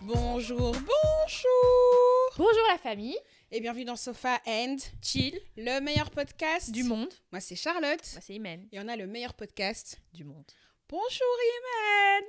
Bonjour, 0.00 0.72
bonjour 0.72 2.34
Bonjour 2.36 2.62
la 2.70 2.78
famille, 2.78 3.16
Et 3.50 3.60
bienvenue 3.60 3.84
dans 3.84 3.96
Sofa 3.96 4.40
and 4.46 4.76
chill, 5.02 5.38
le 5.56 5.80
meilleur 5.80 6.10
podcast 6.10 6.70
du 6.70 6.82
monde. 6.84 7.12
Moi 7.32 7.40
c'est 7.40 7.56
Charlotte 7.56 8.00
Bah, 8.14 8.20
c'est 8.22 8.34
Imen. 8.34 8.68
et 8.72 8.80
on 8.80 8.88
a 8.88 8.96
le 8.96 9.06
meilleur 9.06 9.34
podcast. 9.34 9.98
Du 10.12 10.24
monde. 10.24 10.50
Bonjour 10.88 11.36
Imen 11.58 12.24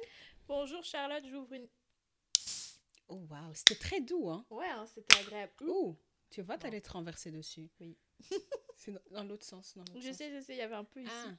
Bonjour 0.48 0.84
Charlotte, 0.84 1.24
j'ouvre 1.30 1.54
une... 1.54 1.68
Oh 3.08 3.22
waouh, 3.30 3.54
c'était 3.54 3.76
très 3.76 4.02
doux 4.02 4.30
hein. 4.30 4.46
Ouais, 4.50 4.68
hein, 4.70 4.86
c'était 4.94 5.20
agréable. 5.20 5.52
Ouh, 5.68 5.98
tu 6.30 6.42
vois, 6.42 6.56
Non. 6.56 6.60
t'allais 6.62 6.82
te 6.82 6.92
renverser 6.92 7.32
dessus. 7.32 7.70
Oui. 7.80 7.98
c'est 8.78 8.92
dans, 8.92 9.02
dans 9.12 9.24
l'autre 9.24 9.46
sens. 9.46 9.74
dans 9.76 9.82
l'autre 9.84 10.00
Je 10.02 10.08
sens. 10.10 10.18
sais, 10.18 10.32
je 10.32 10.40
sais, 10.44 10.54
il 10.54 10.60
y 10.60 10.62
avait 10.62 10.76
un 10.76 10.84
peu 10.86 11.02
ici. 11.02 11.12
Ah. 11.28 11.32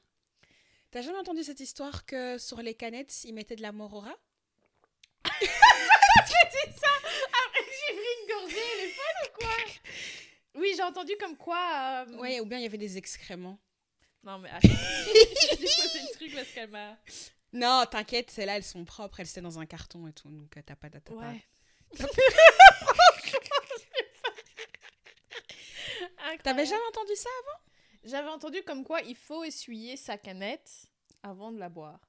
T'as 0.93 1.01
jamais 1.01 1.17
entendu 1.17 1.43
cette 1.43 1.59
histoire 1.59 2.05
que 2.05 2.37
sur 2.37 2.61
les 2.61 2.75
canettes, 2.75 3.23
ils 3.23 3.33
mettaient 3.33 3.55
de 3.55 3.63
la 3.63 3.71
morora? 3.71 4.13
J'ai 7.85 7.95
pris 7.95 8.13
une 8.21 8.27
gorgée, 8.29 8.61
elle 8.73 8.85
est 8.85 8.91
folle 8.91 9.19
ou 9.25 9.29
quoi. 9.39 9.49
Oui, 10.55 10.73
j'ai 10.77 10.83
entendu 10.83 11.13
comme 11.19 11.35
quoi... 11.35 12.05
euh, 12.07 12.17
Ouais, 12.19 12.39
ou 12.39 12.45
bien 12.45 12.59
il 12.59 12.63
y 12.63 12.67
avait 12.67 12.77
des 12.77 12.97
excréments. 12.97 13.59
Non 14.23 14.37
mais 14.37 14.49
attends, 14.49 14.67
j'ai 14.69 15.57
posé 15.57 15.99
le 15.99 16.13
truc 16.15 16.35
parce 16.35 16.47
qu'elle 16.49 16.69
m'a... 16.69 16.95
Non, 17.51 17.83
t'inquiète, 17.89 18.29
celles-là, 18.29 18.57
elles 18.57 18.63
sont 18.63 18.85
propres, 18.85 19.19
elles 19.19 19.27
étaient 19.27 19.41
dans 19.41 19.57
un 19.59 19.65
carton 19.65 20.07
et 20.07 20.13
tout, 20.13 20.29
donc 20.29 20.55
euh, 20.57 20.61
t'as 20.65 20.75
pas... 20.75 20.89
T'as 20.91 20.99
pas- 21.01 21.13
Ouais. 21.15 21.43
T'avais 26.43 26.65
jamais 26.65 26.85
entendu 26.89 27.15
ça 27.15 27.29
J'avais 28.03 28.29
entendu 28.29 28.61
comme 28.63 28.83
quoi 28.83 29.01
il 29.01 29.15
faut 29.15 29.43
essuyer 29.43 29.95
sa 29.97 30.17
canette 30.17 30.87
avant 31.21 31.51
de 31.51 31.59
la 31.59 31.69
boire. 31.69 31.99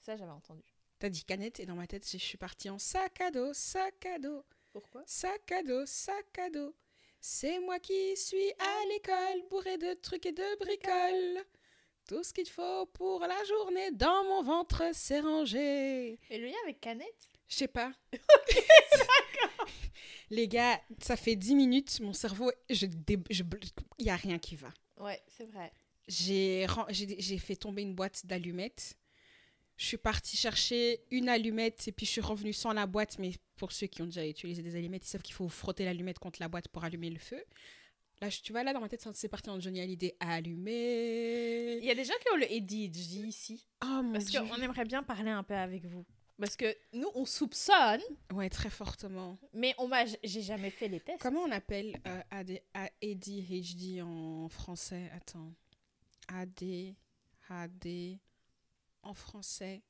Ça, 0.00 0.16
j'avais 0.16 0.30
entendu. 0.32 0.64
T'as 0.98 1.08
dit 1.08 1.24
canette 1.24 1.60
et 1.60 1.66
dans 1.66 1.76
ma 1.76 1.86
tête, 1.86 2.08
je 2.10 2.18
suis 2.18 2.36
partie 2.38 2.68
en 2.68 2.78
sac 2.78 3.20
à 3.20 3.30
dos, 3.30 3.52
sac 3.54 4.04
à 4.06 4.18
dos, 4.18 4.44
Pourquoi? 4.72 5.02
Sac 5.06 5.52
à 5.52 5.62
dos, 5.62 5.86
sac 5.86 6.38
à 6.38 6.50
dos. 6.50 6.74
C'est 7.20 7.60
moi 7.60 7.78
qui 7.78 8.16
suis 8.16 8.50
à 8.58 8.86
l'école, 8.88 9.48
bourré 9.50 9.78
de 9.78 9.94
trucs 9.94 10.26
et 10.26 10.32
de 10.32 10.58
bricoles. 10.58 11.44
Tout 12.08 12.24
ce 12.24 12.32
qu'il 12.32 12.48
faut 12.48 12.86
pour 12.86 13.20
la 13.20 13.44
journée 13.44 13.92
dans 13.92 14.24
mon 14.24 14.42
ventre, 14.42 14.82
c'est 14.92 15.20
rangé. 15.20 16.18
Et 16.28 16.38
le 16.38 16.46
lien 16.46 16.56
avec 16.64 16.80
canette? 16.80 17.28
Je 17.48 17.56
sais 17.56 17.68
pas. 17.68 17.92
Les 20.30 20.48
gars, 20.48 20.80
ça 21.02 21.16
fait 21.16 21.36
10 21.36 21.54
minutes, 21.54 22.00
mon 22.00 22.12
cerveau, 22.12 22.50
je, 22.68 22.86
dé- 22.86 23.18
je, 23.30 23.42
il 23.98 24.06
y 24.06 24.10
a 24.10 24.16
rien 24.16 24.38
qui 24.38 24.56
va. 24.56 24.68
Ouais, 25.00 25.20
c'est 25.28 25.46
vrai. 25.50 25.72
J'ai 26.08 26.66
j'ai 26.90 27.20
j'ai 27.20 27.38
fait 27.38 27.56
tomber 27.56 27.82
une 27.82 27.94
boîte 27.94 28.26
d'allumettes. 28.26 28.96
Je 29.76 29.86
suis 29.86 29.96
partie 29.96 30.36
chercher 30.36 31.00
une 31.10 31.28
allumette 31.28 31.88
et 31.88 31.92
puis 31.92 32.04
je 32.04 32.10
suis 32.10 32.20
revenue 32.20 32.52
sans 32.52 32.72
la 32.72 32.86
boîte. 32.86 33.18
Mais 33.18 33.32
pour 33.56 33.72
ceux 33.72 33.86
qui 33.86 34.02
ont 34.02 34.06
déjà 34.06 34.26
utilisé 34.26 34.62
des 34.62 34.76
allumettes, 34.76 35.06
ils 35.06 35.08
savent 35.08 35.22
qu'il 35.22 35.34
faut 35.34 35.48
frotter 35.48 35.84
l'allumette 35.84 36.18
contre 36.18 36.40
la 36.40 36.48
boîte 36.48 36.68
pour 36.68 36.84
allumer 36.84 37.10
le 37.10 37.18
feu. 37.18 37.42
Là, 38.20 38.28
tu 38.28 38.52
vois, 38.52 38.62
là, 38.62 38.74
dans 38.74 38.80
ma 38.80 38.88
tête, 38.90 39.08
c'est 39.14 39.28
parti 39.28 39.48
en 39.48 39.58
Johnny 39.58 39.80
Hallyday. 39.80 40.14
Il 40.20 40.26
Allumé. 40.28 41.78
y 41.82 41.90
a 41.90 41.94
des 41.94 42.04
gens 42.04 42.12
qui 42.20 42.30
ont 42.32 42.36
le 42.36 42.44
ADHD 42.44 43.26
ici. 43.26 43.66
Oh 43.82 44.02
mon 44.02 44.12
Parce 44.12 44.26
dieu. 44.26 44.40
qu'on 44.40 44.56
aimerait 44.60 44.84
bien 44.84 45.02
parler 45.02 45.30
un 45.30 45.42
peu 45.42 45.54
avec 45.54 45.86
vous. 45.86 46.04
Parce 46.40 46.56
que 46.56 46.74
nous, 46.94 47.08
on 47.14 47.24
soupçonne, 47.26 48.00
Ouais, 48.32 48.48
très 48.48 48.70
fortement. 48.70 49.36
mais 49.52 49.74
on 49.78 49.86
m'a, 49.88 50.04
j'ai 50.24 50.42
jamais 50.42 50.70
fait 50.70 50.88
les 50.88 50.98
tests. 51.00 51.20
Comment 51.20 51.42
on 51.42 51.50
appelle 51.50 52.00
euh, 52.06 52.20
AD, 52.30 52.60
ADHD 52.74 54.00
en 54.02 54.48
français? 54.48 55.10
Attends. 55.14 55.52
AD, 56.28 56.94
AD 57.48 58.18
en 59.02 59.14
français. 59.14 59.82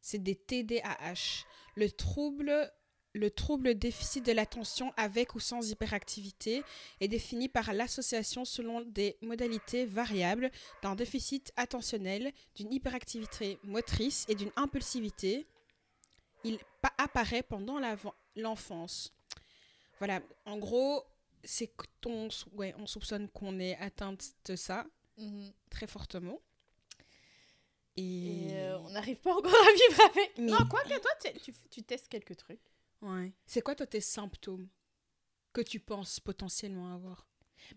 C'est 0.00 0.22
des 0.22 0.34
TDAH. 0.34 1.44
Le 1.76 1.90
trouble, 1.90 2.70
le 3.14 3.30
trouble 3.30 3.74
déficit 3.74 4.26
de 4.26 4.32
l'attention 4.32 4.92
avec 4.96 5.34
ou 5.34 5.40
sans 5.40 5.70
hyperactivité 5.70 6.62
est 7.00 7.08
défini 7.08 7.48
par 7.48 7.72
l'association 7.72 8.44
selon 8.44 8.80
des 8.82 9.16
modalités 9.22 9.86
variables 9.86 10.50
d'un 10.82 10.94
déficit 10.96 11.52
attentionnel, 11.56 12.32
d'une 12.56 12.72
hyperactivité 12.72 13.58
motrice 13.64 14.26
et 14.28 14.34
d'une 14.34 14.50
impulsivité. 14.56 15.46
Il 16.44 16.58
pa- 16.80 16.92
apparaît 16.98 17.42
pendant 17.42 17.78
l'enfance. 18.36 19.12
Voilà, 19.98 20.20
en 20.46 20.58
gros, 20.58 21.04
c'est 21.44 21.72
ton, 22.00 22.28
ouais, 22.54 22.74
on 22.78 22.86
soupçonne 22.86 23.28
qu'on 23.28 23.58
est 23.60 23.76
atteinte 23.78 24.34
de 24.46 24.56
ça 24.56 24.86
Mhm. 25.18 25.52
très 25.70 25.86
fortement. 25.86 26.40
Et, 27.96 28.48
Et 28.48 28.56
euh, 28.56 28.78
on 28.78 28.90
n'arrive 28.90 29.18
pas 29.20 29.34
encore 29.34 29.52
à 29.54 29.72
vivre 29.72 30.02
avec. 30.10 30.38
Mais- 30.38 30.50
Non, 30.50 30.66
quoi 30.68 30.82
que 30.84 30.98
toi, 30.98 31.10
tu, 31.42 31.52
tu, 31.70 31.82
testes 31.82 32.08
quelques 32.08 32.36
trucs. 32.36 32.60
ouais. 33.02 33.32
C'est 33.46 33.60
quoi 33.60 33.74
toi 33.74 33.86
tes 33.86 34.00
symptômes 34.00 34.68
que 35.52 35.60
tu 35.60 35.78
penses 35.78 36.18
potentiellement 36.18 36.94
avoir? 36.94 37.26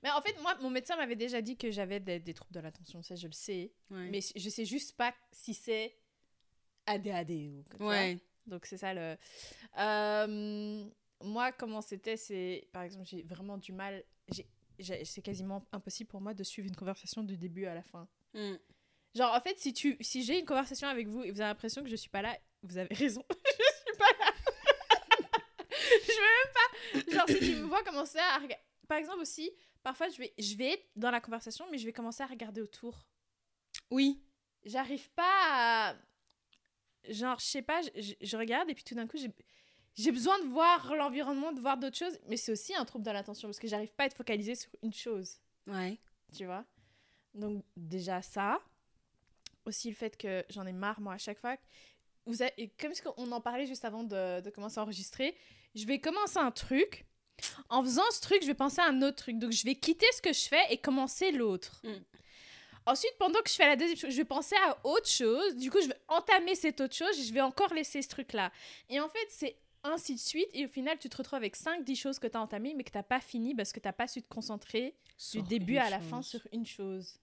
Mais 0.02 0.10
en 0.12 0.22
fait, 0.22 0.40
moi, 0.42 0.56
mon 0.62 0.70
médecin 0.70 0.96
m'avait 0.96 1.18
déjà 1.18 1.42
dit 1.42 1.58
que 1.58 1.70
j'avais 1.70 2.00
des, 2.00 2.20
des 2.20 2.34
troubles 2.34 2.54
de 2.54 2.60
l'attention. 2.62 3.04
Ça, 3.04 3.16
je 3.16 3.28
le 3.28 3.34
sais. 3.34 3.72
Ouais. 3.92 4.10
Mais 4.10 4.22
je 4.36 4.50
sais 4.50 4.66
juste 4.66 4.94
pas 4.96 5.14
si 5.32 5.54
c'est 5.54 5.96
ADHD 6.88 7.50
ou 7.52 7.64
quoi. 7.64 7.78
tu 7.78 7.84
vois. 7.84 8.22
Donc 8.48 8.66
c'est 8.66 8.78
ça 8.78 8.94
le. 8.94 9.18
Euh, 9.78 10.86
moi, 11.24 11.52
comment 11.52 11.82
c'était, 11.82 12.18
c'est 12.18 12.68
par 12.72 12.84
exemple, 12.84 13.06
j'ai 13.06 13.24
vraiment 13.24 13.58
du 13.58 13.72
mal. 13.72 14.04
C'est 14.80 15.22
quasiment 15.22 15.66
impossible 15.72 16.10
pour 16.10 16.22
moi 16.22 16.34
de 16.34 16.44
suivre 16.44 16.68
une 16.68 16.76
conversation 16.76 17.24
du 17.24 17.38
début 17.38 17.66
à 17.66 17.74
la 17.74 17.84
fin. 17.84 18.08
Mm. 18.34 18.56
Genre, 19.16 19.34
en 19.34 19.40
fait, 19.40 19.58
si 19.58 19.74
tu, 19.74 19.98
si 20.02 20.24
j'ai 20.24 20.40
une 20.40 20.46
conversation 20.46 20.88
avec 20.88 21.08
vous 21.08 21.24
et 21.24 21.32
vous 21.32 21.40
avez 21.40 21.50
l'impression 21.50 21.82
que 21.82 21.90
je 21.90 21.96
suis 21.96 22.10
pas 22.10 22.22
là, 22.22 22.38
vous 22.64 22.78
avez 22.78 22.94
raison, 22.94 23.24
je 23.30 23.36
suis 23.36 23.98
pas 23.98 24.12
là. 24.20 24.34
je 25.82 26.12
veux 26.12 27.02
même 27.02 27.06
pas. 27.06 27.12
Genre, 27.14 27.30
si 27.30 27.40
tu 27.40 27.56
me 27.56 27.68
vois 27.68 27.84
commencer 27.84 28.20
à 28.20 28.40
par 28.88 28.98
exemple 28.98 29.22
aussi, 29.22 29.52
parfois 29.84 30.10
je 30.10 30.18
vais, 30.18 30.34
je 30.38 30.56
vais 30.56 30.74
être 30.74 30.86
dans 30.96 31.12
la 31.12 31.22
conversation, 31.22 31.66
mais 31.72 31.78
je 31.78 31.86
vais 31.86 31.94
commencer 31.94 32.24
à 32.24 32.28
regarder 32.28 32.62
autour. 32.62 33.08
Oui. 33.90 34.22
J'arrive 34.64 35.10
pas 35.12 35.24
à. 35.26 35.96
Genre, 37.10 37.40
je 37.40 37.46
sais 37.46 37.62
pas, 37.62 37.82
je, 37.82 38.38
regarde 38.38 38.70
et 38.70 38.74
puis 38.76 38.84
tout 38.84 38.96
d'un 38.96 39.08
coup, 39.08 39.18
j'ai. 39.18 39.32
J'ai 39.98 40.12
besoin 40.12 40.38
de 40.40 40.50
voir 40.50 40.94
l'environnement, 40.94 41.54
de 41.54 41.62
voir 41.62 41.78
d'autres 41.78 41.96
choses, 41.96 42.20
mais 42.28 42.36
c'est 42.36 42.52
aussi 42.52 42.76
un 42.76 42.84
trouble 42.84 43.06
de 43.06 43.12
l'attention 43.12 43.48
parce 43.48 43.60
que 43.60 43.68
j'arrive 43.70 43.94
pas 43.94 44.04
à 44.04 44.08
être 44.08 44.18
focalisée 44.18 44.56
sur 44.56 44.70
une 44.84 44.92
chose 44.92 45.38
Ouais. 45.68 45.98
tu 46.36 46.44
vois. 46.44 46.66
Donc 47.34 47.64
déjà 47.78 48.22
ça, 48.22 48.60
aussi 49.66 49.88
le 49.90 49.96
fait 49.96 50.18
que 50.18 50.44
j'en 50.50 50.66
ai 50.66 50.74
marre 50.74 51.00
moi 51.00 51.14
à 51.14 51.18
chaque 51.18 51.40
fois. 51.40 51.56
Vous 52.26 52.42
avez, 52.42 52.52
et 52.58 52.68
comme 52.70 52.94
ce 52.94 53.02
qu'on 53.02 53.32
en 53.32 53.40
parlait 53.40 53.68
juste 53.68 53.86
avant 53.86 54.04
de, 54.04 54.42
de 54.42 54.50
commencer 54.50 54.80
à 54.80 54.84
enregistrer, 54.84 55.34
je 55.76 55.86
vais 55.86 56.00
commencer 56.00 56.40
un 56.40 56.52
truc. 56.52 57.06
En 57.70 57.84
faisant 57.84 58.10
ce 58.12 58.22
truc, 58.22 58.40
je 58.42 58.48
vais 58.48 58.54
penser 58.54 58.82
à 58.82 58.88
un 58.88 59.02
autre 59.02 59.18
truc. 59.18 59.38
Donc 59.40 59.52
je 59.52 59.64
vais 59.66 59.76
quitter 59.76 60.08
ce 60.14 60.22
que 60.22 60.34
je 60.34 60.48
fais 60.48 60.64
et 60.72 60.78
commencer 60.78 61.32
l'autre. 61.32 61.82
Mm. 61.84 61.90
Ensuite, 62.86 63.14
pendant 63.18 63.42
que 63.42 63.50
je 63.50 63.56
fais 63.56 63.66
la 63.68 63.76
deuxième 63.76 63.98
chose, 63.98 64.12
je 64.12 64.18
vais 64.18 64.26
penser 64.26 64.56
à 64.68 64.78
autre 64.86 65.08
chose. 65.10 65.56
Du 65.56 65.72
coup, 65.72 65.82
je 65.82 65.88
vais 65.88 66.00
entamer 66.08 66.56
cette 66.56 66.80
autre 66.82 66.96
chose 66.96 67.18
et 67.20 67.24
je 67.24 67.34
vais 67.34 67.42
encore 67.42 67.74
laisser 67.74 68.02
ce 68.02 68.10
truc-là. 68.10 68.52
Et 68.90 69.00
en 69.00 69.10
fait, 69.10 69.26
c'est 69.30 69.56
ainsi 69.84 70.16
de 70.16 70.20
suite. 70.20 70.48
Et 70.54 70.66
au 70.66 70.70
final, 70.70 70.98
tu 71.00 71.10
te 71.10 71.18
retrouves 71.18 71.38
avec 71.38 71.56
5-10 71.58 71.96
choses 72.00 72.20
que 72.20 72.28
tu 72.28 72.38
as 72.38 72.42
entamées, 72.42 72.74
mais 72.76 72.84
que 72.84 72.92
tu 72.92 72.98
n'as 72.98 73.04
pas 73.04 73.20
fini 73.22 73.56
parce 73.56 73.72
que 73.72 73.80
tu 73.80 73.88
n'as 73.88 73.94
pas 73.94 74.08
su 74.08 74.22
te 74.22 74.28
concentrer 74.28 74.96
du 75.34 75.42
début 75.44 75.78
à 75.78 75.90
la 75.90 76.00
fin 76.00 76.22
sur 76.22 76.42
une 76.52 76.66
chose. 76.66 77.18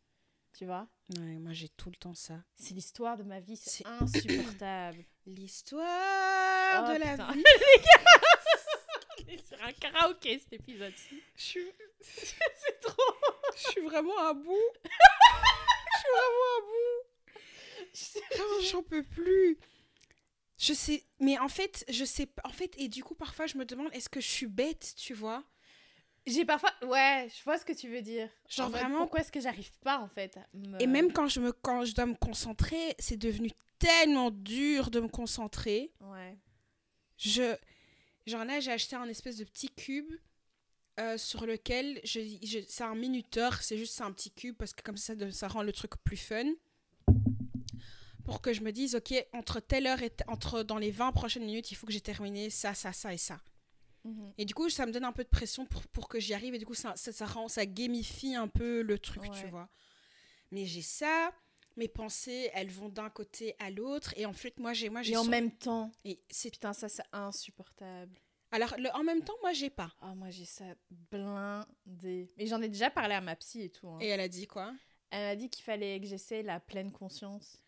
Tu 0.58 0.66
vois? 0.66 0.86
Ouais, 1.18 1.38
moi 1.38 1.52
j'ai 1.54 1.68
tout 1.70 1.88
le 1.88 1.96
temps 1.96 2.12
ça. 2.14 2.34
C'est 2.56 2.74
l'histoire 2.74 3.16
de 3.16 3.22
ma 3.22 3.40
vie, 3.40 3.56
c'est 3.56 3.86
insupportable. 3.86 5.02
L'histoire 5.26 6.84
Oh, 6.84 6.92
de 6.92 6.98
la 6.98 7.16
vie. 7.16 7.42
On 9.24 9.28
est 9.32 9.46
sur 9.46 9.62
un 9.64 9.72
karaoké 9.72 10.38
cet 10.40 10.52
épisode-ci. 10.52 11.22
Je 11.36 11.42
suis, 11.42 11.72
C'est 12.02 12.80
trop. 12.80 13.14
je 13.56 13.62
suis 13.70 13.80
vraiment 13.82 14.18
à 14.18 14.34
bout. 14.34 14.58
je 14.84 15.98
suis 15.98 16.08
vraiment 16.10 16.48
à 16.58 16.60
bout. 16.60 17.08
Vraiment, 18.36 18.51
j'en 18.70 18.82
peux 18.82 19.02
plus. 19.02 19.58
Je 20.58 20.72
sais, 20.74 21.04
mais 21.18 21.38
en 21.38 21.48
fait, 21.48 21.84
je 21.88 22.04
sais. 22.04 22.28
En 22.44 22.50
fait, 22.52 22.72
et 22.78 22.88
du 22.88 23.02
coup, 23.02 23.14
parfois, 23.14 23.46
je 23.46 23.56
me 23.58 23.64
demande, 23.64 23.88
est-ce 23.92 24.08
que 24.08 24.20
je 24.20 24.28
suis 24.28 24.46
bête, 24.46 24.94
tu 24.96 25.12
vois? 25.14 25.42
J'ai 26.24 26.44
parfois. 26.44 26.70
Ouais, 26.82 27.28
je 27.36 27.42
vois 27.42 27.58
ce 27.58 27.64
que 27.64 27.72
tu 27.72 27.88
veux 27.88 28.00
dire. 28.02 28.28
Genre 28.48 28.68
En 28.68 28.70
vraiment- 28.70 28.98
Pourquoi 28.98 29.20
est-ce 29.20 29.32
que 29.32 29.40
j'arrive 29.40 29.72
pas 29.80 29.98
en 29.98 30.08
fait 30.08 30.38
me- 30.54 30.80
Et 30.80 30.86
même 30.86 31.12
quand 31.12 31.26
je, 31.26 31.40
me, 31.40 31.50
quand 31.52 31.84
je 31.84 31.94
dois 31.94 32.06
me 32.06 32.14
concentrer, 32.14 32.94
c'est 33.00 33.16
devenu 33.16 33.50
tellement 33.80 34.30
dur 34.30 34.90
de 34.92 35.00
me 35.00 35.08
concentrer. 35.08 35.90
Ouais. 36.00 36.38
Je, 37.16 37.56
genre 38.28 38.44
là, 38.44 38.60
j'ai 38.60 38.70
acheté 38.70 38.94
un 38.94 39.08
espèce 39.08 39.38
de 39.38 39.44
petit 39.44 39.68
cube 39.70 40.12
euh, 41.00 41.18
sur 41.18 41.44
lequel 41.44 42.00
je, 42.04 42.20
je- 42.42 42.64
c'est 42.68 42.84
un 42.84 42.94
minuteur, 42.94 43.60
c'est 43.62 43.76
juste 43.78 44.00
un 44.00 44.12
petit 44.12 44.30
cube 44.30 44.54
parce 44.56 44.72
que 44.74 44.82
comme 44.82 44.96
ça, 44.98 45.14
ça 45.32 45.48
rend 45.48 45.64
le 45.64 45.72
truc 45.72 45.92
plus 46.04 46.16
fun. 46.18 46.44
Pour 48.24 48.40
que 48.40 48.52
je 48.52 48.60
me 48.62 48.70
dise, 48.72 48.94
ok, 48.94 49.12
entre 49.32 49.60
telle 49.60 49.86
heure 49.86 50.02
et 50.02 50.12
entre 50.28 50.62
dans 50.62 50.78
les 50.78 50.90
20 50.90 51.12
prochaines 51.12 51.44
minutes, 51.44 51.70
il 51.70 51.74
faut 51.74 51.86
que 51.86 51.92
j'ai 51.92 52.00
terminé 52.00 52.50
ça, 52.50 52.74
ça, 52.74 52.92
ça 52.92 53.12
et 53.12 53.18
ça. 53.18 53.40
Mhm. 54.04 54.32
Et 54.38 54.44
du 54.44 54.54
coup, 54.54 54.68
ça 54.70 54.86
me 54.86 54.92
donne 54.92 55.04
un 55.04 55.12
peu 55.12 55.24
de 55.24 55.28
pression 55.28 55.64
pour, 55.66 55.86
pour 55.88 56.08
que 56.08 56.18
j'y 56.20 56.34
arrive. 56.34 56.54
Et 56.54 56.58
du 56.58 56.66
coup, 56.66 56.74
ça, 56.74 56.94
ça, 56.96 57.12
ça 57.12 57.26
rend, 57.26 57.48
ça 57.48 57.66
gamifie 57.66 58.34
un 58.34 58.48
peu 58.48 58.82
le 58.82 58.98
truc, 58.98 59.22
tu 59.24 59.30
Ouais. 59.44 59.50
vois. 59.50 59.68
Mais 60.50 60.66
j'ai 60.66 60.82
ça. 60.82 61.32
mes 61.76 61.88
pensées, 61.88 62.50
elles 62.52 62.70
vont 62.70 62.90
d'un 62.90 63.08
côté 63.08 63.54
à 63.58 63.70
l'autre. 63.70 64.12
Et 64.18 64.26
en 64.26 64.34
fait, 64.34 64.58
moi, 64.58 64.74
j'ai. 64.74 64.90
Moi, 64.90 65.00
j'ai 65.02 65.12
Et 65.12 65.16
en 65.16 65.24
son- 65.24 65.30
même 65.30 65.50
temps. 65.50 65.90
et 66.04 66.20
c'est- 66.28 66.50
Putain, 66.50 66.74
ça, 66.74 66.88
c'est 66.90 67.02
insupportable. 67.12 68.20
Alors, 68.50 68.74
le... 68.76 68.90
en 68.94 69.02
même 69.02 69.22
temps, 69.24 69.32
moi, 69.40 69.54
j'ai 69.54 69.70
pas. 69.70 69.90
Ah, 70.02 70.14
moi, 70.14 70.28
j'ai 70.28 70.44
ça 70.44 70.64
blindé. 70.90 72.30
Mais 72.36 72.46
j'en 72.46 72.60
ai 72.60 72.68
déjà 72.68 72.90
parlé 72.90 73.14
à 73.14 73.20
ma 73.22 73.36
psy 73.36 73.62
et 73.62 73.70
tout. 73.70 73.88
hein. 73.88 73.98
Et 74.02 74.08
elle 74.08 74.20
a 74.20 74.28
dit 74.28 74.46
quoi? 74.46 74.74
Elle 75.10 75.24
m'a 75.28 75.36
dit 75.36 75.48
qu'il 75.48 75.64
fallait 75.64 75.98
que 76.00 76.06
j'essaie 76.06 76.42
la 76.42 76.60
pleine 76.60 76.92
conscience. 76.92 77.58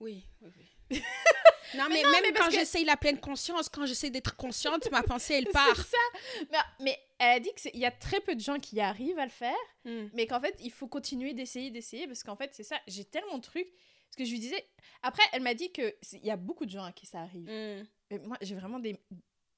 Oui, 0.00 0.24
oui, 0.42 0.50
oui. 0.58 0.66
non, 1.76 1.86
mais, 1.88 2.02
non, 2.02 2.10
même 2.10 2.22
mais 2.22 2.32
quand 2.32 2.46
que- 2.48 2.52
j'essaye 2.54 2.84
la 2.84 2.96
pleine 2.96 3.18
conscience, 3.18 3.68
quand 3.68 3.86
j'essaie 3.86 4.10
d'être 4.10 4.36
consciente, 4.36 4.90
ma 4.90 5.02
pensée, 5.02 5.34
elle 5.34 5.44
C'est 5.46 5.52
part. 5.52 5.76
ça. 5.76 6.64
Mais, 6.80 6.98
elle 7.18 7.36
a 7.36 7.40
dit 7.40 7.50
qu'il 7.56 7.76
y 7.80 7.86
a 7.86 7.90
très 7.90 8.20
peu 8.20 8.34
de 8.34 8.40
gens 8.40 8.58
qui 8.58 8.78
arrivent 8.80 9.18
à 9.18 9.24
le 9.24 9.30
faire, 9.30 9.54
Hmm. 9.84 10.08
mais 10.14 10.26
qu'en 10.26 10.40
fait, 10.40 10.56
il 10.60 10.70
faut 10.72 10.86
continuer 10.88 11.32
d'essayer, 11.32 11.70
d'essayer, 11.70 12.06
parce 12.06 12.22
qu'en 12.22 12.36
fait, 12.36 12.52
c'est 12.54 12.62
ça. 12.64 12.76
J'ai 12.88 13.04
tellement 13.04 13.38
de 13.38 13.42
trucs. 13.42 13.68
Parce 14.08 14.16
que 14.18 14.24
je 14.24 14.30
lui 14.32 14.38
disais. 14.40 14.64
Après, 15.02 15.22
elle 15.32 15.42
m'a 15.42 15.54
dit 15.54 15.72
qu'il 15.72 15.92
y 16.22 16.30
a 16.30 16.36
beaucoup 16.36 16.64
de 16.66 16.70
gens 16.70 16.84
à 16.84 16.92
qui 16.92 17.06
ça 17.06 17.20
arrive. 17.20 17.48
Hmm. 17.48 17.84
Mais 18.10 18.18
moi, 18.20 18.36
j'ai 18.40 18.54
vraiment 18.54 18.78
des. 18.78 18.96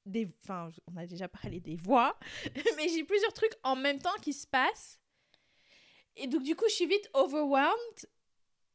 des 0.06 0.28
enfin, 0.42 0.70
on 0.86 0.96
a 0.96 1.06
déjà 1.06 1.28
parlé 1.28 1.60
des 1.60 1.76
voix, 1.76 2.18
mais 2.76 2.88
j'ai 2.88 3.04
plusieurs 3.04 3.32
trucs 3.34 3.52
en 3.62 3.76
même 3.76 4.00
temps 4.00 4.14
qui 4.22 4.32
se 4.32 4.46
passent. 4.46 4.98
Et 6.16 6.26
donc, 6.26 6.42
du 6.42 6.56
coup, 6.56 6.64
je 6.68 6.74
suis 6.74 6.86
vite 6.86 7.08
overwhelmed. 7.14 8.06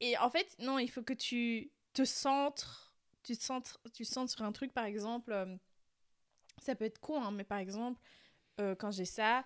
Et 0.04 0.18
en 0.18 0.28
fait, 0.28 0.54
non, 0.58 0.78
il 0.78 0.90
faut 0.90 1.02
que 1.02 1.14
tu 1.14 1.72
te 1.94 2.04
centres. 2.04 2.94
Tu 3.22 3.34
te 3.38 3.42
centres, 3.42 3.80
tu 3.94 4.04
te 4.04 4.08
centres 4.08 4.30
sur 4.30 4.42
un 4.42 4.52
truc, 4.52 4.74
par 4.74 4.84
exemple. 4.84 5.32
euh, 5.32 5.56
ça 6.58 6.74
peut 6.74 6.84
être 6.84 7.00
con, 7.00 7.22
hein, 7.22 7.30
mais 7.30 7.42
par 7.42 7.56
exemple, 7.56 7.98
euh, 8.60 8.74
quand 8.74 8.90
j'ai 8.90 9.06
ça, 9.06 9.44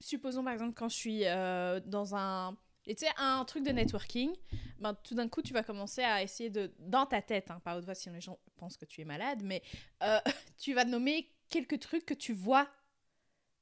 supposons 0.00 0.42
par 0.42 0.54
exemple 0.54 0.72
quand 0.74 0.88
je 0.88 0.96
suis 0.96 1.26
euh, 1.26 1.78
dans 1.80 2.14
un. 2.16 2.56
Tu 2.84 2.94
sais, 2.96 3.08
un 3.18 3.44
truc 3.44 3.62
de 3.62 3.70
networking, 3.70 4.34
ben, 4.78 4.94
tout 4.94 5.14
d'un 5.14 5.28
coup, 5.28 5.42
tu 5.42 5.52
vas 5.52 5.62
commencer 5.62 6.02
à 6.02 6.22
essayer 6.22 6.48
de. 6.48 6.72
Dans 6.78 7.04
ta 7.04 7.20
tête, 7.20 7.50
hein, 7.50 7.60
pas 7.62 7.76
haute 7.76 7.94
si 7.94 8.08
les 8.08 8.22
gens 8.22 8.38
pensent 8.56 8.78
que 8.78 8.86
tu 8.86 9.02
es 9.02 9.04
malade, 9.04 9.42
mais 9.42 9.62
tu 10.58 10.72
vas 10.72 10.86
nommer 10.86 11.30
quelques 11.50 11.80
trucs 11.80 12.06
que 12.06 12.14
tu 12.14 12.32
vois 12.32 12.66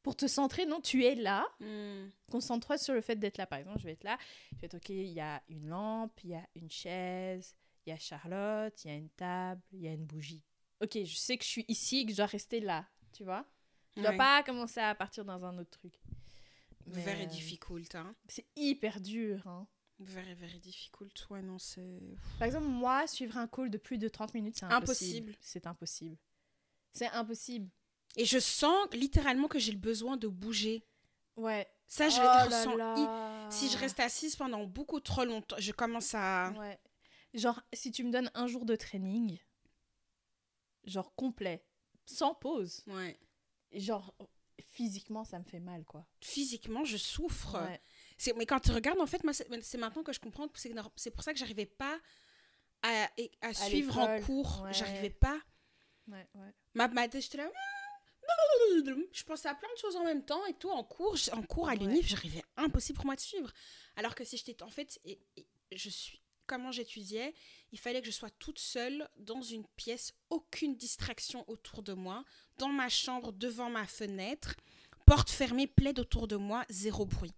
pour 0.08 0.16
te 0.16 0.26
centrer. 0.26 0.64
Non, 0.64 0.80
tu 0.80 1.04
es 1.04 1.14
là. 1.14 1.46
Hmm. 1.60 2.08
Concentre-toi 2.30 2.78
sur 2.78 2.94
le 2.94 3.02
fait 3.02 3.16
d'être 3.16 3.36
là. 3.36 3.46
Par 3.46 3.58
exemple, 3.58 3.78
je 3.78 3.84
vais 3.84 3.92
être 3.92 4.04
là. 4.04 4.16
Je 4.54 4.60
vais 4.60 4.64
être 4.64 4.76
OK, 4.76 4.88
il 4.88 5.12
y 5.12 5.20
a 5.20 5.42
une 5.50 5.68
lampe, 5.68 6.18
il 6.24 6.30
y 6.30 6.34
a 6.34 6.48
une 6.54 6.70
chaise, 6.70 7.54
il 7.84 7.90
y 7.90 7.92
a 7.92 7.98
Charlotte, 7.98 8.72
il 8.86 8.90
y 8.90 8.94
a 8.94 8.96
une 8.96 9.10
table, 9.10 9.60
il 9.70 9.80
y 9.80 9.86
a 9.86 9.92
une 9.92 10.06
bougie. 10.06 10.42
OK, 10.80 10.92
je 11.04 11.14
sais 11.14 11.36
que 11.36 11.44
je 11.44 11.50
suis 11.50 11.66
ici 11.68 12.06
que 12.06 12.12
je 12.12 12.16
dois 12.16 12.24
rester 12.24 12.60
là. 12.60 12.86
Tu 13.12 13.22
vois 13.22 13.44
Je 13.96 14.00
dois 14.00 14.12
Ouais. 14.12 14.16
pas 14.16 14.42
commencer 14.44 14.80
à 14.80 14.94
partir 14.94 15.26
dans 15.26 15.44
un 15.44 15.58
autre 15.58 15.72
truc. 15.78 16.00
Mais, 16.86 17.02
Very 17.02 17.24
euh, 17.24 17.26
difficult, 17.26 17.94
hein. 17.94 18.14
C'est 18.28 18.46
hyper 18.56 19.02
dur. 19.02 19.46
Hein. 19.46 19.66
Very, 19.98 20.32
very 20.32 20.58
difficult. 20.58 21.26
Ouais, 21.28 21.42
non, 21.42 21.58
c'est. 21.58 22.00
Par 22.38 22.46
exemple, 22.46 22.68
moi, 22.68 23.06
suivre 23.06 23.36
un 23.36 23.46
call 23.46 23.68
de 23.68 23.76
plus 23.76 23.98
de 23.98 24.08
30 24.08 24.32
minutes, 24.32 24.56
c'est 24.56 24.64
impossible. 24.64 25.32
Impossible. 25.32 25.36
C'est 25.42 25.66
impossible. 25.66 26.16
C'est 26.94 27.08
impossible. 27.08 27.68
Et 28.18 28.24
je 28.24 28.38
sens 28.38 28.76
littéralement 28.92 29.48
que 29.48 29.58
j'ai 29.58 29.72
le 29.72 29.78
besoin 29.78 30.16
de 30.16 30.28
bouger. 30.28 30.84
Ouais. 31.36 31.66
Ça, 31.86 32.08
je 32.08 32.16
Oh 32.18 32.22
le 32.22 32.44
ressens. 32.46 32.76
là. 32.76 33.48
Si 33.50 33.70
je 33.70 33.78
reste 33.78 34.00
assise 34.00 34.36
pendant 34.36 34.64
beaucoup 34.66 35.00
trop 35.00 35.24
longtemps, 35.24 35.56
je 35.58 35.72
commence 35.72 36.14
à. 36.14 36.50
Ouais. 36.58 36.78
Genre, 37.34 37.60
si 37.72 37.92
tu 37.92 38.04
me 38.04 38.10
donnes 38.10 38.30
un 38.34 38.46
jour 38.46 38.64
de 38.66 38.74
training, 38.76 39.38
genre 40.84 41.14
complet, 41.14 41.64
sans 42.06 42.34
pause, 42.34 42.82
Ouais. 42.86 43.18
genre 43.72 44.14
physiquement, 44.60 45.24
ça 45.24 45.38
me 45.38 45.44
fait 45.44 45.60
mal, 45.60 45.84
quoi. 45.84 46.06
Physiquement, 46.20 46.84
je 46.84 46.96
souffre. 46.96 47.60
Ouais. 47.62 47.80
C'est- 48.16 48.32
Mais 48.34 48.46
quand 48.46 48.60
tu 48.60 48.70
regardes, 48.72 49.00
en 49.00 49.06
fait, 49.06 49.22
moi, 49.24 49.32
c'est 49.32 49.46
c'est 49.62 49.78
maintenant 49.78 50.02
que 50.02 50.12
je 50.12 50.20
comprends 50.20 50.48
que 50.48 50.58
c'est 50.58 50.74
c'est 50.96 51.10
pour 51.10 51.22
ça 51.22 51.32
que 51.32 51.38
j'arrivais 51.38 51.66
pas 51.66 51.98
à, 52.82 53.08
et- 53.16 53.30
à 53.40 53.54
suivre 53.54 53.98
en 53.98 54.20
cours. 54.22 54.62
ouais. 54.62 54.72
J'arrivais 54.74 55.10
pas. 55.10 55.38
Ouais, 56.08 56.26
ouais. 56.34 56.54
Ma, 56.74 56.88
ma 56.88 57.08
j'étais 57.08 57.38
là. 57.38 57.50
Je 59.12 59.24
pensais 59.24 59.48
à 59.48 59.54
plein 59.54 59.68
de 59.72 59.78
choses 59.78 59.96
en 59.96 60.04
même 60.04 60.24
temps 60.24 60.44
et 60.46 60.54
tout. 60.54 60.70
En 60.70 60.84
cours, 60.84 61.16
en 61.32 61.42
cours 61.42 61.68
à 61.68 61.72
Ouais. 61.72 61.78
l'UNIF, 61.78 62.06
j'arrivais 62.06 62.42
impossible 62.56 62.96
pour 62.96 63.06
moi 63.06 63.16
de 63.16 63.20
suivre. 63.20 63.50
Alors 63.96 64.14
que 64.14 64.24
si 64.24 64.36
j'étais. 64.36 64.62
En 64.62 64.70
fait, 64.70 65.00
et, 65.04 65.18
et 65.36 65.46
je 65.72 65.88
suis. 65.88 66.20
Comment 66.46 66.72
j'étudiais, 66.72 67.34
il 67.72 67.78
fallait 67.78 68.00
que 68.00 68.06
je 68.06 68.10
sois 68.12 68.30
toute 68.30 68.58
seule 68.58 69.06
dans 69.18 69.42
une 69.42 69.66
pièce, 69.76 70.14
aucune 70.30 70.76
distraction 70.76 71.44
autour 71.46 71.82
de 71.82 71.92
moi, 71.92 72.24
dans 72.56 72.70
ma 72.70 72.88
chambre, 72.88 73.32
devant 73.32 73.68
ma 73.68 73.86
fenêtre, 73.86 74.54
porte 75.04 75.28
fermée, 75.28 75.66
plaide 75.66 75.98
autour 75.98 76.26
de 76.26 76.36
moi, 76.36 76.64
zéro 76.70 77.04
bruit. 77.04 77.34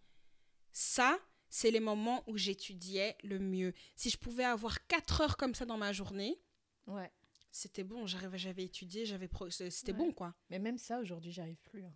Ça, 0.72 1.19
c'est 1.48 1.72
les 1.72 1.81
moments 1.81 2.22
où 2.28 2.37
j'étudiais 2.37 3.16
le 3.25 3.40
mieux. 3.40 3.75
Si 3.96 4.10
je 4.10 4.16
pouvais 4.16 4.44
avoir 4.44 4.87
4 4.87 5.22
heures 5.22 5.37
comme 5.37 5.56
ça 5.56 5.66
dans 5.66 5.78
ma 5.78 5.92
journée, 5.92 6.40
Ouais. 6.87 7.10
C'était 7.50 7.85
bon, 7.85 8.06
j'arrivais, 8.06 8.38
j'avais 8.38 8.64
étudié, 8.64 9.05
j'avais 9.06 9.29
pro- 9.29 9.50
c'était 9.50 9.93
Ouais. 9.93 9.99
bon 9.99 10.12
quoi. 10.12 10.35
Mais 10.50 10.58
même 10.58 10.79
ça, 10.79 10.99
aujourd'hui, 11.00 11.32
j'arrive 11.32 11.61
plus. 11.64 11.85
hein. 11.85 11.93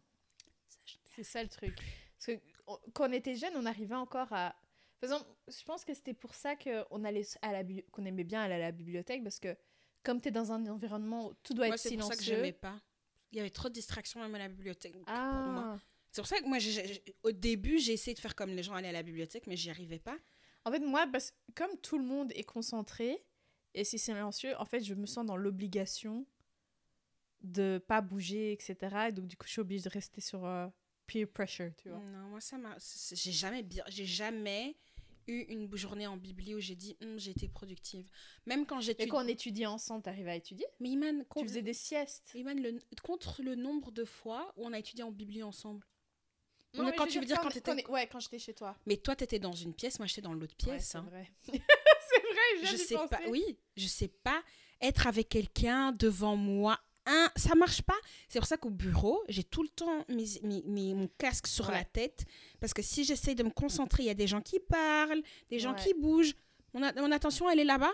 C'est 1.15 1.23
ça 1.25 1.43
le 1.43 1.49
truc. 1.49 1.75
Parce 2.19 2.27
que 2.39 2.45
on- 2.67 2.79
quand 2.93 3.09
on 3.09 3.13
était 3.13 3.35
jeune, 3.37 3.53
on 3.57 3.67
arrivait 3.67 3.95
encore 3.95 4.33
à. 4.33 4.55
Par 5.01 5.11
exemple, 5.13 5.31
je 5.49 5.63
pense 5.65 5.85
que 5.85 5.95
c'était 5.95 6.15
pour 6.15 6.35
ça 6.35 6.57
qu'on 6.57 7.05
allait 7.05 7.27
à 7.43 7.53
la 7.53 7.63
qu'on 7.93 8.05
aimait 8.05 8.25
bien 8.25 8.41
aller 8.43 8.55
à 8.55 8.59
la 8.59 8.73
bibliothèque 8.73 9.23
parce 9.23 9.39
que 9.39 9.57
comme 10.03 10.21
tu 10.21 10.29
es 10.29 10.31
dans 10.33 10.53
un 10.53 10.67
environnement 10.67 11.29
où 11.29 11.35
tout 11.43 11.55
doit 11.55 11.67
Moi, 11.67 11.75
être 11.77 11.81
c'est 11.81 11.91
pour 11.97 12.05
silencieux. 12.05 12.15
ça 12.15 12.19
que 12.19 12.25
j'aimais 12.25 12.53
pas. 12.53 12.81
Il 13.33 13.39
y 13.39 13.41
avait 13.41 13.51
trop 13.51 13.69
de 13.69 13.75
distractions 13.75 14.21
même 14.21 14.35
à 14.35 14.39
la 14.39 14.49
bibliothèque. 14.49 14.93
pour 14.93 15.03
moi. 15.07 15.77
ah. 15.77 15.79
C'est 16.11 16.21
pour 16.21 16.29
ça 16.29 16.39
que 16.41 16.47
moi, 16.47 16.59
au 17.25 17.33
début, 17.33 17.79
j'ai 17.81 17.93
essayé 17.93 18.15
de 18.15 18.21
faire 18.21 18.37
comme 18.37 18.51
les 18.51 18.63
gens 18.63 18.75
allaient 18.75 18.89
à 18.89 18.93
la 18.93 19.03
bibliothèque, 19.03 19.49
mais 19.49 19.57
j'y 19.57 19.69
arrivais 19.71 19.99
pas. 19.99 20.17
En 20.65 20.71
fait, 20.71 20.79
moi, 20.79 21.09
parce, 21.11 21.33
comme 21.57 21.77
tout 21.79 21.99
le 21.99 22.05
monde 22.05 22.31
est 22.37 22.45
concentré 22.45 23.21
et 23.75 23.85
c'est 23.85 23.99
silencieux, 23.99 24.55
en 24.59 24.65
fait, 24.65 24.81
je 24.81 24.95
me 24.95 25.07
sens 25.07 25.27
dans 25.27 25.37
l'obligation 25.37 26.27
de 27.43 27.83
pas 27.87 28.01
bouger, 28.01 28.53
etc. 28.53 29.09
Et 29.09 29.13
donc, 29.13 29.27
du 29.27 29.37
coup, 29.37 29.47
je 29.47 29.53
suis 29.53 29.61
obligée 29.61 29.85
de 29.85 29.89
rester 29.91 30.21
sur 30.21 30.45
euh, 30.47 30.67
peer 31.07 31.27
pressure, 31.27 31.73
tu 31.77 31.89
vois. 31.91 31.99
Non, 31.99 32.29
moi, 32.29 32.41
ça 32.41 32.57
m'a. 32.57 32.77
J'ai 33.13 33.33
jamais, 33.33 33.63
bien- 33.63 33.85
j'ai 33.89 34.07
jamais 34.07 34.77
eu 35.27 35.41
une 35.49 35.75
journée 35.77 36.07
en 36.07 36.17
bibli 36.17 36.55
où 36.55 36.61
j'ai 36.61 36.75
dit 36.77 36.97
Hum, 37.03 37.19
j'ai 37.19 37.33
été 37.33 37.49
productive. 37.49 38.09
Même 38.47 38.65
quand 38.67 38.81
Et 38.81 38.83
j'étudie. 38.83 39.09
quand 39.09 39.25
on 39.25 39.29
étudiait 39.29 39.67
ensemble, 39.67 40.03
t'arrivais 40.03 40.31
à 40.33 40.37
étudier? 40.37 40.67
Mais 40.81 40.91
Iman, 40.91 41.19
Tu 41.21 41.25
contre, 41.27 41.47
faisais 41.49 41.63
des 41.63 41.73
siestes. 41.75 42.33
Iman, 42.35 42.59
le- 42.61 42.79
contre 43.03 43.43
le 43.43 43.55
nombre 43.55 43.91
de 43.91 44.05
fois 44.05 44.53
où 44.57 44.67
on 44.67 44.73
a 44.73 44.79
étudié 44.79 45.03
en 45.05 45.11
bibli 45.11 45.43
ensemble. 45.43 45.85
Non, 46.75 46.83
mais 46.85 46.91
mais 46.91 46.97
quand 46.97 47.07
tu 47.07 47.21
veux 47.21 47.25
dire 47.27 47.39
quand 47.41 47.47
on- 47.49 47.51
t'étais- 47.51 47.71
est- 47.81 47.89
Ouais, 47.89 48.07
quand 48.09 48.19
j'étais 48.21 48.39
chez 48.39 48.53
toi. 48.55 48.77
Mais 48.87 48.97
toi, 48.97 49.15
t'étais 49.15 49.39
dans 49.39 49.53
une 49.53 49.73
pièce, 49.75 49.99
moi, 49.99 50.07
j'étais 50.07 50.23
dans 50.23 50.33
l'autre 50.35 50.55
Ouais, 50.67 50.73
pièce. 50.77 50.89
c'est 50.89 50.99
hein. 50.99 51.07
vrai. 51.09 51.31
je 52.63 52.77
sais 52.77 52.95
pas 53.11 53.21
oui 53.29 53.43
je 53.77 53.87
sais 53.87 54.09
pas. 54.09 54.43
Être 54.81 55.07
avec 55.07 55.29
quelqu'un 55.29 55.93
devant 55.93 56.37
moi 56.37 56.79
un 57.07 57.31
ça 57.37 57.55
marche 57.55 57.83
pas. 57.83 57.97
C'est 58.29 58.39
pour 58.39 58.47
ça 58.49 58.57
qu'au 58.57 58.71
bureau 58.71 59.23
j'ai 59.29 59.45
tout 59.45 59.63
le 59.63 59.69
temps 59.69 60.05
mes, 60.09 60.25
mes- 60.43 60.63
mes- 60.67 60.95
mon 60.95 61.09
casque 61.19 61.47
sur 61.47 61.69
Ouais. 61.69 61.75
la 61.75 61.85
tête. 61.85 62.25
Parce 62.61 62.73
que 62.75 62.83
si 62.83 63.05
j'essaie 63.05 63.35
de 63.35 63.43
me 63.43 63.51
concentrer 63.51 64.05
il 64.05 64.07
y 64.07 64.11
a 64.11 64.15
des 64.15 64.27
gens 64.27 64.41
qui 64.41 64.59
parlent 64.61 65.23
des 65.51 65.59
gens 65.59 65.75
Ouais. 65.75 65.83
qui 65.83 65.95
bougent. 65.95 66.35
Mon, 66.73 66.83
a- 66.83 66.93
mon 67.01 67.13
attention 67.13 67.49
elle 67.51 67.61
est 67.61 67.65
là-bas 67.65 67.93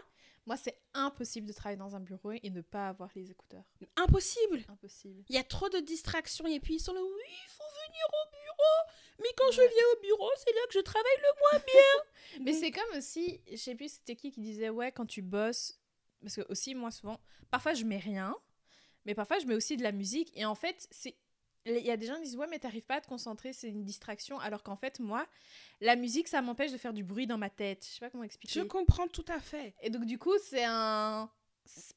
Moi, 0.50 0.56
c'est 0.56 0.80
impossible 0.94 1.46
de 1.46 1.52
travailler 1.52 1.76
dans 1.78 1.94
un 1.94 2.00
bureau 2.00 2.32
et 2.32 2.50
ne 2.50 2.60
pas 2.60 2.88
avoir 2.88 3.08
les 3.14 3.30
écouteurs. 3.30 3.62
impossible 3.94 4.64
Impossible. 4.68 5.22
il 5.28 5.36
y 5.36 5.38
a 5.38 5.44
trop 5.44 5.68
de 5.68 5.78
distractions 5.78 6.44
et 6.48 6.58
puis 6.58 6.74
ils 6.74 6.80
sont 6.80 6.92
là 6.92 7.00
oui 7.00 7.22
il 7.28 7.50
faut 7.50 7.86
venir 7.86 8.04
au 8.08 8.30
bureau 8.32 8.92
mais 9.20 9.28
quand 9.36 9.52
je 9.52 9.60
viens 9.60 9.86
au 9.96 10.00
bureau 10.00 10.28
c'est 10.38 10.52
là 10.52 10.60
que 10.66 10.72
je 10.74 10.80
travaille 10.80 11.18
le 11.18 11.38
moins 11.38 11.64
bien 11.72 12.40
Mais 12.44 12.52
c'est 12.52 12.72
comme 12.72 12.98
aussi, 12.98 13.40
je 13.48 13.54
sais 13.54 13.76
plus 13.76 13.92
c'était 13.92 14.16
qui 14.16 14.32
qui 14.32 14.40
disait, 14.40 14.70
ouais, 14.70 14.90
quand 14.90 15.06
tu 15.06 15.22
bosses, 15.22 15.78
parce 16.20 16.34
que 16.34 16.42
aussi, 16.48 16.74
moi, 16.74 16.90
souvent, 16.90 17.20
parfois 17.50 17.74
je 17.74 17.84
mets 17.84 17.98
rien, 17.98 18.36
mais 19.04 19.14
parfois 19.14 19.38
je 19.38 19.46
mets 19.46 19.54
aussi 19.54 19.76
de 19.76 19.84
la 19.84 19.92
musique, 19.92 20.36
et 20.36 20.44
en 20.44 20.56
fait, 20.56 20.88
c'est. 20.90 21.16
Il 21.66 21.76
y 21.84 21.90
a 21.90 21.96
des 21.96 22.06
gens 22.06 22.14
qui 22.16 22.22
disent, 22.22 22.36
ouais, 22.36 22.46
mais 22.48 22.58
t'arrives 22.58 22.86
pas 22.86 22.96
à 22.96 23.00
te 23.00 23.06
concentrer, 23.06 23.52
c'est 23.52 23.68
une 23.68 23.84
distraction, 23.84 24.38
alors 24.40 24.62
qu'en 24.62 24.76
fait, 24.76 24.98
moi, 24.98 25.26
la 25.80 25.94
musique, 25.94 26.26
ça 26.28 26.40
m'empêche 26.40 26.72
de 26.72 26.78
faire 26.78 26.92
du 26.94 27.04
bruit 27.04 27.26
dans 27.26 27.36
ma 27.38 27.50
tête. 27.50 27.84
Je 27.86 27.94
sais 27.94 28.00
pas 28.00 28.08
comment 28.10 28.24
expliquer. 28.24 28.58
je 28.60 28.64
comprends 28.64 29.08
tout 29.08 29.24
à 29.28 29.38
fait 29.40 29.74
Et 29.82 29.90
donc, 29.90 30.06
du 30.06 30.18
coup, 30.18 30.32
c'est 30.42 30.64
un. 30.64 31.30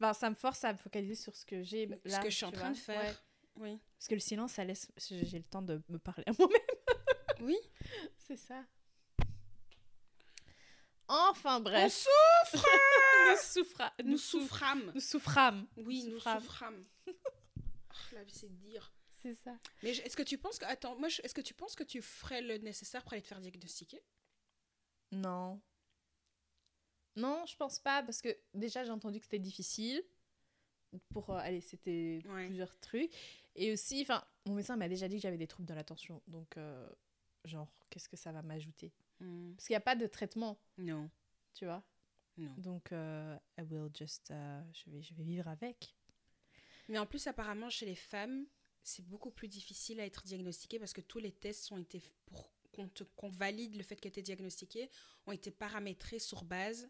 ben, 0.01 0.13
ça 0.13 0.29
me 0.29 0.35
force 0.35 0.63
à 0.65 0.73
me 0.73 0.77
focaliser 0.77 1.15
sur 1.15 1.33
ce 1.35 1.45
que 1.45 1.63
j'ai 1.63 1.85
là. 1.85 1.95
ce 2.05 2.19
que 2.19 2.29
je 2.29 2.35
suis 2.35 2.45
en 2.45 2.51
train 2.51 2.71
de 2.71 2.77
faire 2.77 3.01
Ouais. 3.55 3.71
oui 3.71 3.79
Parce 3.97 4.07
que 4.09 4.15
le 4.15 4.19
silence, 4.19 4.51
ça 4.53 4.65
laisse. 4.65 4.91
J'ai 4.97 5.37
le 5.37 5.43
temps 5.45 5.61
de 5.61 5.81
me 5.87 5.97
parler 5.97 6.23
à 6.27 6.31
moi-même. 6.37 6.59
oui 7.41 7.57
C'est 8.17 8.37
ça. 8.37 8.63
Enfin, 11.07 11.57
on 11.57 11.61
bref. 11.61 12.05
souffre 12.51 12.65
nous 13.29 13.37
souffra. 13.37 13.93
nous 14.03 14.17
souffrâmes 14.17 14.91
Nous 14.95 15.01
souffrâmes. 15.01 15.67
Oui, 15.77 16.03
nous 16.05 16.15
souffrâmes. 16.17 16.41
souffrâmes. 16.41 16.85
Oh, 17.95 18.15
la 18.15 18.23
vie, 18.23 18.33
c'est 18.33 18.49
dire. 18.57 18.91
C'est 19.23 19.35
ça. 19.35 19.57
Mais 19.81 19.91
est-ce 19.91 20.15
que 20.17 20.23
tu 20.23 20.37
penses 20.37 20.59
que 20.59 20.65
attends, 20.65 20.97
moi, 20.99 21.07
est-ce 21.07 21.33
que 21.33 21.41
tu 21.41 21.53
penses 21.53 21.75
que 21.75 21.83
tu 21.83 22.01
ferais 22.01 22.41
le 22.41 22.57
nécessaire 22.57 23.01
pour 23.03 23.13
aller 23.13 23.21
te 23.21 23.27
faire 23.27 23.39
diagnostiquer? 23.41 24.01
Non. 25.11 25.61
Non, 27.15 27.45
je 27.45 27.55
pense 27.55 27.79
pas, 27.79 28.03
parce 28.03 28.21
que 28.21 28.35
déjà, 28.53 28.83
j'ai 28.83 28.91
entendu 28.91 29.19
que 29.19 29.25
c'était 29.25 29.39
difficile. 29.39 30.03
Pour. 31.09 31.29
euh, 31.31 31.37
allez, 31.37 31.61
c'était 31.61 32.21
Ouais. 32.27 32.45
plusieurs 32.47 32.77
trucs. 32.79 33.11
Et 33.55 33.71
aussi, 33.71 34.01
enfin, 34.01 34.23
mon 34.45 34.55
médecin 34.55 34.75
m'a 34.75 34.87
déjà 34.89 35.07
dit 35.07 35.15
que 35.15 35.21
j'avais 35.21 35.37
des 35.37 35.47
troubles 35.47 35.67
de 35.67 35.73
l'attention. 35.73 36.21
Donc, 36.27 36.57
euh, 36.57 36.87
genre, 37.45 37.71
qu'est-ce 37.89 38.09
que 38.09 38.17
ça 38.17 38.31
va 38.31 38.41
m'ajouter? 38.41 38.91
Parce 39.19 39.67
qu'il 39.67 39.73
n'y 39.73 39.77
a 39.77 39.81
pas 39.81 39.95
de 39.95 40.05
traitement. 40.05 40.59
Non. 40.77 41.09
tu 41.53 41.65
vois? 41.65 41.83
Non. 42.37 42.53
Donc, 42.57 42.91
euh, 42.91 43.37
I 43.59 43.61
will 43.61 43.89
just, 43.95 44.31
euh, 44.31 44.61
je, 44.73 44.89
vais, 44.89 45.01
je 45.01 45.13
vais 45.13 45.23
vivre 45.23 45.47
avec. 45.47 45.95
Mais 46.89 46.97
en 46.97 47.05
plus, 47.05 47.25
apparemment, 47.27 47.69
chez 47.69 47.85
les 47.85 47.95
femmes, 47.95 48.45
c'est 48.83 49.05
beaucoup 49.05 49.31
plus 49.31 49.47
difficile 49.47 49.99
à 49.99 50.05
être 50.05 50.23
diagnostiqué 50.23 50.79
parce 50.79 50.93
que 50.93 51.01
tous 51.01 51.19
les 51.19 51.31
tests 51.31 51.71
ont 51.71 51.77
été, 51.77 52.01
pour 52.25 52.49
qu'on 52.71 52.89
qu'on 53.15 53.29
valide 53.29 53.75
le 53.75 53.83
fait 53.83 53.95
que 53.95 54.09
tu 54.09 54.19
es 54.19 54.23
diagnostiqué, 54.23 54.89
ont 55.25 55.31
été 55.31 55.51
paramétrés 55.51 56.19
sur 56.19 56.43
base 56.43 56.89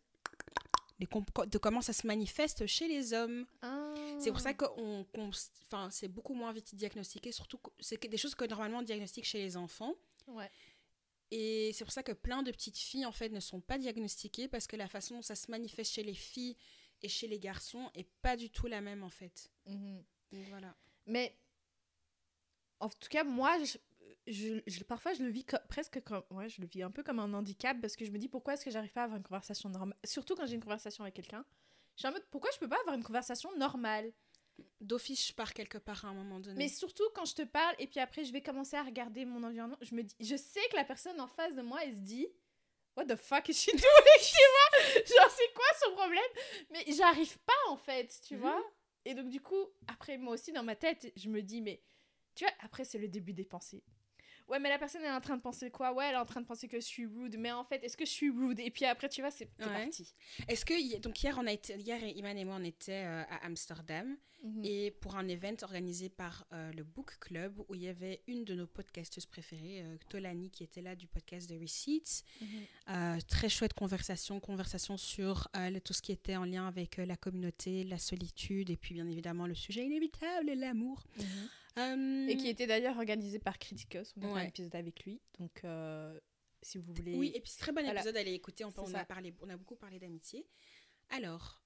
de 1.00 1.58
comment 1.58 1.82
ça 1.82 1.94
se 1.94 2.08
manifeste 2.08 2.66
chez 2.66 2.88
les 2.88 3.14
hommes. 3.14 3.46
C'est 4.20 4.32
pour 4.32 4.40
ça 4.40 4.54
que 4.54 4.66
enfin, 5.18 5.90
c'est 5.90 6.08
beaucoup 6.08 6.34
moins 6.34 6.54
vite 6.54 6.76
diagnostiqué, 6.76 7.32
surtout 7.32 7.58
que 7.58 7.70
c'est 7.80 8.02
des 8.08 8.18
choses 8.18 8.36
que 8.36 8.46
normalement 8.46 8.80
on 8.80 8.84
diagnostique 8.84 9.26
chez 9.26 9.40
les 9.40 9.58
enfants. 9.58 9.96
Ouais. 10.28 10.50
Et 11.32 11.72
c'est 11.74 11.84
pour 11.84 11.92
ça 11.92 12.04
que 12.04 12.12
plein 12.12 12.44
de 12.44 12.52
petites 12.52 12.78
filles, 12.78 13.08
en 13.08 13.12
fait, 13.12 13.30
ne 13.30 13.40
sont 13.40 13.60
pas 13.60 13.80
diagnostiquées 13.80 14.48
parce 14.48 14.68
que 14.68 14.76
la 14.76 14.88
façon 14.88 15.16
dont 15.16 15.22
ça 15.24 15.34
se 15.36 15.50
manifeste 15.50 15.94
chez 15.94 16.04
les 16.04 16.14
filles 16.14 16.56
et 17.02 17.10
chez 17.10 17.28
les 17.28 17.40
garçons 17.40 17.90
est 17.96 18.08
pas 18.22 18.38
du 18.38 18.52
tout 18.52 18.68
la 18.68 18.82
même, 18.82 19.04
en 19.04 19.10
fait. 19.10 19.52
Donc 19.66 20.06
voilà. 20.50 20.76
Mais 21.08 21.36
en 22.80 22.90
tout 22.90 23.10
cas, 23.10 23.24
moi, 23.24 23.58
je, 23.64 23.78
je, 24.28 24.60
je- 24.68 24.84
parfois, 24.84 25.14
je 25.14 25.24
le 25.24 25.30
vis 25.30 25.46
presque 25.70 26.02
comme. 26.04 26.24
Ouais, 26.32 26.50
je 26.50 26.62
le 26.62 26.68
vis 26.68 26.84
un 26.84 26.92
peu 26.92 27.04
comme 27.04 27.20
un 27.20 27.34
handicap 27.34 27.80
parce 27.82 27.96
que 27.96 28.06
je 28.06 28.12
me 28.12 28.18
dis 28.18 28.28
pourquoi 28.30 28.54
est-ce 28.54 28.66
que 28.66 28.72
j'arrive 28.72 28.92
pas 28.92 29.02
à 29.02 29.04
avoir 29.06 29.18
une 29.18 29.24
conversation 29.24 29.70
normale. 29.70 29.98
Surtout 30.04 30.36
quand 30.36 30.46
j'ai 30.46 30.56
une 30.56 30.64
conversation 30.64 31.04
avec 31.04 31.16
quelqu'un. 31.16 31.46
Je 31.96 32.02
suis 32.02 32.08
en 32.08 32.12
mode 32.12 32.26
pourquoi 32.32 32.50
je 32.54 32.58
peux 32.60 32.68
pas 32.70 32.80
avoir 32.82 32.96
une 32.96 33.04
conversation 33.04 33.56
normale? 33.58 34.12
D'office, 34.82 35.28
je 35.28 35.34
pars 35.34 35.54
quelque 35.54 35.78
part 35.78 36.06
à 36.06 36.10
un 36.10 36.14
moment 36.14 36.40
donné. 36.40 36.58
Mais 36.58 36.68
surtout 36.68 37.04
quand 37.16 37.26
je 37.26 37.36
te 37.36 37.42
parle 37.44 37.76
et 37.80 37.88
puis 37.88 38.00
après 38.00 38.24
je 38.24 38.32
vais 38.34 38.42
commencer 38.42 38.76
à 38.76 38.84
regarder 38.84 39.26
mon 39.26 39.44
environnement, 39.44 39.78
je 39.82 39.96
me 39.96 40.04
dis, 40.04 40.16
je 40.20 40.36
sais 40.36 40.60
que 40.70 40.76
la 40.76 40.84
personne 40.84 41.20
en 41.22 41.28
face 41.28 41.56
de 41.56 41.62
moi, 41.62 41.80
elle 41.84 41.94
se 41.94 42.00
dit, 42.02 42.28
What 42.96 43.06
the 43.06 43.16
fuck 43.16 43.50
is 43.50 43.54
she 43.54 43.72
doing, 43.72 43.82
tu 44.22 44.36
vois? 44.54 44.94
Genre 45.06 45.32
c'est 45.32 45.54
quoi 45.54 45.66
son 45.84 45.92
problème? 45.96 46.22
Mais 46.72 46.86
j'arrive 46.94 47.38
pas 47.40 47.70
en 47.70 47.78
fait, 47.78 48.20
tu 48.28 48.36
Mhm. 48.36 48.42
vois? 48.42 48.64
Et 49.06 49.14
donc 49.16 49.30
du 49.30 49.42
coup, 49.42 49.66
après 49.88 50.18
moi 50.18 50.34
aussi 50.34 50.52
dans 50.52 50.64
ma 50.64 50.76
tête, 50.76 51.12
je 51.16 51.30
me 51.30 51.42
dis, 51.42 51.62
mais 51.62 51.82
tu 52.36 52.44
vois, 52.46 52.54
après 52.60 52.86
c'est 52.86 52.98
le 53.00 53.08
début 53.08 53.34
des 53.34 53.46
pensées. 53.46 53.84
Ouais, 54.50 54.60
mais 54.60 54.68
la 54.68 54.78
personne 54.78 55.02
elle 55.02 55.08
est 55.08 55.16
en 55.16 55.22
train 55.22 55.38
de 55.38 55.42
penser 55.42 55.72
quoi? 55.72 55.94
Ouais, 55.94 56.06
elle 56.08 56.16
est 56.16 56.18
en 56.18 56.26
train 56.26 56.42
de 56.42 56.46
penser 56.46 56.68
que 56.68 56.78
je 56.78 56.86
suis 56.86 57.06
rude, 57.06 57.38
mais 57.40 57.54
en 57.54 57.64
fait, 57.64 57.82
est-ce 57.82 57.96
que 57.96 58.04
je 58.06 58.12
suis 58.12 58.30
rude? 58.30 58.60
Et 58.60 58.70
puis 58.72 58.84
après, 58.84 59.08
tu 59.08 59.22
vois, 59.22 59.32
c'est 59.32 59.50
Ouais. 59.60 59.66
parti. 59.86 60.14
Est-ce 60.50 60.66
que 60.66 60.98
donc 61.00 61.24
hier 61.24 61.38
on 61.40 61.48
a 61.48 61.52
été 61.54 61.76
hier 61.76 62.04
Iman 62.04 62.38
et 62.38 62.44
moi 62.44 62.58
on 62.60 62.64
était 62.66 63.06
euh, 63.06 63.24
à 63.30 63.46
Amsterdam 63.46 64.18
Mhm. 64.44 64.66
et 64.66 64.92
pour 64.92 65.16
un 65.16 65.26
event 65.30 65.56
organisé 65.62 66.10
par 66.10 66.46
euh, 66.52 66.74
le 66.74 66.84
Book 66.84 67.16
Club 67.22 67.62
où 67.70 67.76
il 67.76 67.84
y 67.84 67.88
avait 67.88 68.22
une 68.28 68.44
de 68.44 68.54
nos 68.56 68.68
podcasteuses 68.68 69.26
préférées 69.26 69.82
euh, 69.82 69.96
Tolani 70.10 70.52
qui 70.52 70.66
était 70.66 70.82
là 70.82 70.98
du 70.98 71.08
podcast 71.08 71.50
de 71.50 71.58
Receipts 71.58 72.26
Mhm. 72.42 73.20
Très 73.30 73.48
chouette 73.48 73.74
conversation 73.74 74.42
conversation 74.42 74.98
sur 74.98 75.48
le- 75.56 75.80
tout 75.80 75.94
ce 75.94 76.02
qui 76.02 76.12
était 76.12 76.36
en 76.36 76.44
lien 76.44 76.68
avec 76.68 76.98
la 76.98 77.16
communauté 77.16 77.86
la 77.86 77.98
solitude 77.98 78.70
et 78.70 78.76
puis 78.76 78.94
bien 78.94 79.08
évidemment 79.08 79.48
le 79.48 79.56
sujet 79.56 79.86
inévitable 79.86 80.52
l'amour 80.52 81.02
Mhm. 81.18 81.24
Euh, 81.80 82.28
Et 82.28 82.38
qui 82.38 82.48
était 82.50 82.68
d'ailleurs 82.68 82.98
organisé 82.98 83.40
par 83.40 83.58
Criticus. 83.58 84.14
On 84.18 84.22
a 84.22 84.26
fait 84.26 84.32
un 84.32 84.36
Ouais. 84.36 84.48
épisode 84.50 84.76
avec 84.76 85.04
lui. 85.06 85.22
Donc, 85.40 85.64
euh, 85.64 86.20
si 86.62 86.78
vous 86.78 86.94
voulez. 86.94 87.16
Oui, 87.16 87.32
et 87.34 87.40
puis 87.42 87.50
c'est 87.52 87.60
très 87.60 87.72
bon 87.72 87.82
Voilà. 87.82 88.00
épisode, 88.00 88.16
allez 88.18 88.34
écouter. 88.34 88.64
On, 88.64 88.72
on, 88.78 88.94
a 88.94 89.06
parlé, 89.06 89.34
on 89.42 89.50
a 89.50 89.58
beaucoup 89.58 89.76
parlé 89.76 89.98
d'amitié. 90.00 90.46
Alors, 91.10 91.64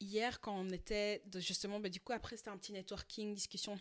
hier, 0.00 0.40
quand 0.40 0.58
on 0.58 0.70
était 0.70 1.22
de- 1.26 1.40
justement, 1.40 1.78
bah, 1.78 1.88
du 1.90 2.00
coup, 2.00 2.12
après, 2.12 2.36
c'était 2.38 2.48
un 2.50 2.56
petit 2.56 2.72
networking, 2.72 3.34
discussion 3.34 3.78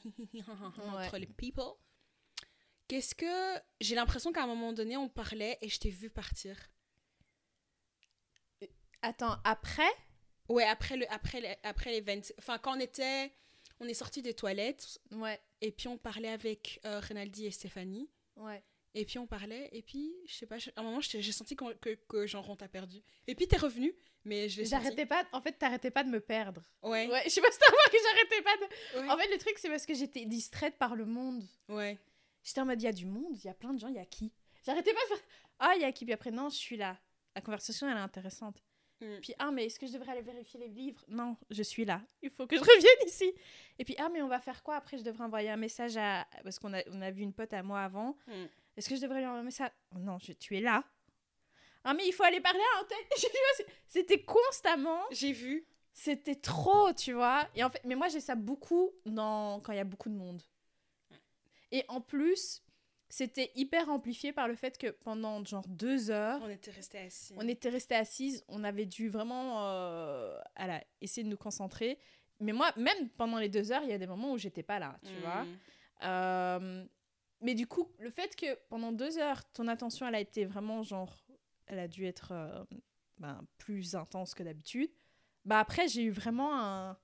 entre 0.77 1.17
les 1.17 1.27
people. 1.27 1.63
Qu'est-ce 2.89 3.15
que. 3.15 3.61
J'ai 3.79 3.95
l'impression 3.95 4.33
qu'à 4.33 4.43
un 4.43 4.47
moment 4.47 4.73
donné, 4.73 4.97
on 4.97 5.07
parlait 5.09 5.57
et 5.61 5.69
je 5.69 5.79
t'ai 5.79 5.89
vu 5.91 6.09
partir. 6.09 6.57
Attends, 9.01 9.37
après? 9.45 9.89
Ouais, 10.49 10.65
après 10.65 10.97
le 10.97 11.09
après 11.11 11.39
le- 11.41 11.55
après 11.63 11.91
l'event. 11.91 12.21
Enfin, 12.39 12.57
quand 12.57 12.75
on 12.75 12.79
était. 12.79 13.31
On 13.79 13.85
est 13.87 13.93
sorti 13.93 14.21
des 14.21 14.33
toilettes 14.33 14.99
Ouais, 15.11 15.39
et 15.61 15.71
puis 15.71 15.87
on 15.87 15.97
parlait 15.97 16.29
avec 16.29 16.79
euh, 16.85 16.99
Renaldi 16.99 17.45
et 17.45 17.51
Stéphanie. 17.51 18.09
ouais. 18.37 18.63
Et 18.95 19.05
puis 19.05 19.19
on 19.19 19.27
parlait, 19.27 19.69
et 19.71 19.83
puis, 19.83 20.11
je 20.25 20.33
sais 20.33 20.47
pas, 20.47 20.55
à 20.75 20.79
un 20.81 20.83
moment, 20.83 20.99
j'ai 20.99 21.21
senti 21.31 21.55
que, 21.55 21.93
que 21.93 22.25
genre 22.25 22.49
on 22.49 22.55
t'a 22.55 22.67
perdu. 22.67 23.03
Et 23.27 23.35
puis 23.35 23.47
t'es 23.47 23.55
revenu, 23.55 23.93
mais 24.25 24.49
je 24.49 24.57
l'ai. 24.61 24.65
J'arrêtais 24.65 25.05
pas. 25.05 25.27
En 25.31 25.41
fait, 25.41 25.51
t'arrêtais 25.51 25.91
pas 25.91 26.03
de 26.03 26.09
me 26.09 26.19
perdre. 26.19 26.63
Ouais. 26.81 27.07
Ouais, 27.07 27.21
je 27.25 27.29
sais 27.29 27.39
pas 27.39 27.51
si 27.51 27.59
t'as 27.59 27.69
remarqué, 27.71 27.97
j'arrêtais 28.03 28.41
pas 28.41 28.57
de. 28.57 28.99
Ouais. 29.01 29.09
En 29.11 29.15
fait, 29.17 29.31
le 29.31 29.37
truc, 29.37 29.59
c'est 29.59 29.69
parce 29.69 29.85
que 29.85 29.93
j'étais 29.93 30.25
distraite 30.25 30.75
par 30.79 30.95
le 30.95 31.05
monde. 31.05 31.47
Ouais. 31.69 31.99
J'étais 32.43 32.61
en 32.61 32.65
mode, 32.65 32.81
il 32.81 32.85
y 32.85 32.87
a 32.87 32.91
du 32.91 33.05
monde, 33.05 33.37
il 33.37 33.45
y 33.45 33.47
a 33.49 33.53
plein 33.53 33.73
de 33.75 33.79
gens, 33.79 33.89
il 33.89 33.95
y 33.95 33.99
a 33.99 34.05
qui? 34.07 34.33
J'arrêtais 34.65 34.91
pas 34.91 35.01
de 35.03 35.07
faire. 35.15 35.27
Ah, 35.59 35.73
il 35.75 35.81
y 35.83 35.85
a 35.85 35.91
qui? 35.91 36.05
Puis 36.05 36.13
après, 36.13 36.31
non, 36.31 36.49
je 36.49 36.57
suis 36.57 36.75
là. 36.75 36.97
La 37.35 37.41
conversation, 37.41 37.87
elle 37.87 37.95
est 37.95 38.01
intéressante. 38.01 38.63
Mm. 39.01 39.19
Puis, 39.21 39.33
ah, 39.39 39.51
mais 39.51 39.65
est-ce 39.65 39.79
que 39.79 39.87
je 39.87 39.93
devrais 39.93 40.11
aller 40.11 40.21
vérifier 40.21 40.59
les 40.59 40.67
livres? 40.67 41.03
Non, 41.07 41.35
je 41.49 41.63
suis 41.63 41.85
là. 41.85 42.01
Il 42.21 42.29
faut 42.29 42.47
que 42.47 42.55
je 42.55 42.61
revienne 42.61 43.07
ici. 43.07 43.33
Et 43.77 43.85
puis, 43.85 43.95
ah, 43.97 44.09
mais 44.11 44.21
on 44.21 44.27
va 44.27 44.39
faire 44.39 44.61
quoi 44.63 44.75
Après, 44.75 44.97
je 44.97 45.03
devrais 45.03 45.23
envoyer 45.23 45.49
un 45.49 45.57
message 45.57 45.97
à. 45.97 46.27
Parce 46.43 46.59
qu'on 46.59 46.73
a, 46.73 46.81
on 46.91 47.01
a 47.01 47.11
vu 47.11 47.23
une 47.23 47.33
pote 47.33 47.53
à 47.53 47.63
moi 47.63 47.81
avant. 47.81 48.17
Mm. 48.27 48.45
Est-ce 48.77 48.89
que 48.89 48.95
je 48.95 49.01
devrais 49.01 49.19
lui 49.19 49.25
envoyer 49.25 49.41
un 49.41 49.45
message 49.45 49.71
Oh 49.95 49.99
Non, 49.99 50.17
je, 50.19 50.33
tu 50.33 50.57
es 50.57 50.61
là. 50.61 50.83
Ah, 51.83 51.93
mais 51.93 52.05
il 52.05 52.11
faut 52.11 52.23
aller 52.23 52.41
parler 52.41 52.59
à 52.75 52.79
un 52.81 52.83
tel. 52.85 53.65
C'était 53.87 54.21
constamment. 54.21 55.01
J'ai 55.11 55.31
vu. 55.31 55.65
C'était 55.93 56.35
trop, 56.35 56.93
tu 56.93 57.13
vois. 57.13 57.47
Et 57.55 57.63
en 57.63 57.69
fait, 57.69 57.81
mais 57.83 57.95
moi, 57.95 58.07
j'ai 58.07 58.19
ça 58.19 58.35
beaucoup 58.35 58.91
dans... 59.05 59.59
quand 59.61 59.73
il 59.73 59.77
y 59.77 59.81
a 59.81 59.85
beaucoup 59.85 60.09
de 60.09 60.15
monde. 60.15 60.41
Et 61.71 61.83
en 61.87 62.01
plus, 62.01 62.63
c'était 63.09 63.51
hyper 63.55 63.89
amplifié 63.89 64.31
par 64.31 64.47
le 64.47 64.55
fait 64.55 64.77
que 64.77 64.87
pendant 64.87 65.43
genre 65.43 65.67
deux 65.67 66.11
heures, 66.11 66.39
On 66.43 66.49
était 66.49 66.71
restés 66.71 66.99
assis. 66.99 67.33
on 67.37 67.47
était 67.47 67.69
resté 67.69 67.95
assises, 67.95 68.43
on 68.47 68.63
avait 68.63 68.85
dû 68.85 69.09
vraiment 69.09 69.65
euh, 69.65 70.37
voilà, 70.57 70.83
essayer 71.01 71.23
de 71.23 71.29
nous 71.29 71.37
concentrer. 71.37 71.97
Mais 72.39 72.53
moi, 72.53 72.71
même 72.77 73.09
pendant 73.17 73.37
les 73.39 73.49
deux 73.49 73.71
heures, 73.71 73.83
il 73.83 73.89
y 73.89 73.93
a 73.93 73.97
des 73.97 74.07
moments 74.07 74.31
où 74.31 74.37
j'étais 74.37 74.63
pas 74.63 74.79
là, 74.79 74.97
tu 75.03 75.13
vois. 75.21 75.45
Euh, 76.03 76.85
mais 77.41 77.53
du 77.55 77.67
coup, 77.67 77.91
le 77.99 78.09
fait 78.09 78.35
que 78.35 78.55
pendant 78.69 78.91
deux 78.91 79.17
heures, 79.17 79.43
ton 79.53 79.67
attention, 79.67 80.07
elle 80.07 80.15
a 80.15 80.19
été 80.19 80.45
vraiment 80.45 80.83
genre, 80.83 81.17
elle 81.67 81.79
a 81.79 81.87
dû 81.87 82.05
être 82.05 82.31
euh, 82.31 82.63
ben, 83.17 83.41
plus 83.57 83.95
intense 83.95 84.33
que 84.33 84.43
d'habitude. 84.43 84.89
Bah 85.45 85.59
après, 85.59 85.87
j'ai 85.87 86.03
eu 86.03 86.11
vraiment 86.11 86.57
un. 86.59 86.97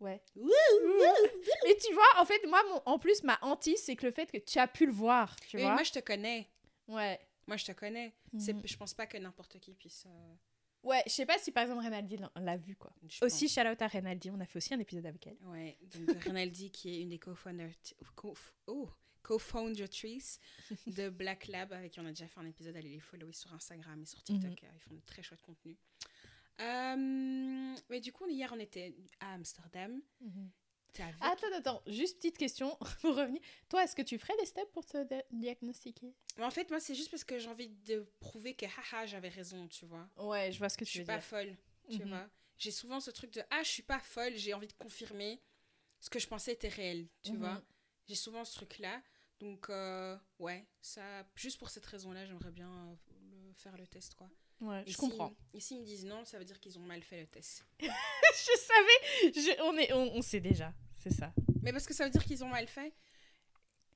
Ouais. 0.00 0.20
Mais 0.36 1.76
tu 1.76 1.92
vois, 1.94 2.04
en 2.20 2.24
fait, 2.24 2.46
moi, 2.46 2.62
mon... 2.70 2.82
en 2.86 2.98
plus, 2.98 3.22
ma 3.22 3.38
hantise, 3.42 3.82
c'est 3.82 3.96
que 3.96 4.06
le 4.06 4.12
fait 4.12 4.30
que 4.30 4.38
tu 4.38 4.58
as 4.58 4.66
pu 4.68 4.86
le 4.86 4.92
voir, 4.92 5.34
tu 5.40 5.56
Oui, 5.56 5.62
vois. 5.62 5.74
moi, 5.74 5.82
je 5.82 5.92
te 5.92 5.98
connais. 6.00 6.48
Ouais. 6.88 7.18
Moi, 7.46 7.56
je 7.56 7.64
te 7.66 7.72
connais. 7.72 8.12
Mhm. 8.32 8.62
je 8.64 8.76
pense 8.76 8.94
pas 8.94 9.06
que 9.06 9.16
n'importe 9.18 9.58
qui 9.60 9.74
puisse. 9.74 10.04
euh, 10.06 10.34
Ouais, 10.82 11.02
je 11.06 11.12
sais 11.12 11.24
pas 11.24 11.38
si 11.38 11.50
par 11.50 11.62
exemple 11.62 11.82
Renaldi 11.82 12.18
l'a- 12.36 12.56
vu, 12.58 12.76
quoi. 12.76 12.92
Aussi, 13.22 13.48
shout 13.48 13.60
out 13.62 13.80
à 13.80 13.88
Renaldi, 13.88 14.30
on 14.30 14.38
a 14.40 14.44
fait 14.44 14.58
aussi 14.58 14.74
un 14.74 14.80
épisode 14.80 15.06
avec 15.06 15.26
elle. 15.26 15.38
Ouais. 15.46 15.78
Donc, 15.94 16.22
Renaldi, 16.24 16.70
qui 16.70 16.90
est 16.94 17.00
une 17.02 17.08
des 17.08 17.18
co-founders- 17.18 17.94
co- 18.14 18.34
oh, 18.66 18.90
co-foundatrices 19.22 20.38
de 20.86 21.08
Black 21.08 21.46
Lab, 21.48 21.72
avec 21.72 21.92
qui 21.92 22.00
on 22.00 22.06
a 22.06 22.10
déjà 22.10 22.26
fait 22.28 22.38
un 22.40 22.46
épisode. 22.46 22.76
Allez 22.76 22.90
les 22.90 23.00
follower 23.00 23.32
sur 23.32 23.52
Instagram 23.54 24.02
et 24.02 24.06
sur 24.06 24.22
TikTok. 24.22 24.50
Mhm. 24.50 24.68
euh, 24.68 24.72
Ils 24.76 24.80
font 24.80 24.94
de 24.94 25.00
très 25.06 25.22
chouette 25.22 25.40
contenu. 25.42 25.76
Euh, 26.60 27.74
mais 27.90 28.00
du 28.00 28.12
coup, 28.12 28.26
hier, 28.28 28.50
on 28.54 28.58
était 28.58 28.94
à 29.20 29.34
Amsterdam. 29.34 30.00
Vu 30.20 30.50
Attends, 31.20 31.52
attends, 31.56 31.82
juste 31.88 32.16
petite 32.18 32.38
question 32.38 32.76
pour 33.00 33.16
revenir. 33.16 33.40
Toi, 33.68 33.82
est-ce 33.82 33.96
que 33.96 34.02
tu 34.02 34.16
ferais 34.18 34.36
des 34.38 34.46
steps 34.46 34.70
pour 34.72 34.86
te 34.86 35.02
di- 35.02 35.22
diagnostiquer? 35.32 36.14
En 36.40 36.50
fait, 36.50 36.70
moi, 36.70 36.78
c'est 36.78 36.94
juste 36.94 37.10
parce 37.10 37.24
que 37.24 37.38
j'ai 37.40 37.48
envie 37.48 37.68
de 37.68 38.06
prouver 38.20 38.54
que 38.54 38.66
haha, 38.66 39.04
j'avais 39.06 39.28
raison, 39.28 39.66
tu 39.66 39.86
vois. 39.86 40.08
Ouais, 40.16 40.52
je 40.52 40.58
vois 40.58 40.68
ce 40.68 40.76
que 40.78 40.84
Je 40.84 40.90
tu 40.90 40.92
suis 40.92 41.00
veux 41.00 41.06
pas 41.06 41.14
dire. 41.14 41.24
folle, 41.24 41.56
tu 41.90 42.02
Mhm. 42.02 42.08
vois. 42.10 42.28
J'ai 42.58 42.70
souvent 42.70 43.00
ce 43.00 43.10
truc 43.10 43.32
de 43.32 43.42
ah, 43.50 43.62
je 43.64 43.68
suis 43.70 43.82
pas 43.82 43.98
folle, 43.98 44.36
j'ai 44.36 44.54
envie 44.54 44.68
de 44.68 44.72
confirmer 44.74 45.42
ce 45.98 46.08
que 46.08 46.20
je 46.20 46.28
pensais 46.28 46.52
était 46.52 46.68
réel, 46.68 47.08
tu 47.22 47.32
Mhm. 47.32 47.38
vois. 47.38 47.60
J'ai 48.06 48.14
souvent 48.14 48.44
ce 48.44 48.54
truc-là. 48.54 49.02
Donc, 49.40 49.68
euh, 49.70 50.16
ouais, 50.38 50.64
ça, 50.80 51.26
juste 51.34 51.58
pour 51.58 51.70
cette 51.70 51.86
raison-là, 51.86 52.24
j'aimerais 52.24 52.52
bien 52.52 52.70
euh, 52.70 52.94
le- 53.32 53.52
faire 53.54 53.76
le 53.76 53.86
test, 53.88 54.14
quoi. 54.14 54.30
Ouais, 54.60 54.82
Et 54.86 54.90
je 54.90 54.92
si- 54.92 54.96
comprends. 54.98 55.34
Et 55.52 55.60
s'ils 55.60 55.80
me 55.80 55.84
disent 55.84 56.04
non, 56.04 56.24
ça 56.24 56.38
veut 56.38 56.44
dire 56.44 56.58
qu'ils 56.60 56.78
ont 56.78 56.82
mal 56.82 57.02
fait 57.02 57.20
le 57.20 57.26
test. 57.26 57.64
je 57.80 57.86
savais, 58.58 59.32
je- 59.34 59.62
on, 59.62 59.76
est, 59.76 59.92
on, 59.92 60.16
on 60.16 60.22
sait 60.22 60.40
déjà, 60.40 60.72
c'est 60.98 61.12
ça. 61.12 61.32
Mais 61.62 61.72
parce 61.72 61.86
que 61.86 61.94
ça 61.94 62.04
veut 62.04 62.10
dire 62.10 62.24
qu'ils 62.24 62.42
ont 62.44 62.48
mal 62.48 62.66
fait. 62.68 62.92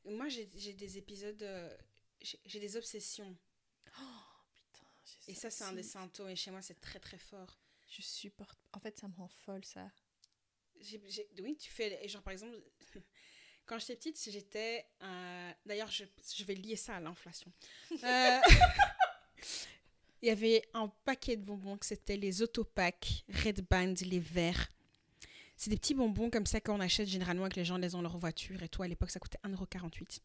Moi, 0.04 0.28
j'ai 0.28 0.48
j'ai 0.56 0.72
des 0.72 0.98
épisodes. 0.98 1.42
euh, 1.42 1.76
j'ai 2.20 2.38
j'ai 2.46 2.60
des 2.60 2.76
obsessions. 2.76 3.36
Putain, 3.84 4.86
j'ai 5.26 5.32
Et 5.32 5.34
ça, 5.34 5.50
c'est 5.50 5.64
un 5.64 5.72
des 5.72 5.82
symptômes. 5.82 6.28
Et 6.30 6.36
chez 6.36 6.50
moi, 6.50 6.62
c'est 6.62 6.80
très, 6.80 6.98
très 6.98 7.18
fort. 7.18 7.58
Je 7.90 8.02
supporte. 8.02 8.58
En 8.72 8.80
fait, 8.80 8.98
ça 8.98 9.08
me 9.08 9.14
rend 9.14 9.28
folle, 9.28 9.64
ça. 9.64 9.90
J'ai- 10.80 11.28
oui, 11.40 11.56
tu 11.56 11.70
fais. 11.70 12.06
Genre, 12.08 12.22
par 12.22 12.32
exemple, 12.32 12.56
quand 13.66 13.78
j'étais 13.78 13.96
petite, 13.96 14.30
j'étais. 14.30 14.86
euh, 15.02 15.52
D'ailleurs, 15.66 15.90
je, 15.90 16.04
je 16.36 16.44
vais 16.44 16.54
lier 16.54 16.76
ça 16.76 16.96
à 16.96 17.00
l'inflation. 17.00 17.52
Euh, 18.02 18.40
Il 20.22 20.28
y 20.28 20.30
avait 20.30 20.62
un 20.74 20.88
paquet 21.04 21.36
de 21.36 21.42
bonbons 21.44 21.76
que 21.76 21.86
c'était 21.86 22.16
les 22.16 22.42
Autopack, 22.42 23.24
Red 23.44 23.66
Band, 23.68 23.94
les 24.02 24.18
verts. 24.20 24.68
C'est 25.56 25.70
des 25.70 25.76
petits 25.76 25.94
bonbons 25.94 26.30
comme 26.30 26.46
ça 26.46 26.60
qu'on 26.60 26.80
achète 26.80 27.08
généralement 27.08 27.42
avec 27.44 27.56
les 27.56 27.64
gens 27.64 27.78
les 27.78 27.94
ont 27.94 28.02
leur 28.02 28.16
voiture 28.18 28.62
et 28.62 28.68
tout. 28.68 28.82
À 28.82 28.88
l'époque, 28.88 29.10
ça 29.10 29.20
coûtait 29.20 29.38
1,48€ 29.44 30.20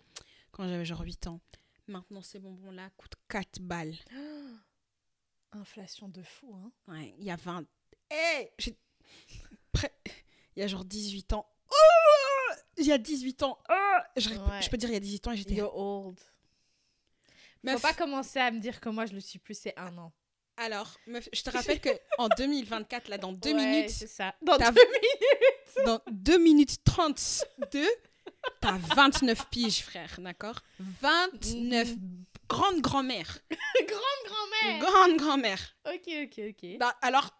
quand 0.51 0.67
j'avais 0.67 0.85
genre 0.85 1.01
8 1.01 1.27
ans. 1.27 1.39
Maintenant, 1.87 2.21
ces 2.21 2.39
bonbons-là 2.39 2.89
coûtent 2.97 3.15
4 3.29 3.59
balles. 3.61 3.95
Inflation 5.51 6.07
de 6.09 6.23
fou, 6.23 6.53
hein. 6.55 6.71
Ouais, 6.87 7.13
il 7.19 7.25
y 7.25 7.31
a 7.31 7.35
20. 7.35 7.65
Hey, 8.09 8.49
j'ai- 8.57 8.77
Il 10.55 10.59
y 10.59 10.63
a 10.63 10.67
genre 10.67 10.85
18 10.85 11.33
ans. 11.33 11.47
Oh 11.71 12.53
il 12.77 12.85
y 12.87 12.91
a 12.91 12.97
18 12.97 13.43
ans. 13.43 13.57
Oh 13.69 13.73
je, 14.17 14.29
ré- 14.29 14.37
Ouais. 14.37 14.61
je 14.61 14.69
peux 14.69 14.77
dire 14.77 14.89
il 14.89 14.93
y 14.93 14.97
a 14.97 14.99
18 14.99 15.27
ans 15.27 15.31
et 15.31 15.37
j'étais. 15.37 15.55
You're 15.55 15.75
old. 15.75 16.19
Meuf, 17.63 17.75
Faut 17.81 17.87
pas 17.87 17.93
commencer 17.93 18.39
à 18.39 18.51
me 18.51 18.59
dire 18.59 18.79
que 18.79 18.89
moi 18.89 19.05
je 19.05 19.13
le 19.13 19.19
suis 19.19 19.39
plus, 19.39 19.57
c'est 19.57 19.77
un 19.77 19.97
an. 19.97 20.11
Alors, 20.57 20.97
meuf, 21.07 21.27
je 21.33 21.41
te 21.41 21.49
rappelle 21.49 21.79
que 21.79 21.89
en 22.19 22.27
2024, 22.29 23.07
là, 23.07 23.17
dans 23.17 23.31
2 23.33 23.49
Ouais, 23.49 23.55
minutes, 23.55 23.89
C'est 23.89 24.07
ça. 24.07 24.35
Dans 24.41 24.57
deux 24.57 24.65
minutes. 24.65 25.85
dans 25.85 25.99
2 26.11 26.37
minutes 26.37 26.83
32, 26.83 27.87
t'as 28.61 28.77
29 28.77 29.49
piges, 29.49 29.81
frère, 29.81 30.11
d'accord? 30.19 30.59
29 31.01 31.89
grande 32.47 32.81
grand-mère. 32.81 33.39
Grande 33.87 34.25
grand-mère. 34.27 34.79
Grande 34.79 35.17
grand-mère. 35.17 35.59
Ok, 35.87 36.07
ok, 36.25 36.41
ok. 36.49 36.77
Bah, 36.77 36.95
alors, 37.01 37.31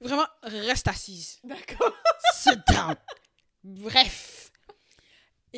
vraiment, 0.00 0.26
reste 0.42 0.88
assise. 0.88 1.38
D'accord. 1.44 1.92
Sit 2.34 2.58
down. 2.68 2.96
Bref. 3.62 4.35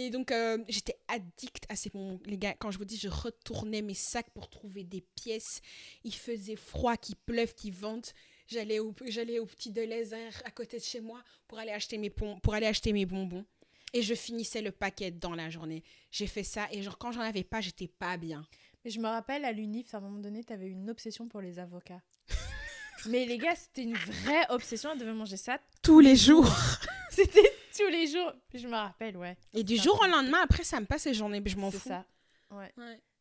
Et 0.01 0.11
donc, 0.11 0.31
euh, 0.31 0.59
j'étais 0.69 0.97
addict 1.09 1.65
à 1.69 1.75
ces 1.75 1.91
bonbons. 1.91 2.21
Les 2.25 2.39
gars, 2.39 2.55
quand 2.55 2.71
je 2.71 2.79
vous 2.79 2.85
dis, 2.85 2.97
je 2.97 3.09
retournais 3.09 3.83
mes 3.83 3.95
sacs 3.95 4.31
pour 4.31 4.49
trouver 4.49 4.85
des 4.85 5.01
pièces. 5.01 5.61
Il 6.05 6.15
faisait 6.15 6.55
froid, 6.55 6.97
qu'il 6.97 7.17
pleuve, 7.17 7.53
qu'il 7.55 7.73
vente. 7.75 8.15
J'allais 8.47 8.79
au, 8.79 8.95
j'allais 9.07 9.41
au 9.41 9.47
petit 9.47 9.73
Deleuze 9.73 10.15
à 10.45 10.51
côté 10.53 10.79
de 10.79 10.85
chez 10.85 11.01
moi 11.01 11.21
pour 11.49 11.59
aller, 11.59 11.73
acheter 11.73 11.99
mes 11.99 12.11
pom- 12.11 12.41
pour 12.41 12.55
aller 12.55 12.67
acheter 12.67 12.93
mes 12.93 13.07
bonbons. 13.07 13.45
Et 13.93 14.03
je 14.03 14.15
finissais 14.15 14.63
le 14.63 14.71
paquet 14.71 15.11
dans 15.11 15.35
la 15.35 15.51
journée. 15.51 15.83
J'ai 16.13 16.29
fait 16.29 16.45
ça 16.45 16.69
et 16.71 16.81
genre, 16.81 16.97
quand 16.99 17.11
j'en 17.11 17.23
avais 17.23 17.43
pas, 17.43 17.61
j'étais 17.61 17.89
pas 17.89 18.17
bien. 18.17 18.47
Mais 18.85 18.93
je 18.93 19.01
me 19.01 19.09
rappelle 19.09 19.45
à 19.45 19.51
l'UNIF, 19.51 19.95
à 19.95 19.97
un 19.99 20.01
moment 20.03 20.21
donné, 20.21 20.45
t'avais 20.45 20.69
une 20.69 20.89
obsession 20.91 21.27
pour 21.27 21.41
les 21.41 21.59
avocats. 21.59 22.03
Mais 23.07 23.27
les 23.27 23.39
gars, 23.39 23.57
c'était 23.57 23.83
une 23.83 23.95
vraie 23.97 24.47
obsession. 24.51 24.93
Elle 24.93 24.99
devait 25.01 25.13
manger 25.13 25.37
ça. 25.37 25.59
Tous 25.83 25.99
les 25.99 26.15
jours. 26.15 26.49
C'était 27.11 27.48
tous 27.79 27.89
les 27.91 28.07
jours. 28.07 28.33
Puis 28.49 28.59
je 28.59 28.67
me 28.69 28.75
rappelle, 28.75 29.17
ouais. 29.17 29.37
Et 29.55 29.63
du 29.65 29.77
jour 29.77 29.99
au 30.01 30.05
c'est- 30.05 30.11
lendemain, 30.11 30.41
après, 30.43 30.65
ça 30.65 30.81
me 30.81 30.87
passe 30.87 31.07
et 31.07 31.15
j'en 31.15 31.33
ai, 31.33 31.43
je 31.47 31.57
m'en 31.57 31.71
C'est 31.71 31.79
fous. 31.79 31.89
ça. 31.89 32.05
Ouais. 32.51 32.73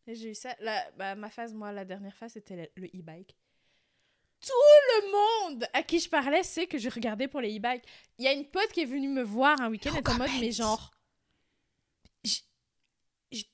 J'ai 0.07 0.31
eu 0.31 0.35
ça. 0.35 0.55
La, 0.61 0.89
bah, 0.91 1.15
ma 1.15 1.29
phase, 1.29 1.53
moi, 1.53 1.71
la 1.71 1.83
dernière 1.85 2.15
phase, 2.15 2.33
c'était 2.33 2.71
le- 2.75 2.87
e-bike. 2.87 3.35
Tout 4.39 4.53
le 5.01 5.11
monde 5.51 5.67
à 5.73 5.81
qui 5.83 5.99
je 5.99 6.07
parlais 6.09 6.43
sait 6.43 6.67
que 6.67 6.77
je 6.77 6.89
regardais 6.89 7.27
pour 7.27 7.41
les 7.41 7.57
e-bikes. 7.57 7.83
Il 8.17 8.25
y 8.25 8.27
a 8.27 8.33
une 8.33 8.45
pote 8.45 8.71
qui 8.71 8.81
est 8.81 8.85
venue 8.85 9.09
me 9.09 9.23
voir 9.23 9.59
un 9.59 9.69
week-end 9.69 9.93
en 10.05 10.13
mode, 10.13 10.29
mais 10.39 10.51
genre. 10.51 10.91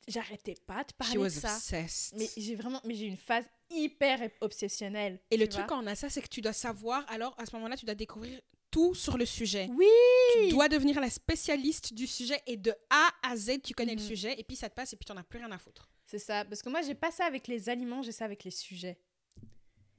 J'arrêtais 0.08 0.54
pas 0.68 0.84
de 0.84 0.94
parler 0.94 1.16
de 1.24 1.30
ça. 1.30 1.56
obsessed. 1.56 2.16
Mais 2.20 2.30
j'ai 2.38 2.56
vraiment. 2.56 2.80
Mais 2.86 2.94
j'ai 2.94 3.06
une 3.06 3.18
phase 3.18 3.46
hyper 3.72 4.30
obsessionnelle. 4.42 5.20
Et 5.32 5.38
le 5.38 5.50
truc 5.50 5.66
quand 5.66 5.84
on 5.84 5.88
a 5.88 5.96
ça, 5.96 6.10
c'est 6.12 6.22
que 6.22 6.28
tu 6.28 6.42
dois 6.42 6.54
savoir, 6.54 7.04
alors 7.10 7.34
à 7.40 7.46
ce 7.48 7.56
moment-là, 7.56 7.76
tu 7.76 7.86
dois 7.86 7.96
découvrir 7.96 8.40
tout 8.74 8.96
sur 8.96 9.18
le 9.18 9.26
sujet. 9.26 9.70
Oui! 9.72 9.86
Tu 10.34 10.50
dois 10.50 10.68
devenir 10.68 11.00
la 11.00 11.10
spécialiste 11.12 11.94
du 11.94 12.08
sujet 12.08 12.42
et 12.48 12.58
de 12.58 12.74
A 12.90 13.10
à 13.22 13.36
Z, 13.38 13.62
tu 13.64 13.74
connais 13.76 13.94
le 13.96 14.02
Mhm. 14.02 14.08
sujet 14.08 14.36
et 14.40 14.44
puis 14.44 14.56
ça 14.56 14.68
te 14.70 14.74
passe 14.74 14.94
et 14.94 14.96
puis 14.98 15.06
tu 15.06 15.12
n'en 15.14 15.20
as 15.20 15.24
plus 15.24 15.38
rien 15.38 15.52
à 15.52 15.58
foutre. 15.60 15.90
C'est 16.08 16.18
ça. 16.20 16.44
Parce 16.46 16.62
que 16.64 16.70
moi, 16.70 16.82
j'ai 16.82 16.96
pas 16.96 17.12
ça 17.12 17.26
avec 17.26 17.48
les 17.48 17.70
aliments, 17.70 18.02
j'ai 18.02 18.12
ça 18.12 18.26
avec 18.26 18.44
les 18.44 18.52
sujets. 18.52 18.98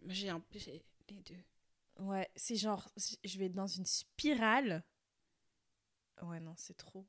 J'ai 0.09 0.29
un- 0.29 0.43
les 0.53 1.23
deux. 1.23 1.37
Ouais, 2.01 2.29
c'est 2.35 2.57
genre, 2.57 2.89
je 3.23 3.39
vais 3.39 3.49
dans 3.49 3.67
une 3.69 3.87
spirale. 3.87 4.83
Ouais, 6.23 6.41
non, 6.41 6.55
c'est 6.57 6.77
trop. 6.77 7.07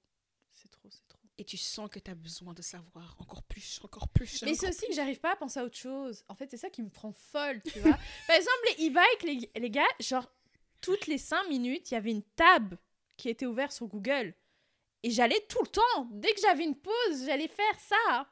C'est 0.53 0.69
trop, 0.69 0.89
c'est 0.89 1.07
trop. 1.07 1.19
Et 1.37 1.43
tu 1.43 1.57
sens 1.57 1.89
que 1.89 1.99
tu 1.99 2.09
as 2.09 2.15
besoin 2.15 2.53
de 2.53 2.61
savoir 2.61 3.15
encore 3.19 3.43
plus, 3.43 3.79
encore 3.83 4.07
plus. 4.07 4.41
Mais 4.43 4.53
c'est 4.55 4.69
aussi 4.69 4.87
que 4.87 4.93
j'arrive 4.93 5.19
pas 5.19 5.33
à 5.33 5.35
penser 5.35 5.59
à 5.59 5.65
autre 5.65 5.75
chose. 5.77 6.23
En 6.29 6.35
fait, 6.35 6.49
c'est 6.49 6.57
ça 6.57 6.69
qui 6.69 6.81
me 6.81 6.89
prend 6.89 7.11
folle, 7.11 7.61
tu 7.63 7.79
vois. 7.79 7.97
Par 8.27 8.35
exemple, 8.37 8.57
les 8.77 8.87
e-bikes, 8.89 9.23
les, 9.53 9.59
les 9.59 9.69
gars, 9.69 9.83
genre, 9.99 10.31
toutes 10.85 11.07
les 11.07 11.17
5 11.17 11.49
minutes, 11.49 11.89
il 11.89 11.95
y 11.95 11.97
avait 11.97 12.11
une 12.11 12.21
tab 12.21 12.75
qui 13.17 13.29
était 13.29 13.47
ouverte 13.47 13.71
sur 13.71 13.87
Google. 13.87 14.35
Et 15.01 15.09
j'allais 15.09 15.43
tout 15.49 15.63
le 15.63 15.67
temps. 15.67 16.07
Dès 16.11 16.31
que 16.31 16.39
j'avais 16.39 16.63
une 16.63 16.75
pause, 16.75 17.25
j'allais 17.25 17.47
faire 17.47 17.79
ça. 17.79 18.27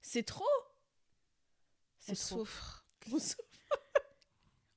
C'est 0.00 0.22
trop. 0.22 0.48
C'est 1.98 2.14
trop. 2.14 2.38
souffre. 2.38 2.86
On 3.12 3.18
souffre. 3.18 3.42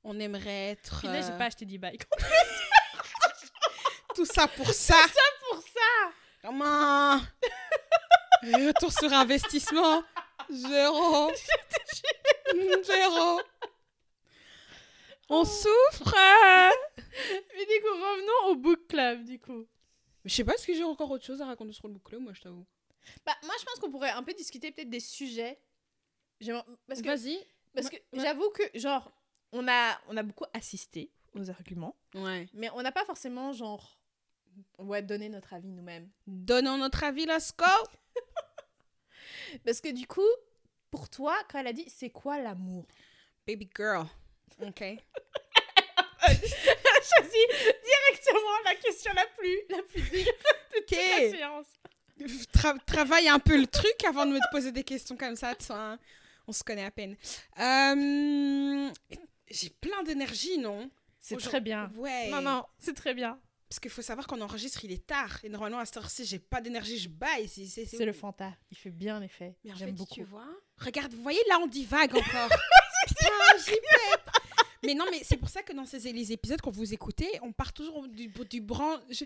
On 0.04 0.20
aimerait 0.20 0.72
être. 0.72 1.06
Là, 1.06 1.22
j'ai 1.22 1.32
euh, 1.32 1.38
pas 1.38 1.46
acheté 1.46 1.64
d'e-bike. 1.64 2.02
Tout 4.14 4.26
ça 4.26 4.46
pour 4.48 4.68
ça. 4.68 4.96
Pour 5.48 5.62
ça 5.62 6.12
Comment 6.42 7.20
Retour 8.42 8.92
sur 8.92 9.10
investissement. 9.14 10.04
Zéro. 10.50 11.32
Zéro. 12.84 13.40
On 15.34 15.44
souffre. 15.44 16.14
Mais 17.56 17.66
du 17.66 17.80
coup, 17.82 17.94
revenons 17.94 18.50
au 18.52 18.56
book 18.56 18.86
club, 18.88 19.24
du 19.24 19.38
coup. 19.38 19.66
Je 20.24 20.34
sais 20.34 20.44
pas, 20.44 20.54
est-ce 20.54 20.66
que 20.66 20.74
j'ai 20.74 20.84
encore 20.84 21.10
autre 21.10 21.24
chose 21.24 21.40
à 21.40 21.46
raconter 21.46 21.72
sur 21.72 21.88
le 21.88 21.94
book 21.94 22.02
club, 22.04 22.20
moi, 22.20 22.32
je 22.34 22.42
t'avoue? 22.42 22.66
Bah, 23.24 23.34
moi, 23.44 23.54
je 23.58 23.64
pense 23.64 23.78
qu'on 23.80 23.90
pourrait 23.90 24.10
un 24.10 24.22
peu 24.22 24.34
discuter 24.34 24.70
peut-être 24.70 24.90
des 24.90 25.00
sujets. 25.00 25.58
Parce 26.86 27.00
que, 27.02 27.06
Vas-y. 27.08 27.38
parce 27.74 27.88
que 27.88 27.96
Ouais, 27.96 28.20
j'avoue 28.22 28.50
que, 28.50 28.62
genre, 28.78 29.10
on 29.52 29.66
a, 29.68 29.98
on 30.08 30.16
a 30.16 30.22
beaucoup 30.22 30.44
assisté 30.52 31.10
aux 31.34 31.48
arguments, 31.50 31.96
Ouais. 32.14 32.48
mais 32.52 32.68
on 32.74 32.82
n'a 32.82 32.92
pas 32.92 33.04
forcément, 33.04 33.52
genre, 33.52 33.98
ouais, 34.78 35.02
donné 35.02 35.28
notre 35.28 35.54
avis 35.54 35.70
nous-mêmes. 35.70 36.10
Donnons 36.26 36.78
notre 36.78 37.04
avis, 37.04 37.26
let's 37.26 37.52
go. 37.56 37.64
Parce 39.64 39.80
que 39.80 39.92
du 39.92 40.06
coup, 40.06 40.20
pour 40.90 41.08
toi, 41.08 41.36
quand 41.50 41.58
elle 41.60 41.68
a 41.68 41.72
dit 41.72 41.88
c'est 41.88 42.10
quoi 42.10 42.38
l'amour? 42.38 42.86
Baby 43.46 43.68
girl. 43.76 44.06
Ok. 44.60 44.82
Choisis 46.22 47.46
directement 47.84 48.58
la 48.64 48.74
question 48.76 49.12
la 49.14 49.26
plus, 49.36 49.58
la 49.70 49.82
plus 49.82 50.02
dure 50.02 50.24
de 50.74 50.78
toute 50.80 50.90
la 50.92 51.30
séance. 51.30 51.66
Tra- 52.54 52.78
travaille 52.86 53.28
un 53.28 53.38
peu 53.40 53.56
le 53.58 53.66
truc 53.66 54.04
avant 54.06 54.24
de 54.26 54.32
me 54.32 54.38
poser 54.52 54.70
des 54.72 54.84
questions 54.84 55.16
comme 55.16 55.34
ça. 55.36 55.54
hein. 55.70 55.98
On 56.46 56.52
se 56.52 56.62
connaît 56.62 56.84
à 56.84 56.90
peine. 56.90 57.16
Euh, 57.58 58.90
J'ai 59.50 59.70
plein 59.70 60.02
d'énergie, 60.04 60.58
non? 60.58 60.90
C'est 61.20 61.34
Aujourd'hui- 61.36 61.50
très 61.50 61.60
bien. 61.60 61.90
Ouais. 61.96 62.28
Non, 62.30 62.40
non, 62.40 62.64
c'est 62.78 62.94
très 62.94 63.14
bien. 63.14 63.38
Parce 63.68 63.80
qu'il 63.80 63.90
faut 63.90 64.02
savoir 64.02 64.26
qu'on 64.26 64.40
enregistre, 64.40 64.84
il 64.84 64.92
est 64.92 65.06
tard. 65.06 65.38
Et 65.44 65.48
normalement, 65.48 65.78
à 65.78 65.86
cette 65.86 65.96
heure-ci, 65.96 66.24
j'ai 66.26 66.38
pas 66.38 66.60
d'énergie, 66.60 66.98
je 66.98 67.08
baille. 67.08 67.48
C'est 67.48 68.04
le 68.04 68.12
Fanta. 68.12 68.52
Il 68.70 68.76
fait 68.76 68.90
bien 68.90 69.18
l'effet. 69.18 69.56
J'aime 69.64 69.76
fait, 69.78 69.92
beaucoup. 69.92 70.14
tu 70.14 70.24
vois, 70.24 70.48
regarde, 70.78 71.12
vous 71.14 71.22
voyez, 71.22 71.40
là, 71.48 71.58
on 71.60 71.66
divague 71.66 72.14
encore. 72.14 72.48
Putain, 73.08 73.28
j'y 73.64 73.70
pète. 73.72 74.41
Mais 74.84 74.94
non, 74.94 75.04
mais 75.10 75.22
c'est 75.22 75.36
pour 75.36 75.48
ça 75.48 75.62
que 75.62 75.72
dans 75.72 75.84
ces, 75.86 76.12
les 76.12 76.32
épisodes, 76.32 76.60
quand 76.60 76.70
vous 76.72 76.92
écoutez, 76.92 77.30
on 77.42 77.52
part 77.52 77.72
toujours 77.72 78.08
du, 78.08 78.28
du 78.28 78.60
branche... 78.60 79.24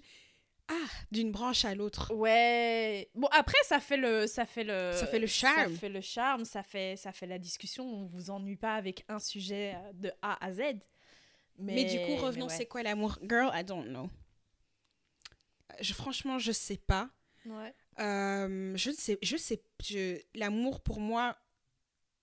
Ah, 0.68 0.74
d'une 1.12 1.30
branche 1.30 1.64
à 1.64 1.76
l'autre. 1.76 2.12
Ouais. 2.12 3.08
Bon 3.14 3.28
après 3.30 3.56
ça 3.62 3.78
fait 3.78 3.96
le 3.96 4.26
ça 4.26 4.44
fait 4.44 4.64
le 4.64 4.90
Ça 4.94 5.06
fait 5.06 5.20
le 5.20 5.28
charme. 5.28 5.72
Ça 5.72 5.78
fait 5.78 5.88
le 5.88 6.00
charme, 6.00 6.44
ça 6.44 6.62
fait 6.64 6.96
ça 6.96 7.12
fait 7.12 7.26
la 7.28 7.38
discussion, 7.38 7.84
on 7.88 8.06
vous 8.06 8.30
ennuie 8.30 8.56
pas 8.56 8.74
avec 8.74 9.04
un 9.08 9.20
sujet 9.20 9.76
euh, 9.76 9.92
de 9.92 10.12
A 10.22 10.44
à 10.44 10.52
Z. 10.52 10.58
Mais, 11.58 11.74
Mais, 11.76 11.84
du 11.84 11.98
coup, 12.04 12.16
revenons, 12.20 12.48
ouais. 12.48 12.54
c'est 12.56 12.66
quoi 12.66 12.82
l'amour? 12.82 13.16
Girl, 13.22 13.48
I 13.54 13.62
don't 13.62 13.84
know. 13.86 14.10
Je, 15.80 15.94
franchement, 15.94 16.38
je 16.40 16.50
sais 16.50 16.78
pas. 16.78 17.10
Ouais. 17.44 17.72
Euh, 18.00 18.76
je 18.76 18.90
ne 18.90 18.94
sais, 18.96 19.18
je 19.22 19.36
sais, 19.36 19.62
je- 19.84 20.20
l'amour 20.34 20.80
pour 20.80 20.98
moi, 20.98 21.36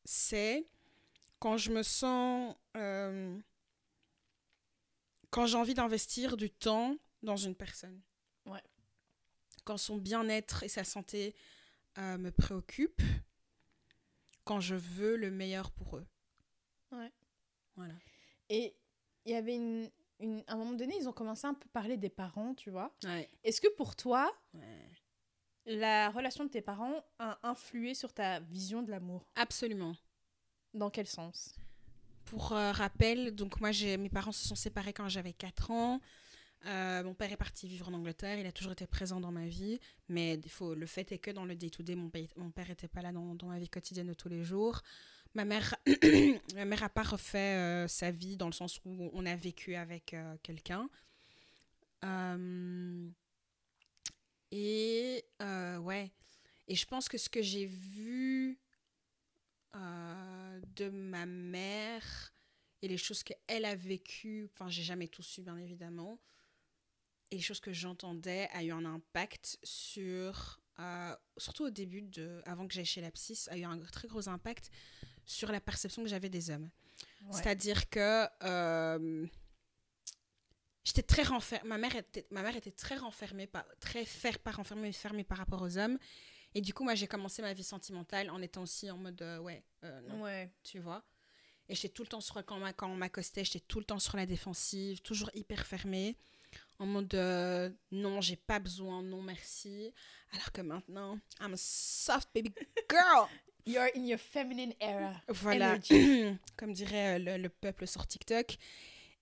c'est 0.04 0.68
quand 1.40 1.56
je 1.56 1.72
me 1.72 1.82
sens, 1.82 2.56
euh, 2.76 3.40
quand 5.30 5.46
j'ai 5.46 5.58
envie 5.58 5.74
d'investir 5.74 6.38
du 6.38 6.50
temps 6.50 6.98
dans 7.22 7.38
une 7.38 7.56
personne. 7.56 8.02
Ouais. 8.46 8.62
Quand 9.66 9.78
son 9.78 9.98
bien-être 9.98 10.64
et 10.64 10.68
sa 10.68 10.84
santé 10.84 11.36
euh, 11.98 12.18
me 12.18 12.32
préoccupent, 12.32 13.02
quand 14.44 14.60
je 14.60 14.76
veux 14.76 15.16
le 15.16 15.32
meilleur 15.32 15.72
pour 15.72 15.98
eux. 15.98 16.06
Ouais. 16.92 17.12
Voilà. 17.76 17.94
Et 18.50 18.76
il 19.26 19.32
y 19.32 19.36
avait 19.36 19.56
une, 19.56 19.90
une 20.20 20.44
à 20.48 20.54
un 20.54 20.58
moment 20.58 20.74
donné, 20.74 20.96
ils 20.98 21.08
ont 21.08 21.14
commencé 21.14 21.48
à 21.48 21.52
un 21.52 21.54
peu 21.54 21.68
parler 21.70 21.98
des 21.98 22.10
parents, 22.10 22.54
tu 22.56 22.70
vois. 22.70 22.94
Ouais. 23.04 23.30
Est-ce 23.44 23.62
que 23.62 23.74
pour 23.76 23.96
toi, 23.96 24.32
Ouais. 24.54 24.92
la 25.66 26.10
relation 26.10 26.44
de 26.44 26.50
tes 26.50 26.62
parents 26.62 27.04
a 27.20 27.40
influé 27.48 27.94
sur 27.96 28.14
ta 28.14 28.42
vision 28.42 28.84
de 28.84 28.92
l'amour? 28.92 29.26
Absolument. 29.36 29.96
Dans 30.74 30.90
quel 30.90 31.08
sens? 31.08 31.56
Pour 32.26 32.54
euh, 32.54 32.72
rappel, 32.72 33.36
donc 33.36 33.60
moi, 33.60 33.72
mes 33.72 34.10
parents 34.10 34.32
se 34.32 34.48
sont 34.48 34.56
séparés 34.56 34.94
quand 34.94 35.10
j'avais 35.10 35.34
4 35.34 35.72
ans. 35.72 36.02
Euh, 36.66 37.04
mon 37.04 37.14
père 37.14 37.32
est 37.32 37.38
parti 37.38 37.68
vivre 37.68 37.90
en 37.90 37.94
Angleterre. 37.94 38.40
Il 38.40 38.46
a 38.46 38.52
toujours 38.52 38.72
été 38.72 38.88
présent 38.88 39.20
dans 39.20 39.32
ma 39.32 39.48
vie. 39.48 39.80
Mais 40.08 40.40
le 40.62 40.86
fait 40.86 41.12
est 41.12 41.18
que 41.18 41.32
dans 41.32 41.46
le 41.46 41.56
day-to-day, 41.56 41.96
mon, 41.96 42.10
père 42.10 42.68
n'était 42.70 42.88
pas 42.88 43.02
là 43.02 43.12
dans, 43.12 43.48
ma 43.48 43.60
vie 43.60 43.70
quotidienne 43.70 44.08
de 44.08 44.14
tous 44.14 44.30
les 44.30 44.44
jours. 44.44 44.82
Ma 45.36 45.46
mère 45.46 45.76
ma 46.56 46.66
mère 46.66 46.82
n'a 46.82 46.90
pas 46.90 47.04
refait 47.04 47.56
euh, 47.56 47.88
sa 47.88 48.12
vie 48.12 48.38
dans 48.38 48.48
le 48.48 48.54
sens 48.54 48.80
où 48.86 49.10
on 49.14 49.26
a 49.26 49.36
vécu 49.36 49.76
avec 49.76 50.16
quelqu'un. 50.42 50.90
Et 54.52 55.26
ouais. 55.40 56.12
Et 56.68 56.76
je 56.76 56.86
pense 56.86 57.10
que 57.10 57.18
ce 57.18 57.30
que 57.30 57.42
j'ai 57.42 57.66
vu 57.66 58.58
de 60.76 60.90
ma 60.90 61.26
mère 61.26 62.34
et 62.82 62.88
les 62.88 62.98
choses 62.98 63.24
qu'elle 63.24 63.66
a 63.66 63.76
vécues, 63.76 64.50
enfin, 64.54 64.70
j'ai 64.70 64.84
jamais 64.84 65.08
tout 65.08 65.24
su, 65.24 65.42
bien 65.42 65.58
évidemment, 65.58 66.20
et 67.32 67.38
les 67.38 67.42
choses 67.42 67.60
que 67.60 67.74
j'entendais 67.74 68.50
a 68.54 68.64
eu 68.64 68.72
un 68.72 68.86
impact 68.86 69.58
sur, 69.64 70.62
euh, 70.80 71.16
surtout 71.38 71.64
au 71.66 71.70
début, 71.70 72.02
de, 72.02 72.42
avant 72.46 72.68
que 72.68 72.74
j'aille 72.74 72.86
chez 72.86 73.02
la 73.02 73.12
psy, 73.12 73.40
a 73.50 73.58
eu 73.58 73.64
un 73.64 73.80
très 73.80 74.08
gros 74.08 74.28
impact 74.28 74.70
sur 75.26 75.52
la 75.52 75.62
perception 75.62 76.04
que 76.04 76.10
j'avais 76.10 76.30
des 76.30 76.50
hommes. 76.50 76.70
Ouais. 77.26 77.32
C'est-à-dire 77.32 77.90
que 77.90 78.28
euh, 78.44 79.26
j'étais 80.84 81.04
très 81.04 81.24
renfermée. 81.24 81.70
Ma 81.70 81.78
mère 81.78 81.96
était, 81.96 82.28
ma 82.32 82.44
mère 82.44 82.56
était 82.56 82.72
très 82.72 82.98
renfermée, 82.98 83.50
très 83.80 84.06
fer, 84.06 84.40
pas 84.40 84.52
renfermée, 84.52 84.92
fermée 84.92 85.24
par 85.24 85.38
rapport 85.38 85.62
aux 85.62 85.78
hommes. 85.78 85.98
Et 86.56 86.62
du 86.62 86.74
coup, 86.74 86.84
moi, 86.84 86.96
j'ai 86.96 87.08
commencé 87.08 87.42
ma 87.42 87.54
vie 87.54 87.64
sentimentale 87.64 88.30
en 88.30 88.42
étant 88.42 88.64
aussi 88.64 88.90
en 88.92 88.98
mode, 88.98 89.22
euh, 89.22 89.40
ouais, 89.40 89.64
euh, 89.84 90.02
non, 90.02 90.22
Ouais. 90.22 90.52
tu 90.64 90.80
vois. 90.80 91.04
Et 91.70 91.76
j'étais 91.76 91.90
tout 91.90 92.04
le 92.04 92.08
temps 92.10 92.22
sur, 92.22 92.36
quand, 92.46 92.60
quand 92.76 92.90
on 92.90 92.96
m'accostait, 92.96 93.44
j'étais 93.46 93.62
tout 93.62 93.80
le 93.80 93.86
temps 93.86 94.00
sur 94.00 94.18
la 94.18 94.26
défensive, 94.26 95.02
toujours 95.02 95.32
hyper 95.34 95.66
fermée. 95.66 96.16
En 96.80 96.86
mode, 96.86 97.14
euh, 97.16 97.70
non, 97.92 98.20
j'ai 98.22 98.36
pas 98.36 98.60
besoin, 98.60 99.02
non, 99.02 99.22
merci. 99.22 99.94
Alors 100.34 100.52
que 100.52 100.62
maintenant, 100.62 101.18
I'm 101.40 101.54
a 101.54 101.58
soft 101.58 102.30
baby 102.34 102.54
girl. 102.90 103.28
You're 103.66 103.90
in 103.96 104.06
your 104.06 104.20
feminine 104.20 104.74
era. 104.82 105.14
Voilà, 105.30 105.80
comme 106.58 106.74
dirait 106.74 107.16
euh, 107.16 107.20
le, 107.20 107.38
le 107.44 107.50
peuple 107.50 107.88
sur 107.88 108.06
TikTok. 108.06 108.58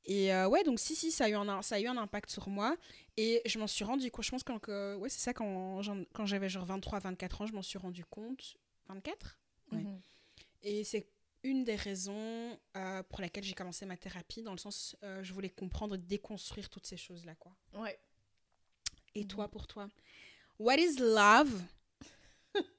Et 0.06 0.34
euh, 0.34 0.48
ouais, 0.48 0.64
donc 0.64 0.80
si, 0.80 0.96
si, 0.96 1.12
ça 1.12 1.26
a, 1.26 1.30
eu 1.30 1.36
un, 1.36 1.62
ça 1.62 1.76
a 1.76 1.80
eu 1.80 1.88
un 1.88 1.98
impact 1.98 2.30
sur 2.30 2.50
moi. 2.50 2.76
Et 3.18 3.42
je 3.46 3.60
m'en 3.60 3.68
suis 3.68 3.84
rendu 3.84 4.10
compte, 4.12 4.26
je 4.26 4.32
pense 4.32 4.44
quand 4.44 4.60
que, 4.60 4.96
ouais, 4.96 5.10
c'est 5.10 5.20
ça, 5.20 5.34
quand, 5.34 5.82
quand 6.14 6.26
j'avais 6.26 6.50
genre 6.50 6.66
23, 6.66 7.00
24 7.00 7.42
ans, 7.42 7.46
je 7.46 7.54
m'en 7.54 7.62
suis 7.62 7.78
rendu 7.78 8.04
compte. 8.06 8.56
24 8.88 9.38
Ouais. 9.72 9.80
Mhm. 9.84 10.02
Et 10.64 10.84
c'est 10.84 11.08
une 11.44 11.64
des 11.64 11.76
raisons 11.76 12.60
euh, 12.78 13.04
pour 13.04 13.22
laquelle 13.22 13.44
j'ai 13.44 13.54
commencé 13.54 13.86
ma 13.86 13.96
thérapie, 13.98 14.42
dans 14.44 14.52
le 14.52 14.58
sens, 14.58 14.96
euh, 15.04 15.24
je 15.24 15.34
voulais 15.34 15.50
comprendre, 15.50 15.96
déconstruire 15.98 16.70
toutes 16.70 16.86
ces 16.86 16.98
choses-là, 16.98 17.36
quoi. 17.36 17.56
Ouais. 17.74 17.98
Et 19.16 19.22
Mhm. 19.22 19.28
toi, 19.28 19.48
pour 19.50 19.68
toi? 19.68 19.88
What 20.60 20.76
is 20.78 20.98
love? 21.00 21.62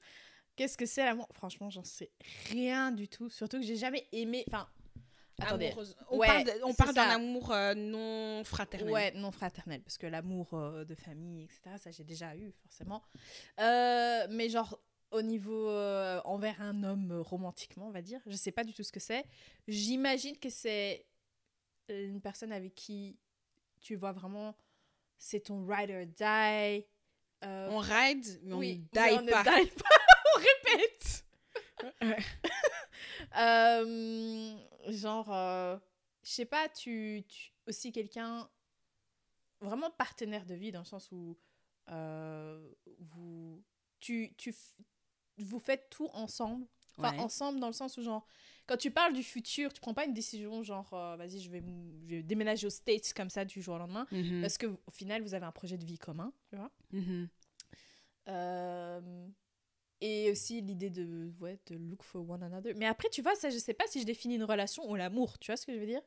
Qu'est-ce 0.55 0.77
que 0.77 0.85
c'est 0.85 1.03
l'amour? 1.03 1.27
Franchement, 1.33 1.69
j'en 1.69 1.83
sais 1.83 2.11
rien 2.49 2.91
du 2.91 3.07
tout. 3.07 3.29
Surtout 3.29 3.57
que 3.59 3.65
j'ai 3.65 3.75
jamais 3.75 4.07
aimé. 4.11 4.43
Enfin, 4.47 4.69
attendez. 5.39 5.67
Amoureuse. 5.67 5.95
On 6.09 6.17
Ouais, 6.17 6.27
parle 6.27 6.43
de- 6.45 6.63
on 6.63 6.69
c'est 6.71 6.77
parle 6.77 6.93
d'un 6.95 7.09
amour 7.09 7.51
euh, 7.51 7.73
non 7.75 8.43
fraternel. 8.43 8.89
Ouais, 8.91 9.11
non 9.15 9.31
fraternel, 9.31 9.81
parce 9.81 9.97
que 9.97 10.07
l'amour 10.07 10.53
euh, 10.53 10.83
de 10.85 10.95
famille, 10.95 11.43
etc., 11.43 11.75
ça 11.77 11.91
j'ai 11.91 12.03
déjà 12.03 12.35
eu, 12.35 12.51
forcément. 12.63 13.03
Euh, 13.59 14.27
mais 14.29 14.49
genre, 14.49 14.79
au 15.11 15.21
niveau 15.21 15.69
envers 16.25 16.59
un 16.61 16.83
homme 16.83 17.11
romantiquement, 17.21 17.87
on 17.87 17.91
va 17.91 18.01
dire, 18.01 18.19
je 18.25 18.35
sais 18.35 18.51
pas 18.51 18.63
du 18.63 18.73
tout 18.73 18.83
ce 18.83 18.91
que 18.91 18.99
c'est. 18.99 19.25
J'imagine 19.67 20.37
que 20.37 20.49
c'est 20.49 21.05
une 21.89 22.21
personne 22.21 22.51
avec 22.51 22.73
qui 22.75 23.17
tu 23.81 23.95
vois 23.95 24.11
vraiment, 24.13 24.55
c'est 25.17 25.41
ton 25.41 25.65
ride 25.67 25.91
or 25.91 26.05
die. 26.05 26.85
On 27.45 27.77
ride, 27.79 28.25
mais 28.43 28.53
on 28.53 28.57
oui, 28.57 28.77
ne 28.93 29.01
die 29.01 29.13
on 29.17 29.21
ne 29.21 29.25
die 29.27 29.31
pas. 29.31 29.43
on 30.35 30.39
répète. 30.39 31.25
Euh, 33.37 34.55
genre, 34.87 35.31
euh, 35.33 35.77
je 36.23 36.29
sais 36.31 36.45
pas, 36.45 36.69
tu, 36.69 37.23
tu 37.27 37.51
aussi 37.67 37.91
quelqu'un 37.91 38.49
vraiment 39.61 39.91
partenaire 39.91 40.45
de 40.45 40.55
vie 40.55 40.71
dans 40.71 40.79
le 40.79 40.85
sens 40.85 41.11
où 41.11 41.37
euh, 41.89 42.69
vous, 42.99 43.63
tu, 43.99 44.33
tu, 44.37 44.51
f- 44.51 44.75
vous 45.37 45.59
faites 45.59 45.89
tout 45.89 46.09
ensemble. 46.13 46.65
Enfin, 46.97 47.11
Ouais. 47.15 47.19
ensemble 47.23 47.59
dans 47.59 47.67
le 47.67 47.73
sens 47.73 47.97
où, 47.97 48.03
genre, 48.03 48.27
quand 48.67 48.77
tu 48.77 48.91
parles 48.91 49.13
du 49.13 49.23
futur, 49.23 49.73
tu 49.73 49.81
prends 49.81 49.95
pas 49.95 50.05
une 50.05 50.13
décision 50.13 50.61
genre, 50.61 50.93
euh, 50.93 51.15
vas-y, 51.15 51.39
je 51.39 51.49
vais, 51.49 51.63
je 52.07 52.15
vais 52.17 52.23
déménager 52.23 52.67
aux 52.67 52.69
States 52.69 53.13
comme 53.15 53.29
ça 53.31 53.45
du 53.45 53.61
jour 53.63 53.75
au 53.75 53.77
lendemain. 53.79 54.05
Mhm. 54.11 54.41
Parce 54.41 54.57
que 54.59 54.67
au 54.67 54.91
final, 54.91 55.23
vous 55.23 55.33
avez 55.33 55.45
un 55.45 55.51
projet 55.51 55.77
de 55.77 55.85
vie 55.85 55.97
commun, 55.97 56.31
tu 56.49 56.55
vois. 56.55 56.71
Mhm. 56.91 57.29
Euh, 58.27 59.27
et 60.05 60.29
aussi 60.31 60.61
l'idée 60.61 60.89
de, 60.89 61.31
ouais, 61.39 61.57
de 61.67 61.75
look 61.75 62.03
for 62.03 62.29
one 62.29 62.43
another. 62.43 62.73
Mais 62.75 62.85
après, 62.85 63.09
tu 63.09 63.21
vois, 63.21 63.35
ça, 63.35 63.49
je 63.49 63.57
sais 63.57 63.73
pas 63.73 63.85
si 63.87 64.01
je 64.01 64.05
définis 64.05 64.35
une 64.35 64.43
relation 64.43 64.89
ou 64.89 64.95
l'amour. 64.95 65.39
Tu 65.39 65.49
vois 65.51 65.57
ce 65.57 65.65
que 65.65 65.73
je 65.73 65.79
veux 65.79 65.85
dire? 65.85 66.01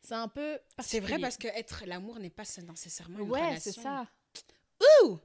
C'est 0.00 0.14
un 0.14 0.26
peu. 0.28 0.58
C'est 0.80 0.98
vrai 1.00 1.18
parce 1.20 1.36
que 1.36 1.46
être 1.48 1.84
l'amour 1.86 2.18
n'est 2.18 2.30
pas 2.30 2.42
nécessairement 2.68 3.20
une 3.20 3.30
Ouais, 3.30 3.40
relation. 3.46 3.72
c'est 3.72 3.80
ça. 3.80 4.06
Ouh 5.04 5.18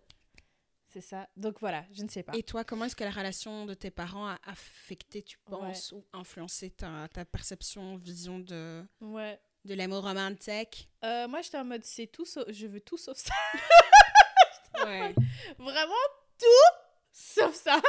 C'est 0.88 1.02
ça. 1.02 1.28
Donc 1.36 1.60
voilà, 1.60 1.84
je 1.92 2.04
ne 2.04 2.08
sais 2.10 2.22
pas. 2.22 2.34
Et 2.38 2.44
toi, 2.44 2.64
comment 2.64 2.86
est-ce 2.86 2.96
que 2.96 3.04
la 3.04 3.10
relation 3.10 3.66
de 3.66 3.74
tes 3.74 3.90
parents 3.90 4.28
a 4.28 4.40
affecté, 4.46 5.24
tu 5.24 5.40
penses, 5.46 5.92
ou 5.92 6.06
influencé 6.14 6.70
ta, 6.70 7.08
ta 7.12 7.26
perception, 7.26 7.96
vision 7.98 8.38
de, 8.38 8.86
Ouais. 9.02 9.40
de 9.66 9.74
l'amour 9.74 10.04
romantique? 10.04 10.88
Euh, 11.04 11.28
moi, 11.28 11.42
j'étais 11.42 11.58
en 11.58 11.66
mode, 11.66 11.84
c'est 11.84 12.06
tout 12.08 12.26
sauf... 12.26 12.46
Je 12.50 12.68
veux 12.68 12.82
tout 12.82 12.98
sauf 12.98 13.18
ça. 13.18 13.34
Ouais. 14.86 15.16
Vraiment 15.58 16.06
tout 16.38 16.87
sauf 17.18 17.54
ça. 17.56 17.82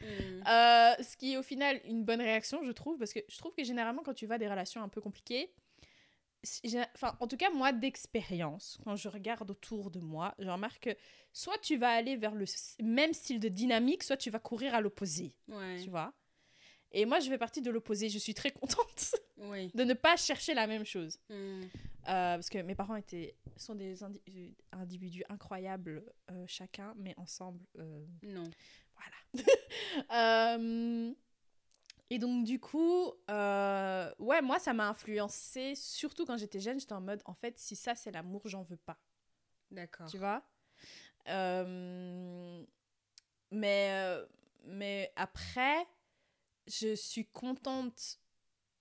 Mm. 0.00 0.04
Euh, 0.48 0.94
ce 1.02 1.16
qui 1.18 1.34
est 1.34 1.36
au 1.36 1.42
final 1.42 1.78
une 1.84 2.04
bonne 2.04 2.22
réaction, 2.22 2.62
je 2.64 2.72
trouve, 2.72 2.98
parce 2.98 3.12
que 3.12 3.20
je 3.28 3.36
trouve 3.38 3.52
que 3.54 3.62
généralement, 3.64 4.02
quand 4.02 4.14
tu 4.14 4.26
vas 4.26 4.36
à 4.36 4.38
des 4.38 4.48
relations 4.48 4.82
un 4.82 4.88
peu 4.88 5.00
compliquées, 5.02 5.52
enfin, 6.94 7.14
en 7.20 7.26
tout 7.26 7.36
cas, 7.36 7.50
moi, 7.50 7.72
d'expérience, 7.72 8.78
quand 8.84 8.96
je 8.96 9.08
regarde 9.08 9.50
autour 9.50 9.90
de 9.90 10.00
moi, 10.00 10.34
je 10.38 10.48
remarque 10.48 10.80
que 10.84 10.96
soit 11.34 11.58
tu 11.58 11.76
vas 11.76 11.90
aller 11.90 12.16
vers 12.16 12.34
le 12.34 12.46
même 12.82 13.12
style 13.12 13.40
de 13.40 13.48
dynamique, 13.48 14.02
soit 14.02 14.16
tu 14.16 14.30
vas 14.30 14.38
courir 14.38 14.74
à 14.74 14.80
l'opposé, 14.80 15.34
Ouais. 15.48 15.80
tu 15.82 15.90
vois. 15.90 16.14
Et 16.92 17.06
moi, 17.06 17.20
je 17.20 17.28
fais 17.28 17.38
partie 17.38 17.62
de 17.62 17.70
l'opposé. 17.70 18.08
Je 18.08 18.18
suis 18.18 18.34
très 18.34 18.50
contente 18.50 19.14
Oui. 19.38 19.70
de 19.74 19.84
ne 19.84 19.94
pas 19.94 20.16
chercher 20.16 20.54
la 20.54 20.66
même 20.66 20.84
chose. 20.84 21.18
Mm. 21.28 21.34
Euh, 21.34 21.66
parce 22.04 22.48
que 22.48 22.58
mes 22.58 22.74
parents 22.74 22.96
étaient, 22.96 23.36
sont 23.56 23.74
des 23.74 24.02
indi- 24.02 24.20
euh, 24.30 24.50
individus 24.72 25.22
incroyables, 25.28 26.02
euh, 26.30 26.44
chacun, 26.46 26.94
mais 26.96 27.14
ensemble, 27.18 27.60
euh, 27.78 28.04
Non. 28.22 28.44
Euh, 30.12 31.12
et 32.10 32.18
donc, 32.18 32.44
du 32.44 32.58
coup, 32.58 33.06
ouais, 33.28 34.42
moi, 34.42 34.58
ça 34.58 34.72
m'a 34.72 34.88
influencé, 34.88 35.74
surtout 35.76 36.24
quand 36.26 36.36
j'étais 36.36 36.58
jeune. 36.60 36.80
J'étais 36.80 36.92
en 36.92 37.00
mode, 37.00 37.22
en 37.24 37.34
fait, 37.34 37.56
si 37.58 37.76
ça, 37.76 37.94
c'est 37.94 38.10
l'amour, 38.10 38.42
j'en 38.46 38.62
veux 38.62 38.76
pas. 38.76 38.98
D'accord. 39.70 40.06
Tu 40.10 40.18
vois? 40.18 40.42
Mais, 43.52 44.16
mais 44.64 45.12
après, 45.16 45.86
je 46.66 46.94
suis 46.94 47.26
contente 47.26 48.18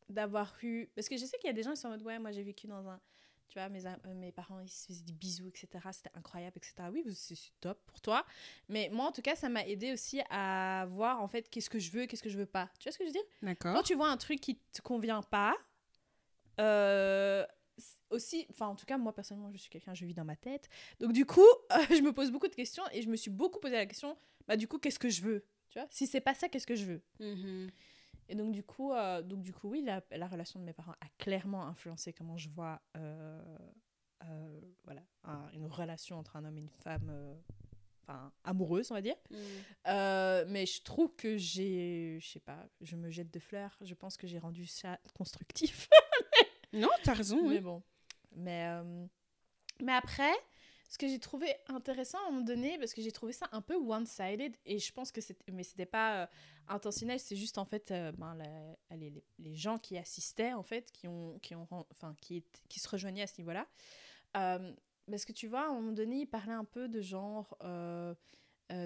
d'avoir 0.10 0.54
eu. 0.64 0.88
Parce 0.96 1.10
que 1.10 1.18
je 1.18 1.26
sais 1.26 1.38
qu'il 1.38 1.48
y 1.48 1.52
a 1.52 1.54
des 1.54 1.64
gens 1.64 1.72
qui 1.72 1.78
sont 1.78 1.88
en 1.88 1.92
mode, 1.92 2.04
ouais, 2.04 2.20
moi, 2.20 2.32
j'ai 2.32 2.44
vécu 2.44 2.68
dans 2.68 2.88
un. 2.88 3.00
Tu 3.48 3.58
vois, 3.58 3.68
mes, 3.70 3.84
euh, 3.88 3.96
mes 4.14 4.32
parents, 4.32 4.60
ils 4.60 4.70
se 4.70 4.86
faisaient 4.86 5.04
des 5.04 5.14
bisous, 5.14 5.48
etc. 5.48 5.68
C'était 5.92 6.12
incroyable, 6.14 6.58
etc. 6.58 6.88
Oui, 6.92 7.04
c'est 7.16 7.36
top 7.60 7.82
pour 7.88 8.00
toi. 8.00 8.24
Mais 8.68 8.90
moi, 8.92 9.08
en 9.08 9.12
tout 9.12 9.24
cas, 9.24 9.36
ça 9.36 9.50
m'a 9.50 9.66
aidé 9.66 9.92
aussi 9.92 10.22
à 10.30 10.86
voir, 10.92 11.20
en 11.20 11.28
fait, 11.28 11.50
qu'est-ce 11.50 11.70
que 11.70 11.80
je 11.80 11.90
veux, 11.92 12.06
qu'est-ce 12.06 12.22
que 12.22 12.30
je 12.30 12.38
veux 12.38 12.46
pas. 12.46 12.70
Tu 12.78 12.84
vois 12.84 12.92
ce 12.92 13.00
que 13.00 13.06
je 13.06 13.10
veux 13.10 13.14
dire? 13.14 13.24
Quand 13.42 13.48
D'accord. 13.48 13.84
tu 13.84 13.96
vois 13.96 14.10
un 14.10 14.18
truc 14.18 14.40
qui 14.40 14.60
te 14.72 14.82
convient 14.84 15.24
pas, 15.24 15.56
euh, 16.60 17.44
aussi, 18.10 18.46
enfin 18.50 18.68
en 18.68 18.76
tout 18.76 18.86
cas 18.86 18.98
moi 18.98 19.14
personnellement 19.14 19.52
je 19.54 19.58
suis 19.58 19.70
quelqu'un, 19.70 19.94
je 19.94 20.06
vis 20.06 20.14
dans 20.14 20.26
ma 20.26 20.36
tête, 20.36 20.70
donc 21.00 21.14
du 21.14 21.26
coup 21.26 21.48
euh, 21.72 21.78
je 21.90 22.02
me 22.02 22.12
pose 22.12 22.32
beaucoup 22.32 22.48
de 22.48 22.56
questions 22.56 22.84
et 22.92 23.02
je 23.02 23.10
me 23.10 23.16
suis 23.16 23.32
beaucoup 23.32 23.60
posé 23.60 23.76
la 23.76 23.86
question, 23.86 24.18
bah 24.48 24.58
du 24.58 24.68
coup 24.68 24.80
qu'est-ce 24.80 25.00
que 25.00 25.10
je 25.10 25.22
veux, 25.22 25.46
tu 25.70 25.80
vois? 25.80 25.88
Si 25.92 26.08
c'est 26.08 26.22
pas 26.22 26.34
ça, 26.34 26.50
qu'est-ce 26.50 26.68
que 26.68 26.76
je 26.76 26.86
veux? 26.86 27.02
Mhm. 27.20 27.70
Et 28.28 28.36
donc 28.36 28.52
du 28.52 28.64
coup, 28.64 28.92
euh, 28.94 29.22
donc 29.24 29.42
du 29.42 29.52
coup 29.54 29.70
oui, 29.70 29.82
la, 29.82 30.04
la 30.12 30.28
relation 30.28 30.60
de 30.60 30.66
mes 30.66 30.74
parents 30.74 30.92
a 31.02 31.08
clairement 31.18 31.66
influencé 31.66 32.14
comment 32.14 32.38
je 32.38 32.50
vois, 32.50 32.80
euh, 32.98 33.42
euh, 34.26 34.60
voilà, 34.84 35.02
un- 35.24 35.50
une 35.54 35.66
relation 35.66 36.18
entre 36.20 36.36
un 36.36 36.46
homme 36.46 36.58
et 36.58 36.62
une 36.62 36.70
femme, 36.70 37.12
enfin 38.04 38.32
amoureuse 38.44 38.92
on 38.92 38.94
va 38.96 39.02
dire. 39.02 39.16
Mm. 39.32 39.36
Euh, 39.88 40.46
mais 40.48 40.66
je 40.68 40.82
trouve 40.84 41.16
que 41.16 41.38
j'ai, 41.38 42.20
je 42.22 42.28
sais 42.28 42.40
pas, 42.40 42.68
je 42.82 42.96
me 42.96 43.10
jette 43.10 43.32
de 43.34 43.40
fleurs. 43.40 43.76
Je 43.82 43.96
pense 43.96 44.16
que 44.18 44.28
j'ai 44.28 44.38
rendu 44.40 44.66
ça 44.68 45.00
constructif. 45.16 45.88
Non, 46.72 46.90
t'as 47.04 47.14
raison, 47.14 47.42
Mais 47.42 47.56
oui. 47.56 47.60
bon. 47.62 47.82
Mais, 48.36 48.70
mais 49.82 49.94
après, 49.94 50.32
ce 50.90 50.98
que 50.98 51.08
j'ai 51.08 51.20
trouvé 51.20 51.56
intéressant 51.68 52.18
à 52.18 52.28
un 52.28 52.32
moment 52.32 52.46
donné, 52.46 52.80
parce 52.80 52.96
que 52.96 53.02
j'ai 53.02 53.12
trouvé 53.12 53.32
ça 53.32 53.48
un 53.52 53.62
peu 53.62 53.76
one-sided, 53.76 54.56
et 54.66 54.80
je 54.80 54.92
pense 54.92 55.12
que 55.12 55.22
c'était, 55.22 55.86
pas 55.86 56.24
euh, 56.24 56.28
intentionnel, 56.68 57.20
c'est 57.20 57.36
juste 57.36 57.60
en 57.60 57.66
fait, 57.66 57.92
euh, 57.92 58.12
ben, 58.14 58.36
les, 58.90 59.24
les, 59.38 59.56
gens 59.56 59.78
qui 59.78 60.00
assistaient 60.00 60.54
en 60.54 60.64
fait, 60.64 60.92
qui 60.92 61.08
ont, 61.08 61.38
qui 61.44 61.54
ont, 61.54 61.68
enfin, 61.92 62.16
qui, 62.20 62.44
qui 62.68 62.80
se 62.80 62.90
rejoignaient 62.90 63.22
à 63.22 63.28
ce 63.28 63.38
niveau-là. 63.38 63.68
Euh, 64.36 64.74
parce 65.08 65.26
que 65.26 65.32
tu 65.32 65.48
vois, 65.48 65.62
à 65.62 65.68
un 65.68 65.74
moment 65.76 65.92
donné, 65.92 66.22
il 66.22 66.26
parlait 66.26 66.54
un 66.54 66.66
peu 66.66 66.88
de 66.88 67.02
genre 67.02 67.56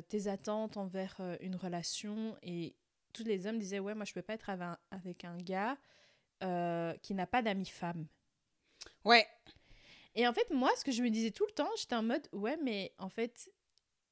tes 0.09 0.27
attentes 0.27 0.75
envers 0.75 1.21
une 1.39 1.55
relation, 1.55 2.37
et 2.43 2.75
tous 3.13 3.23
les 3.23 3.47
hommes 3.47 3.59
disaient 3.59 3.79
ouais, 3.79 3.95
moi 3.95 4.03
je 4.03 4.13
peux 4.13 4.21
pas 4.21 4.33
être 4.33 4.49
avec 4.49 4.61
un, 4.61 4.77
avec 4.91 5.23
un 5.23 5.37
gars 5.37 5.77
qui 7.01 7.13
n'a 7.13 7.27
pas 7.27 7.41
d'amis 7.41 7.65
femmes. 7.65 8.07
Ouais. 9.05 9.25
Et 10.15 10.28
en 10.28 10.34
fait, 10.34 10.49
moi, 10.52 10.71
ce 10.78 10.84
que 10.84 10.91
je 10.91 11.02
me 11.02 11.10
disais 11.10 11.32
tout 11.32 11.45
le 11.45 11.54
temps, 11.54 11.69
j'étais 11.78 11.95
en 11.95 12.04
mode, 12.04 12.28
ouais, 12.32 12.58
mais 12.58 12.93
en 12.97 13.10
fait, 13.10 13.52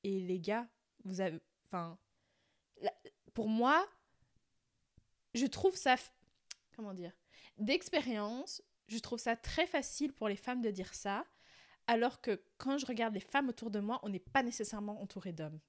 et 0.04 0.20
les 0.20 0.40
gars, 0.40 0.68
vous 1.04 1.22
avez. 1.22 1.40
Enfin. 1.66 1.98
Pour 3.34 3.48
moi, 3.48 3.88
je 5.34 5.46
trouve 5.46 5.76
ça. 5.76 5.96
Comment 6.76 6.94
dire 6.94 7.14
d'expérience, 7.58 8.62
je 8.88 8.98
trouve 9.00 9.20
ça 9.20 9.36
très 9.36 9.68
facile 9.68 10.14
pour 10.14 10.28
les 10.28 10.36
femmes 10.36 10.62
de 10.62 10.72
dire 10.72 10.94
ça, 10.94 11.26
alors 11.88 12.22
que 12.22 12.42
quand 12.58 12.78
je 12.78 12.86
regarde 12.86 13.14
les 13.14 13.20
femmes 13.20 13.50
autour 13.50 13.72
de 13.72 13.80
moi, 13.80 14.00
on 14.04 14.10
n'est 14.10 14.20
pas 14.20 14.44
nécessairement 14.44 15.02
entouré 15.02 15.32
d'hommes. 15.32 15.60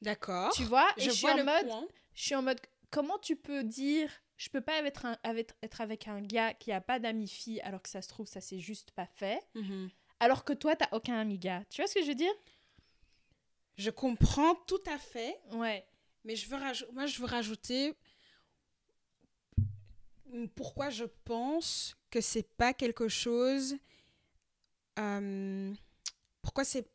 D'accord. 0.00 0.52
Tu 0.54 0.64
vois 0.64 0.88
Et 0.96 1.02
Je 1.02 1.10
je 1.10 1.14
suis 1.14 1.26
en 1.28 1.44
mode, 1.44 1.66
point. 1.66 1.86
je 2.14 2.22
suis 2.22 2.34
en 2.34 2.42
mode, 2.42 2.60
comment 2.90 3.18
tu 3.18 3.36
peux 3.36 3.62
dire, 3.62 4.10
je 4.40 4.48
peux 4.48 4.62
pas 4.62 4.78
être, 4.82 5.04
un- 5.04 5.18
avec, 5.22 5.50
être 5.62 5.82
avec 5.82 6.08
un 6.08 6.22
gars 6.22 6.54
qui 6.54 6.72
a 6.72 6.80
pas 6.80 6.98
d'amis 6.98 7.28
filles, 7.28 7.60
alors 7.60 7.82
que 7.82 7.90
ça 7.90 8.00
se 8.00 8.08
trouve, 8.08 8.26
ça 8.26 8.40
c'est 8.40 8.58
juste 8.58 8.90
pas 8.92 9.04
fait, 9.04 9.38
Mhm. 9.54 9.90
alors 10.18 10.44
que 10.46 10.54
toi, 10.54 10.74
t'as 10.74 10.88
aucun 10.92 11.18
ami 11.20 11.38
gars. 11.38 11.62
Tu 11.68 11.82
vois 11.82 11.86
ce 11.88 11.94
que 11.94 12.02
je 12.02 12.06
veux 12.08 12.14
dire? 12.14 12.32
Je 13.76 13.90
comprends 13.90 14.54
tout 14.66 14.82
à 14.86 14.96
fait. 14.98 15.38
Ouais. 15.52 15.86
Mais 16.24 16.36
je 16.36 16.48
veux 16.48 16.56
moi, 16.92 17.04
je 17.06 17.18
veux 17.20 17.26
rajouter 17.26 17.94
pourquoi 20.54 20.88
je 20.90 21.04
pense 21.24 21.96
que 22.10 22.20
c'est 22.22 22.48
pas 22.56 22.72
quelque 22.72 23.08
chose. 23.08 23.76
euh, 24.98 25.72
pourquoi 26.42 26.64
c'est. 26.64 26.86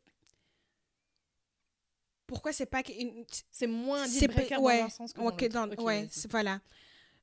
Pourquoi 2.26 2.52
c'est 2.52 2.66
pas 2.66 2.82
une- 2.98 3.24
C'est 3.52 3.66
moins 3.68 4.06
deal 4.06 4.28
breaker 4.28 4.56
ouais, 4.58 4.78
dans 4.80 4.84
un 4.86 4.88
sens 4.90 5.12
que 5.12 5.20
dans 5.20 5.30
que 5.36 5.44
l'autre. 5.44 5.54
dans- 5.54 5.72
Ok, 5.72 5.80
ouais, 5.86 6.08
voilà. 6.30 6.60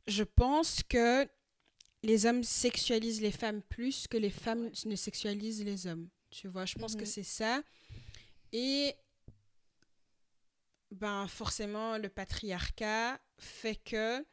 Je 0.08 0.24
pense 0.24 0.84
que 0.84 1.28
les 2.04 2.26
hommes 2.26 2.44
sexualisent 2.44 3.22
les 3.22 3.32
femmes 3.32 3.62
plus 3.62 4.08
que 4.08 4.18
les 4.18 4.30
femmes 4.30 4.70
ne 4.86 4.96
sexualisent 4.96 5.64
les 5.64 5.88
hommes. 5.88 6.10
Tu 6.30 6.48
vois, 6.48 6.66
je 6.66 6.76
pense 6.76 6.96
que 6.96 7.02
Mhm. 7.02 7.06
c'est 7.08 7.24
ça. 7.24 7.64
Et 8.52 8.96
ben 10.92 11.28
forcément, 11.28 11.98
le 11.98 12.10
patriarcat 12.10 13.20
fait 13.38 13.76
que 13.76 14.24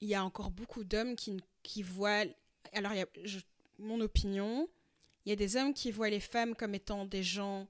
il 0.00 0.08
y 0.08 0.14
a 0.14 0.24
encore 0.24 0.50
beaucoup 0.50 0.84
d'hommes 0.84 1.16
qui, 1.16 1.40
qui 1.62 1.82
voient. 1.82 2.24
Alors, 2.72 2.92
il 2.92 2.98
y 2.98 3.02
a, 3.02 3.06
je- 3.24 3.38
mon 3.78 4.00
opinion, 4.00 4.68
il 5.24 5.30
y 5.30 5.32
a 5.32 5.36
des 5.36 5.56
hommes 5.56 5.72
qui 5.72 5.90
voient 5.90 6.10
les 6.10 6.20
femmes 6.20 6.54
comme 6.54 6.74
étant 6.74 7.04
des 7.06 7.22
gens 7.22 7.66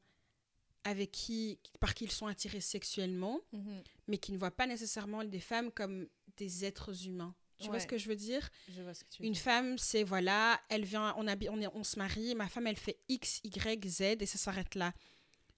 avec 0.87 1.11
qui, 1.13 1.59
par 1.81 1.95
qui 1.95 2.05
ils 2.05 2.11
sont 2.13 2.27
attirés 2.27 2.61
sexuellement, 2.61 3.41
Mhm. 3.53 3.83
mais 4.09 4.19
qui 4.19 4.33
ne 4.33 4.39
voient 4.39 4.51
pas 4.51 4.67
nécessairement 4.67 5.25
des 5.25 5.41
femmes 5.41 5.71
comme 5.73 6.07
des 6.37 6.65
êtres 6.65 7.07
humains. 7.07 7.35
Tu 7.59 7.69
vois 7.69 7.81
ce 7.81 7.87
que 7.87 7.97
je 7.97 8.09
veux 8.09 8.17
dire? 8.17 8.47
Je 8.69 8.83
vois 8.83 8.93
ce 8.93 9.03
que 9.03 9.09
tu 9.09 9.23
veux 9.23 9.27
Une 9.29 9.33
dire. 9.33 9.43
femme, 9.43 9.79
c'est 9.79 10.05
voilà, 10.05 10.61
elle 10.69 10.85
vient, 10.85 11.15
on, 11.17 11.27
habi- 11.27 11.49
on, 11.51 11.61
est, 11.61 11.69
on 11.75 11.83
se 11.85 11.99
marie, 11.99 12.35
ma 12.35 12.49
femme, 12.49 12.67
elle 12.67 12.77
fait 12.77 12.99
X, 13.09 13.41
Y, 13.45 13.89
Z, 13.89 14.01
et 14.21 14.27
ça 14.27 14.37
s'arrête 14.39 14.75
là. 14.75 14.93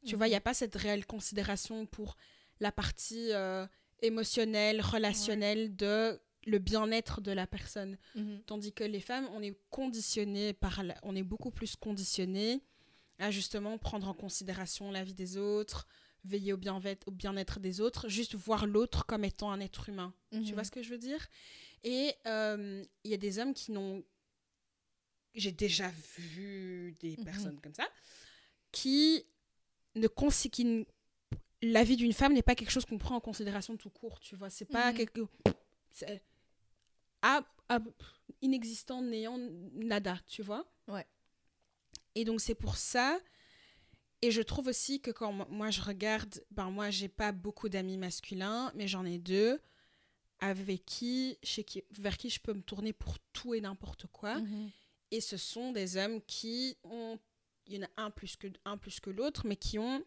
Tu 0.06 0.14
vois, 0.14 0.28
il 0.28 0.30
n'y 0.30 0.36
a 0.36 0.40
pas 0.40 0.54
cette 0.54 0.76
réelle 0.76 1.04
considération 1.06 1.86
pour 1.86 2.16
la 2.60 2.70
partie 2.70 3.32
euh, 3.32 3.66
émotionnelle, 4.00 4.80
relationnelle 4.80 5.74
de 5.76 6.20
le 6.46 6.58
bien-être 6.60 7.20
de 7.20 7.32
la 7.32 7.46
personne. 7.48 7.98
Mhm. 8.14 8.42
Tandis 8.46 8.72
que 8.72 8.84
les 8.84 9.00
femmes, 9.00 9.28
on 9.34 9.42
est 9.42 9.58
conditionné 9.70 10.52
par, 10.54 10.82
la- 10.84 10.96
on 11.02 11.14
est 11.16 11.22
beaucoup 11.24 11.50
plus 11.50 11.74
conditionné 11.76 12.62
à 13.18 13.30
justement 13.30 13.78
prendre 13.78 14.06
en 14.08 14.14
considération 14.14 14.90
la 14.90 15.04
vie 15.04 15.14
des 15.14 15.36
autres, 15.36 15.86
veiller 16.24 16.52
au 16.52 16.56
bien-être, 16.56 17.10
bien-être 17.10 17.60
des 17.60 17.80
autres, 17.80 18.08
juste 18.08 18.34
voir 18.34 18.66
l'autre 18.66 19.06
comme 19.06 19.24
étant 19.24 19.50
un 19.50 19.60
être 19.60 19.88
humain. 19.88 20.12
Tu 20.30 20.38
Mhm. 20.38 20.52
vois 20.54 20.64
ce 20.64 20.70
que 20.70 20.82
je 20.82 20.90
veux 20.90 20.98
dire? 20.98 21.26
Et 21.84 22.14
euh, 22.26 22.84
il 23.04 23.10
y 23.10 23.14
a 23.14 23.18
des 23.18 23.38
hommes 23.38 23.54
qui 23.54 23.72
n'ont. 23.72 24.04
J'ai 25.34 25.52
déjà 25.52 25.90
vu 26.16 26.96
des 27.00 27.16
Mhm. 27.16 27.24
personnes 27.24 27.60
comme 27.60 27.74
ça 27.74 27.88
qui 28.72 29.24
ne 29.94 30.08
consi- 30.08 30.50
qui 30.50 30.64
ne- 30.64 30.84
La 31.60 31.82
vie 31.82 31.96
d'une 31.96 32.12
femme 32.12 32.34
n'est 32.34 32.42
pas 32.42 32.54
quelque 32.54 32.70
chose 32.70 32.84
qu'on 32.84 32.98
prend 32.98 33.16
en 33.16 33.20
considération 33.20 33.76
tout 33.76 33.90
court, 33.90 34.20
tu 34.20 34.36
vois. 34.36 34.48
C'est 34.48 34.64
pas 34.64 34.92
Mhm. 34.92 34.96
quelque. 34.98 35.20
c'est- 35.90 36.22
ah, 37.22 37.44
ah, 37.68 37.80
inexistant, 38.42 39.02
néant, 39.02 39.38
nada, 39.74 40.20
tu 40.28 40.42
vois. 40.42 40.70
Et 42.18 42.24
donc 42.24 42.40
c'est 42.40 42.56
pour 42.56 42.76
ça. 42.76 43.20
Et 44.22 44.32
je 44.32 44.42
trouve 44.42 44.66
aussi 44.66 45.00
que 45.00 45.12
quand 45.12 45.32
mo- 45.32 45.46
moi 45.48 45.70
je 45.70 45.80
regarde, 45.80 46.42
ben 46.50 46.68
moi 46.68 46.90
j'ai 46.90 47.06
pas 47.06 47.30
beaucoup 47.30 47.68
d'amis 47.68 47.96
masculins, 47.96 48.72
mais 48.74 48.88
j'en 48.88 49.04
ai 49.04 49.18
deux 49.18 49.60
avec 50.40 50.84
qui, 50.84 51.38
chez 51.44 51.62
qui, 51.62 51.84
vers 51.92 52.16
qui 52.16 52.28
je 52.28 52.40
peux 52.40 52.52
me 52.54 52.62
tourner 52.62 52.92
pour 52.92 53.20
tout 53.32 53.54
et 53.54 53.60
n'importe 53.60 54.06
quoi. 54.08 54.40
Mhm. 54.40 54.70
Et 55.12 55.20
ce 55.20 55.36
sont 55.36 55.70
des 55.70 55.96
hommes 55.96 56.20
qui 56.22 56.76
ont, 56.82 57.20
il 57.68 57.76
y 57.76 57.78
en 57.78 57.86
a 57.86 58.02
un 58.02 58.10
plus 58.10 58.34
que 58.34 58.48
un 58.64 58.76
plus 58.78 58.98
que 58.98 59.10
l'autre, 59.10 59.46
mais 59.46 59.54
qui 59.56 59.78
ont, 59.78 60.04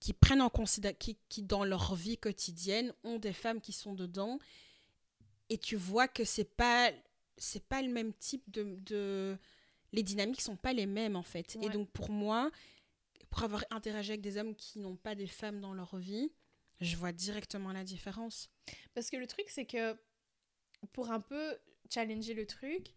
qui 0.00 0.12
prennent 0.12 0.42
en 0.42 0.50
considération, 0.50 0.98
qui, 0.98 1.16
qui 1.28 1.42
dans 1.44 1.64
leur 1.64 1.94
vie 1.94 2.18
quotidienne 2.18 2.92
ont 3.04 3.20
des 3.20 3.32
femmes 3.32 3.60
qui 3.60 3.72
sont 3.72 3.94
dedans. 3.94 4.40
Et 5.48 5.58
tu 5.58 5.76
vois 5.76 6.08
que 6.08 6.24
c'est 6.24 6.56
pas, 6.56 6.90
c'est 7.36 7.64
pas 7.68 7.80
le 7.82 7.88
même 7.92 8.12
type 8.14 8.50
de, 8.50 8.76
de, 8.80 9.38
les 9.92 10.02
dynamiques 10.02 10.40
sont 10.40 10.56
pas 10.56 10.72
les 10.72 10.86
mêmes 10.86 11.16
en 11.16 11.22
fait. 11.22 11.56
Et 11.62 11.68
donc 11.70 11.90
pour 11.90 12.10
moi, 12.10 12.50
pour 13.30 13.42
avoir 13.42 13.64
interagi 13.70 14.10
avec 14.10 14.20
des 14.20 14.36
hommes 14.38 14.54
qui 14.54 14.78
n'ont 14.80 14.96
pas 14.96 15.14
des 15.14 15.26
femmes 15.26 15.60
dans 15.60 15.74
leur 15.74 15.96
vie, 15.96 16.32
je 16.80 16.96
vois 16.96 17.12
directement 17.12 17.72
la 17.72 17.84
différence. 17.84 18.48
Parce 18.94 19.10
que 19.10 19.16
le 19.16 19.26
truc, 19.26 19.46
c'est 19.48 19.66
que 19.66 19.96
pour 20.92 21.10
un 21.10 21.20
peu 21.20 21.58
challenger 21.92 22.34
le 22.34 22.46
truc, 22.46 22.92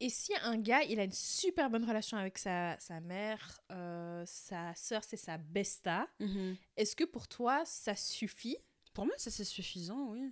et 0.00 0.08
si 0.08 0.32
un 0.42 0.58
gars, 0.58 0.82
il 0.82 0.98
a 0.98 1.04
une 1.04 1.12
super 1.12 1.70
bonne 1.70 1.84
relation 1.84 2.16
avec 2.16 2.38
sa, 2.38 2.76
sa 2.80 2.98
mère, 3.00 3.60
euh, 3.70 4.24
sa 4.26 4.74
sœur, 4.74 5.04
c'est 5.04 5.16
sa 5.16 5.38
besta, 5.38 6.08
est-ce 6.76 6.96
que 6.96 7.04
pour 7.04 7.28
toi, 7.28 7.64
ça 7.64 7.94
suffit? 7.94 8.56
Pour 8.94 9.06
moi, 9.06 9.14
ça 9.16 9.30
c'est 9.30 9.44
suffisant, 9.44 10.10
oui. 10.10 10.30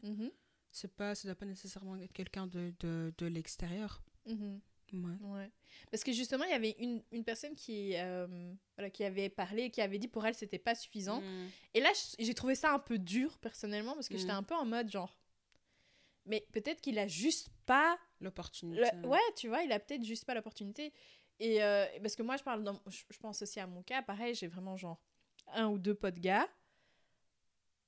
C'est 0.72 0.94
pas, 0.94 1.14
ça 1.14 1.26
doit 1.28 1.34
pas 1.34 1.46
nécessairement 1.46 1.96
être 1.96 2.12
quelqu'un 2.12 2.46
de, 2.46 2.72
de, 2.80 3.12
de 3.18 3.26
l'extérieur. 3.26 4.02
Ouais. 4.92 5.16
Ouais. 5.22 5.50
Parce 5.90 6.04
que 6.04 6.12
justement, 6.12 6.44
il 6.44 6.50
y 6.50 6.54
avait 6.54 6.76
une, 6.78 7.02
une 7.12 7.24
personne 7.24 7.54
qui, 7.54 7.96
euh, 7.96 8.26
voilà, 8.76 8.90
qui 8.90 9.04
avait 9.04 9.28
parlé, 9.28 9.70
qui 9.70 9.80
avait 9.80 9.98
dit 9.98 10.08
pour 10.08 10.24
elle, 10.26 10.34
c'était 10.34 10.58
pas 10.58 10.74
suffisant. 10.74 11.20
Mm. 11.20 11.48
Et 11.74 11.80
là, 11.80 11.90
j'ai 12.18 12.34
trouvé 12.34 12.54
ça 12.54 12.72
un 12.72 12.78
peu 12.78 12.98
dur, 12.98 13.38
personnellement, 13.38 13.94
parce 13.94 14.08
que 14.08 14.16
j'étais 14.18 14.32
Mm. 14.32 14.36
un 14.36 14.42
peu 14.42 14.54
en 14.54 14.64
mode 14.66 14.90
genre. 14.90 15.16
Mais 16.26 16.46
peut-être 16.52 16.80
qu'il 16.80 16.98
a 16.98 17.06
juste 17.08 17.48
pas. 17.66 17.98
L'opportunité. 18.20 18.82
le- 19.02 19.08
Ouais, 19.08 19.18
tu 19.36 19.48
vois, 19.48 19.62
il 19.62 19.72
a 19.72 19.80
peut-être 19.80 20.04
juste 20.04 20.24
pas 20.26 20.34
l'opportunité. 20.34 20.92
Et 21.38 21.62
euh, 21.62 21.86
parce 22.02 22.14
que 22.16 22.22
moi, 22.22 22.36
je 22.36 22.42
parle 22.42 22.62
dans... 22.62 22.78
je, 22.86 23.18
pense 23.18 23.40
aussi 23.40 23.58
à 23.60 23.66
mon 23.66 23.82
cas. 23.82 24.02
Pareil, 24.02 24.34
j'ai 24.34 24.46
vraiment 24.46 24.76
genre 24.76 25.00
un 25.54 25.68
ou 25.68 25.78
deux 25.78 25.94
potes 25.94 26.18
gars. 26.18 26.46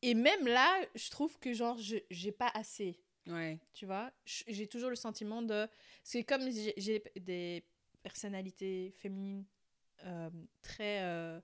Et 0.01 0.15
même 0.15 0.47
là, 0.47 0.81
je 0.95 1.11
trouve 1.11 1.39
que 1.39 1.53
genre, 1.53 1.77
je- 1.79 1.99
j'ai 2.11 2.33
pas 2.33 2.51
assez. 2.55 2.99
Ouais. 3.27 3.59
Tu 3.73 3.87
vois, 3.87 4.11
j'ai 4.25 4.67
toujours 4.67 4.91
le 4.91 4.97
sentiment 4.97 5.43
de. 5.43 5.67
Parce 6.03 6.13
que 6.13 6.23
comme 6.23 6.51
j'ai 6.51 6.75
j'ai 6.77 7.03
des 7.21 7.65
personnalités 8.03 8.91
féminines 8.99 9.45
euh, 10.05 10.29
très, 10.61 11.03
euh, 11.03 11.41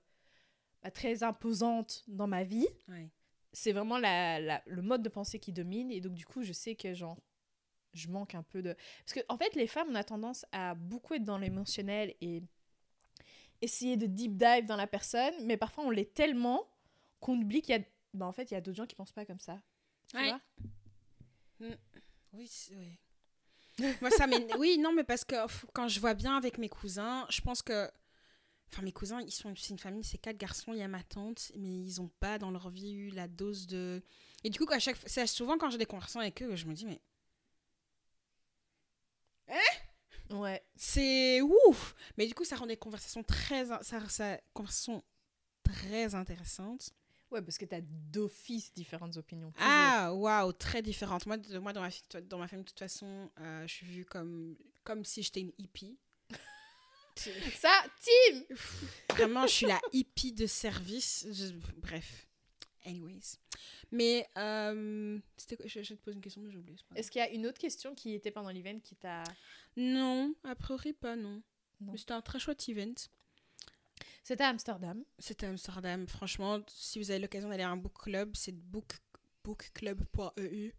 bah, 0.83 0.91
très 0.91 1.23
imposantes 1.23 2.03
dans 2.07 2.27
ma 2.27 2.43
vie, 2.43 2.67
Ouais. 2.89 3.09
c'est 3.53 3.71
vraiment 3.71 3.97
la, 3.97 4.39
la- 4.41 4.63
le 4.65 4.81
mode 4.81 5.01
de 5.03 5.09
pensée 5.09 5.39
qui 5.39 5.53
domine. 5.53 5.89
Et 5.91 6.01
donc, 6.01 6.13
du 6.15 6.25
coup, 6.25 6.43
je 6.43 6.51
sais 6.51 6.75
que, 6.75 6.93
genre, 6.93 7.17
je 7.93 8.09
manque 8.09 8.35
un 8.35 8.43
peu 8.43 8.61
de. 8.61 8.75
Parce 9.05 9.13
que, 9.13 9.25
en 9.29 9.37
fait, 9.37 9.55
les 9.55 9.67
femmes, 9.67 9.87
on 9.89 9.95
a 9.95 10.03
tendance 10.03 10.45
à 10.51 10.75
beaucoup 10.75 11.13
être 11.13 11.23
dans 11.23 11.37
l'émotionnel 11.37 12.13
et 12.19 12.43
essayer 13.61 13.97
de 13.97 14.05
deep 14.05 14.35
dive 14.37 14.65
dans 14.65 14.75
la 14.75 14.87
personne, 14.87 15.33
mais 15.45 15.57
parfois, 15.57 15.85
on 15.85 15.89
l'est 15.89 16.13
tellement 16.13 16.67
qu'on 17.21 17.37
oublie 17.39 17.61
qu'il 17.61 17.75
y 17.75 17.79
a. 17.79 17.83
bah, 18.13 18.25
en 18.25 18.31
fait, 18.33 18.51
il 18.51 18.53
y 18.53 18.57
a 18.57 18.61
d'autres 18.61 18.77
gens 18.77 18.85
qui 18.85 18.95
pensent 18.95 19.11
pas 19.13 19.25
comme 19.25 19.39
ça. 19.39 19.61
Tu 20.09 20.17
Ouais. 20.17 20.27
vois? 20.27 20.41
Oui, 22.33 22.47
c'est- 22.47 22.75
oui. 22.75 22.97
Moi, 24.01 24.11
ça 24.11 24.27
Oui, 24.57 24.77
non, 24.77 24.93
mais 24.93 25.03
parce 25.03 25.23
que 25.25 25.35
pff, 25.47 25.65
quand 25.73 25.87
je 25.87 25.99
vois 25.99 26.13
bien 26.13 26.35
avec 26.37 26.57
mes 26.57 26.69
cousins, 26.69 27.25
je 27.29 27.41
pense 27.41 27.61
que. 27.61 27.89
Enfin, 28.71 28.83
mes 28.83 28.91
cousins, 28.93 29.21
ils 29.21 29.31
sont, 29.31 29.55
c'est 29.55 29.71
une 29.71 29.79
famille, 29.79 30.03
c'est 30.03 30.17
quatre 30.19 30.37
garçons, 30.37 30.73
il 30.73 30.79
y 30.79 30.83
a 30.83 30.87
ma 30.89 31.03
tante, 31.03 31.51
mais 31.57 31.69
ils 31.69 32.01
ont 32.01 32.09
pas 32.19 32.39
dans 32.39 32.51
leur 32.51 32.69
vie 32.69 32.93
eu 32.93 33.09
la 33.11 33.27
dose 33.27 33.67
de. 33.67 34.03
Et 34.43 34.49
du 34.51 34.59
coup, 34.59 34.71
à 34.71 34.79
chaque 34.79 34.97
c'est 35.07 35.27
souvent 35.27 35.57
quand 35.57 35.69
j'ai 35.71 35.77
des 35.79 35.85
conversations 35.87 36.21
avec 36.21 36.41
eux, 36.43 36.55
je 36.55 36.65
me 36.67 36.73
dis, 36.75 36.85
mais 36.85 37.01
Ouais. 40.29 40.61
c'est 40.75 41.41
ouf 41.41 41.95
Mais 42.17 42.27
du 42.27 42.33
coup, 42.35 42.45
ça 42.45 42.55
rend 42.55 42.67
des 42.67 42.77
conversations 42.77 43.23
très. 43.23 43.65
Ça, 43.65 44.07
ça, 44.09 44.37
conversations 44.53 45.03
très 45.63 46.15
intéressantes. 46.15 46.91
Ouais, 47.31 47.41
parce 47.43 47.57
que 47.57 47.65
t'as 47.65 47.81
d'office 47.81 48.73
différentes 48.73 49.17
opinions. 49.17 49.53
Ah, 49.59 50.11
waouh, 50.13 50.51
très 50.53 50.81
différente. 50.81 51.25
Moi, 51.27 51.37
de- 51.37 51.59
moi 51.59 51.73
dans, 51.73 51.81
ma, 51.81 51.89
dans 52.21 52.37
ma 52.39 52.47
famille, 52.47 52.63
de 52.65 52.69
toute 52.69 52.79
façon, 52.79 53.29
euh, 53.39 53.67
je 53.67 53.73
suis 53.73 53.85
vue 53.85 54.05
comme, 54.05 54.55
comme 54.83 55.05
si 55.05 55.21
j'étais 55.21 55.41
une 55.41 55.53
hippie. 55.59 55.97
Ça, 57.15 57.83
Tim 58.01 58.55
Vraiment, 59.15 59.45
je 59.45 59.51
suis 59.53 59.65
la 59.65 59.79
hippie 59.93 60.31
de 60.31 60.45
service. 60.47 61.27
Je- 61.31 61.53
bref. 61.77 62.25
Anyways. 62.85 63.37
Mais, 63.91 64.27
euh, 64.37 65.19
c'était 65.37 65.57
quoi? 65.57 65.67
Je, 65.67 65.83
je 65.83 65.93
te 65.95 65.99
pose 66.01 66.15
une 66.15 66.21
question, 66.21 66.41
mais 66.41 66.49
j'ai 66.49 66.57
oublié. 66.57 66.77
Est-ce 66.95 67.11
qu'il 67.11 67.19
y 67.19 67.23
a 67.23 67.29
une 67.29 67.45
autre 67.45 67.59
question 67.59 67.93
qui 67.93 68.13
était 68.13 68.31
pendant 68.31 68.49
l'event 68.49 68.79
qui 68.79 68.95
t'a... 68.95 69.23
Non, 69.75 70.33
a 70.45 70.55
priori 70.55 70.93
pas, 70.93 71.15
non. 71.15 71.41
Non. 71.81 71.91
Mais 71.91 71.97
c'était 71.97 72.13
un 72.13 72.21
très 72.21 72.39
chouette 72.39 72.67
event. 72.69 72.93
C'était 74.23 74.43
à 74.43 74.49
Amsterdam. 74.49 75.03
C'était 75.17 75.45
à 75.47 75.49
Amsterdam. 75.49 76.07
Franchement, 76.07 76.59
si 76.67 76.99
vous 76.99 77.09
avez 77.11 77.19
l'occasion 77.19 77.49
d'aller 77.49 77.63
à 77.63 77.69
un 77.69 77.77
book 77.77 77.93
club, 78.03 78.35
c'est 78.35 78.51
book, 78.51 78.97
bookclub.eu. 79.43 80.71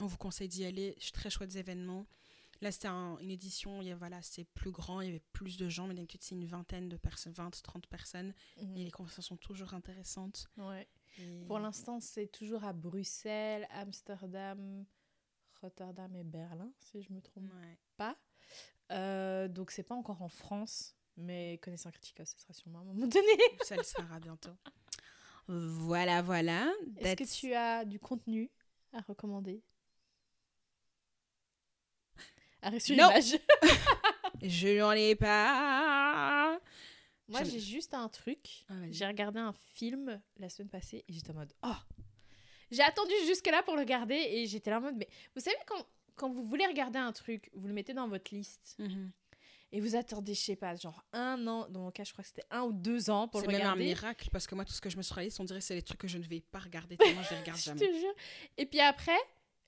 On 0.00 0.06
vous 0.06 0.16
conseille 0.16 0.48
d'y 0.48 0.64
aller. 0.64 0.96
Très 1.12 1.30
chouettes 1.30 1.56
événements. 1.56 2.06
Là, 2.62 2.70
c'était 2.70 2.88
un- 2.88 3.16
une 3.20 3.30
édition, 3.30 3.80
il 3.80 3.88
y 3.88 3.90
a, 3.90 3.96
voilà, 3.96 4.20
c'est 4.20 4.44
plus 4.44 4.70
grand, 4.70 5.00
il 5.00 5.06
y 5.06 5.08
avait 5.08 5.22
plus 5.32 5.56
de 5.56 5.68
gens, 5.70 5.86
mais 5.86 5.94
d'habitude, 5.94 6.22
c'est 6.22 6.34
une 6.34 6.44
vingtaine 6.44 6.90
de 6.90 6.96
personnes, 6.98 7.32
20, 7.32 7.50
30 7.62 7.86
personnes. 7.86 8.34
Mhm. 8.60 8.76
Et 8.76 8.84
les 8.84 8.90
conversations 8.90 9.22
sont 9.34 9.36
toujours 9.38 9.72
intéressantes. 9.72 10.46
Ouais. 10.58 10.86
Et- 11.18 11.44
Pour 11.46 11.58
l'instant, 11.58 12.00
c'est 12.00 12.26
toujours 12.26 12.64
à 12.64 12.74
Bruxelles, 12.74 13.66
Amsterdam, 13.70 14.84
Rotterdam 15.62 16.14
et 16.16 16.24
Berlin, 16.24 16.70
si 16.80 17.00
je 17.02 17.12
me 17.14 17.20
trompe 17.22 17.50
Ouais. 17.62 17.78
pas. 17.96 18.18
Euh, 18.92 19.48
donc, 19.48 19.70
c'est 19.70 19.82
pas 19.82 19.94
encore 19.94 20.20
en 20.20 20.28
France, 20.28 20.96
mais 21.20 21.58
connaissant 21.62 21.90
Critica, 21.90 22.24
ce 22.24 22.38
sera 22.38 22.52
sûrement 22.52 22.78
à 22.78 22.82
un 22.82 22.84
moment 22.86 23.06
donné. 23.06 23.26
Ça 23.62 23.76
le 23.76 23.82
sera 23.82 24.18
bientôt. 24.20 24.50
Voilà, 25.48 26.22
voilà. 26.22 26.72
Est-ce 26.98 27.16
que 27.16 27.40
tu 27.40 27.54
as 27.54 27.84
du 27.84 27.98
contenu 27.98 28.50
à 28.92 29.00
recommander? 29.00 29.62
Arrêt 32.62 32.80
sur 32.80 32.96
Non. 32.96 33.10
image. 33.10 33.38
Je 34.42 34.78
n'en 34.78 34.92
ai 34.92 35.14
pas. 35.14 36.58
Moi, 37.28 37.44
j'ai 37.44 37.60
juste 37.60 37.94
un 37.94 38.08
truc. 38.08 38.64
Ah. 38.68 38.74
J'ai 38.90 39.06
regardé 39.06 39.38
un 39.38 39.52
film 39.52 40.20
la 40.38 40.48
semaine 40.48 40.68
passée 40.68 41.04
et 41.06 41.12
j'étais 41.12 41.30
en 41.30 41.34
mode 41.34 41.52
Oh 41.62 41.74
J'ai 42.70 42.82
attendu 42.82 43.12
jusque-là 43.26 43.62
pour 43.62 43.74
le 43.74 43.80
regarder 43.82 44.14
et 44.16 44.46
j'étais 44.46 44.70
là 44.70 44.78
en 44.78 44.80
mode 44.80 44.96
Mais 44.96 45.08
vous 45.36 45.40
savez, 45.40 45.56
quand, 45.66 45.86
quand 46.16 46.28
vous 46.30 46.44
voulez 46.44 46.66
regarder 46.66 46.98
un 46.98 47.12
truc, 47.12 47.48
vous 47.54 47.68
le 47.68 47.72
mettez 47.74 47.94
dans 47.94 48.08
votre 48.08 48.34
liste 48.34 48.74
Mhm. 48.78 49.12
Et 49.72 49.80
vous 49.80 49.94
attendez, 49.96 50.34
je 50.34 50.40
sais 50.40 50.56
pas, 50.56 50.74
genre 50.76 51.04
un 51.12 51.46
an, 51.46 51.68
dans 51.68 51.80
mon 51.80 51.90
cas, 51.90 52.04
je 52.04 52.12
crois 52.12 52.22
que 52.22 52.28
c'était 52.28 52.46
un 52.50 52.62
ou 52.62 52.72
deux 52.72 53.08
ans 53.10 53.28
pour 53.28 53.40
C'est 53.40 53.46
le 53.46 53.52
même 53.52 53.60
un 53.62 53.64
regarder. 53.72 53.84
miracle 53.84 54.28
parce 54.32 54.46
que 54.46 54.54
moi, 54.54 54.64
tout 54.64 54.72
ce 54.72 54.80
que 54.80 54.90
je 54.90 54.96
me 54.96 55.02
suis 55.02 55.14
réalisé, 55.14 55.40
on 55.40 55.44
dirait 55.44 55.60
que 55.60 55.64
c'est 55.64 55.74
les 55.76 55.82
trucs 55.82 56.00
que 56.00 56.08
je 56.08 56.18
ne 56.18 56.24
vais 56.24 56.40
pas 56.40 56.58
regarder 56.58 56.96
tellement 56.96 57.22
je 57.22 57.30
les 57.30 57.40
regarde 57.40 57.58
je 57.60 57.64
jamais. 57.64 57.80
te 57.80 57.92
jure. 57.98 58.14
Et 58.56 58.66
puis 58.66 58.80
après, 58.80 59.18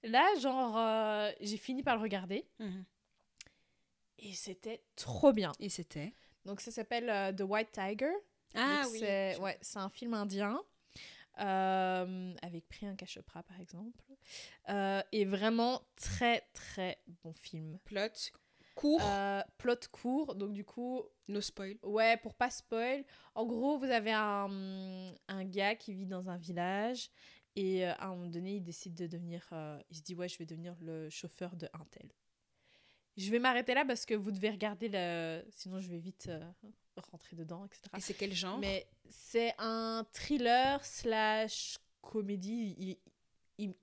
là, 0.03 0.27
genre, 0.41 0.77
euh, 0.77 1.31
j'ai 1.41 1.57
fini 1.57 1.83
par 1.83 1.97
le 1.97 2.03
regarder 2.03 2.47
Mhm. 2.59 2.85
et 4.19 4.33
c'était 4.35 4.83
trop 4.97 5.33
bien. 5.33 5.53
Et 5.61 5.69
c'était 5.69 6.13
Donc 6.45 6.61
ça 6.61 6.71
s'appelle 6.73 7.09
euh, 7.09 7.33
The 7.33 7.43
White 7.43 7.71
Tiger. 7.73 8.13
Ah 8.55 8.83
Donc, 8.83 8.93
oui. 8.93 8.99
C'est 9.01 9.39
ouais, 9.39 9.57
c'est 9.63 9.79
un 9.79 9.89
film 9.89 10.15
indien 10.15 10.61
euh, 11.41 12.35
avec 12.43 12.69
Priyanka 12.69 13.07
Chopra 13.07 13.43
par 13.43 13.59
exemple. 13.61 14.05
Euh, 14.69 15.03
et 15.13 15.25
vraiment 15.25 15.83
très 15.97 16.43
très 16.53 16.99
bon 17.23 17.33
film. 17.35 17.79
Plot 17.85 18.31
court, 18.75 19.01
Euh, 19.05 19.43
plot 19.59 19.75
court, 19.91 20.35
donc 20.35 20.53
du 20.53 20.65
coup, 20.65 21.03
no 21.29 21.41
spoil. 21.41 21.77
ouais, 21.83 22.17
pour 22.19 22.35
pas 22.35 22.51
spoil, 22.51 23.05
en 23.35 23.45
gros, 23.47 23.79
vous 23.79 23.85
avez 23.91 24.13
un, 24.13 25.13
un 25.29 25.45
gars 25.45 25.75
qui 25.77 25.95
vit 25.95 26.07
dans 26.07 26.29
un 26.29 26.37
village 26.37 27.11
et 27.57 27.87
euh, 27.87 27.93
à 27.99 28.07
un 28.07 28.15
moment 28.17 28.29
donné, 28.31 28.57
il 28.57 28.63
décide 28.63 28.95
de 28.95 29.07
devenir, 29.07 29.47
euh, 29.53 29.81
il 29.91 29.97
se 29.97 30.03
dit 30.03 30.15
ouais, 30.15 30.29
je 30.29 30.39
vais 30.39 30.47
devenir 30.47 30.75
le 30.81 31.11
chauffeur 31.11 31.55
de 31.57 31.69
un 31.75 31.85
tel. 31.91 32.11
Je 33.19 33.31
vais 33.31 33.39
m'arrêter 33.39 33.75
là 33.75 33.85
parce 33.85 34.07
que 34.07 34.15
vous 34.15 34.31
devez 34.33 34.49
regarder 34.51 34.89
le, 34.91 35.45
sinon 35.51 35.81
je 35.81 35.89
vais 35.91 35.99
vite 35.99 36.31
rentrer 36.97 37.37
dedans, 37.37 37.67
etc. 37.67 37.83
Et 37.97 38.01
c'est 38.01 38.15
quel 38.15 38.33
genre? 38.33 38.59
Mais 38.59 38.87
c'est 39.11 39.55
un 39.59 40.07
thriller 40.13 40.83
slash 40.85 41.77
comédie. 42.01 42.99
Ils- 43.59 43.77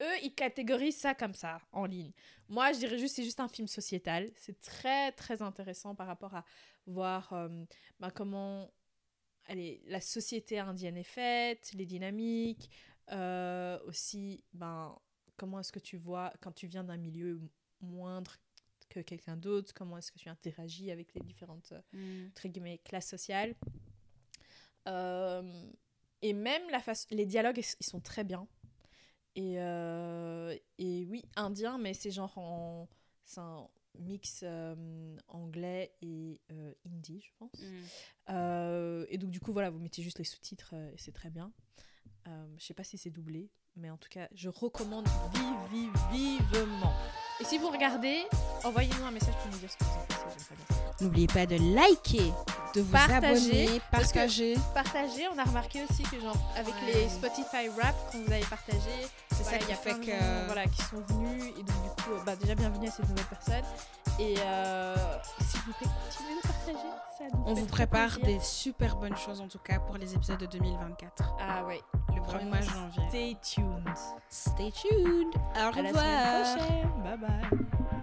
eux, 0.00 0.18
ils 0.22 0.34
catégorisent 0.34 0.98
ça 0.98 1.14
comme 1.14 1.34
ça 1.34 1.60
en 1.72 1.84
ligne. 1.86 2.12
Moi, 2.48 2.72
je 2.72 2.78
dirais 2.78 2.98
juste 2.98 3.16
c'est 3.16 3.24
juste 3.24 3.40
un 3.40 3.48
film 3.48 3.68
sociétal. 3.68 4.30
C'est 4.36 4.60
très 4.60 5.12
très 5.12 5.42
intéressant 5.42 5.94
par 5.94 6.06
rapport 6.06 6.34
à 6.34 6.44
voir 6.86 7.32
euh, 7.32 7.48
ben, 8.00 8.10
comment 8.10 8.70
allez, 9.46 9.82
la 9.86 10.00
société 10.00 10.58
indienne 10.58 10.96
est 10.96 11.02
faite, 11.04 11.72
les 11.74 11.86
dynamiques, 11.86 12.70
euh, 13.12 13.78
aussi 13.86 14.44
ben 14.52 14.96
comment 15.36 15.58
est-ce 15.60 15.72
que 15.72 15.78
tu 15.80 15.96
vois 15.96 16.32
quand 16.40 16.52
tu 16.52 16.66
viens 16.66 16.84
d'un 16.84 16.96
milieu 16.98 17.40
moindre 17.80 18.36
que 18.88 19.00
quelqu'un 19.00 19.36
d'autre, 19.36 19.72
comment 19.74 19.98
est-ce 19.98 20.10
que 20.12 20.18
tu 20.18 20.28
interagis 20.28 20.90
avec 20.90 21.14
les 21.14 21.20
différentes 21.22 21.72
euh, 21.72 21.80
Mhm. 21.92 22.28
entre 22.30 22.48
guillemets, 22.48 22.78
classe 22.78 23.08
sociale. 23.08 23.54
Euh, 24.88 25.70
et 26.22 26.32
même 26.32 26.62
la 26.70 26.80
face, 26.80 27.06
les 27.10 27.26
dialogues, 27.26 27.58
ils 27.58 27.84
sont 27.84 28.00
très 28.00 28.24
bien. 28.24 28.46
Et, 29.36 29.54
euh, 29.58 30.56
et 30.78 31.06
oui, 31.06 31.24
indien, 31.36 31.78
mais 31.78 31.94
c'est 31.94 32.10
genre 32.10 32.36
en. 32.38 32.88
C'est 33.24 33.40
un 33.40 33.68
mix 33.98 34.40
euh, 34.42 35.16
anglais 35.28 35.92
et 36.02 36.40
euh, 36.52 36.72
hindi, 36.86 37.20
je 37.20 37.30
pense. 37.38 37.52
Euh, 38.28 39.04
et 39.08 39.18
donc, 39.18 39.30
du 39.30 39.40
coup, 39.40 39.52
voilà, 39.52 39.70
vous 39.70 39.78
mettez 39.78 40.02
juste 40.02 40.18
les 40.18 40.24
sous-titres 40.24 40.74
euh, 40.74 40.90
et 40.92 40.98
c'est 40.98 41.12
très 41.12 41.30
bien. 41.30 41.52
Euh, 42.28 42.46
je 42.58 42.64
sais 42.64 42.74
pas 42.74 42.84
si 42.84 42.98
c'est 42.98 43.10
doublé, 43.10 43.50
mais 43.76 43.90
en 43.90 43.96
tout 43.96 44.08
cas, 44.08 44.28
je 44.34 44.48
recommande 44.48 45.06
vive, 45.34 45.92
vive, 46.12 46.42
vivement. 46.52 46.92
Et 47.40 47.44
si 47.44 47.58
vous 47.58 47.68
regardez, 47.68 48.22
envoyez-nous 48.64 49.04
un 49.04 49.10
message 49.10 49.34
pour 49.36 49.50
nous 49.52 49.58
dire 49.58 49.70
ce 49.70 49.76
que 49.76 49.84
vous 49.84 49.90
en 49.90 50.06
pensez. 50.06 51.04
N'oubliez 51.04 51.26
pas 51.28 51.46
de 51.46 51.56
liker, 51.74 52.32
de 52.74 52.80
vous 52.82 52.92
Partager, 52.92 53.64
abonner, 53.66 53.80
partager. 53.90 54.54
partager. 54.74 55.28
On 55.34 55.38
a 55.38 55.44
remarqué 55.44 55.84
aussi 55.88 56.02
que 56.04 56.20
genre 56.20 56.36
avec 56.56 56.74
Ouais. 56.74 56.92
les 56.94 57.08
Spotify 57.08 57.68
Rap 57.80 57.94
qu'on 58.12 58.18
vous 58.24 58.32
avez 58.32 58.44
partagé, 58.44 58.80
C'est 59.32 59.42
voilà, 59.42 59.58
ça 59.58 59.64
qui 59.64 59.70
y 59.70 59.72
a 59.72 59.76
fait 59.76 59.90
plein 59.94 59.98
de 59.98 60.04
que. 60.06 60.10
gens, 60.12 60.44
voilà 60.46 60.66
qui 60.66 60.82
sont 60.82 61.00
venus 61.08 61.44
et 61.58 61.62
donc 61.62 61.82
du 61.82 62.02
coup 62.02 62.10
bah, 62.24 62.36
déjà 62.36 62.54
bienvenue 62.54 62.88
à 62.88 62.90
cette 62.90 63.08
nouvelle 63.08 63.24
personne 63.26 63.64
et 64.18 64.34
euh, 64.38 64.96
s'il 65.48 65.60
vous 65.60 65.72
plaît 65.72 65.88
continuez 66.08 66.36
de 66.36 66.42
partager. 66.46 66.88
Ça 67.18 67.24
nous 67.34 67.42
On 67.46 67.54
vous 67.54 67.66
prépare 67.66 68.10
plaisir. 68.18 68.26
des 68.38 68.40
super 68.44 68.96
bonnes 68.96 69.16
choses 69.16 69.40
en 69.40 69.48
tout 69.48 69.58
cas 69.58 69.78
pour 69.80 69.96
les 69.98 70.14
épisodes 70.14 70.38
de 70.38 70.46
2024. 70.46 71.34
ah 71.40 71.64
ouais 71.64 71.80
Le 72.14 72.22
Vraiment, 72.22 72.56
1er 72.56 72.72
janvier. 72.72 73.08
Stay 73.08 73.36
tuned. 73.42 73.96
Stay 74.28 74.70
tuned. 74.72 75.34
Au 75.54 75.58
À 75.58 75.62
la 75.62 75.70
revoir. 75.70 76.46
semaine 76.46 76.56
prochaine. 76.58 77.02
Bye 77.02 77.18
bye. 77.18 77.99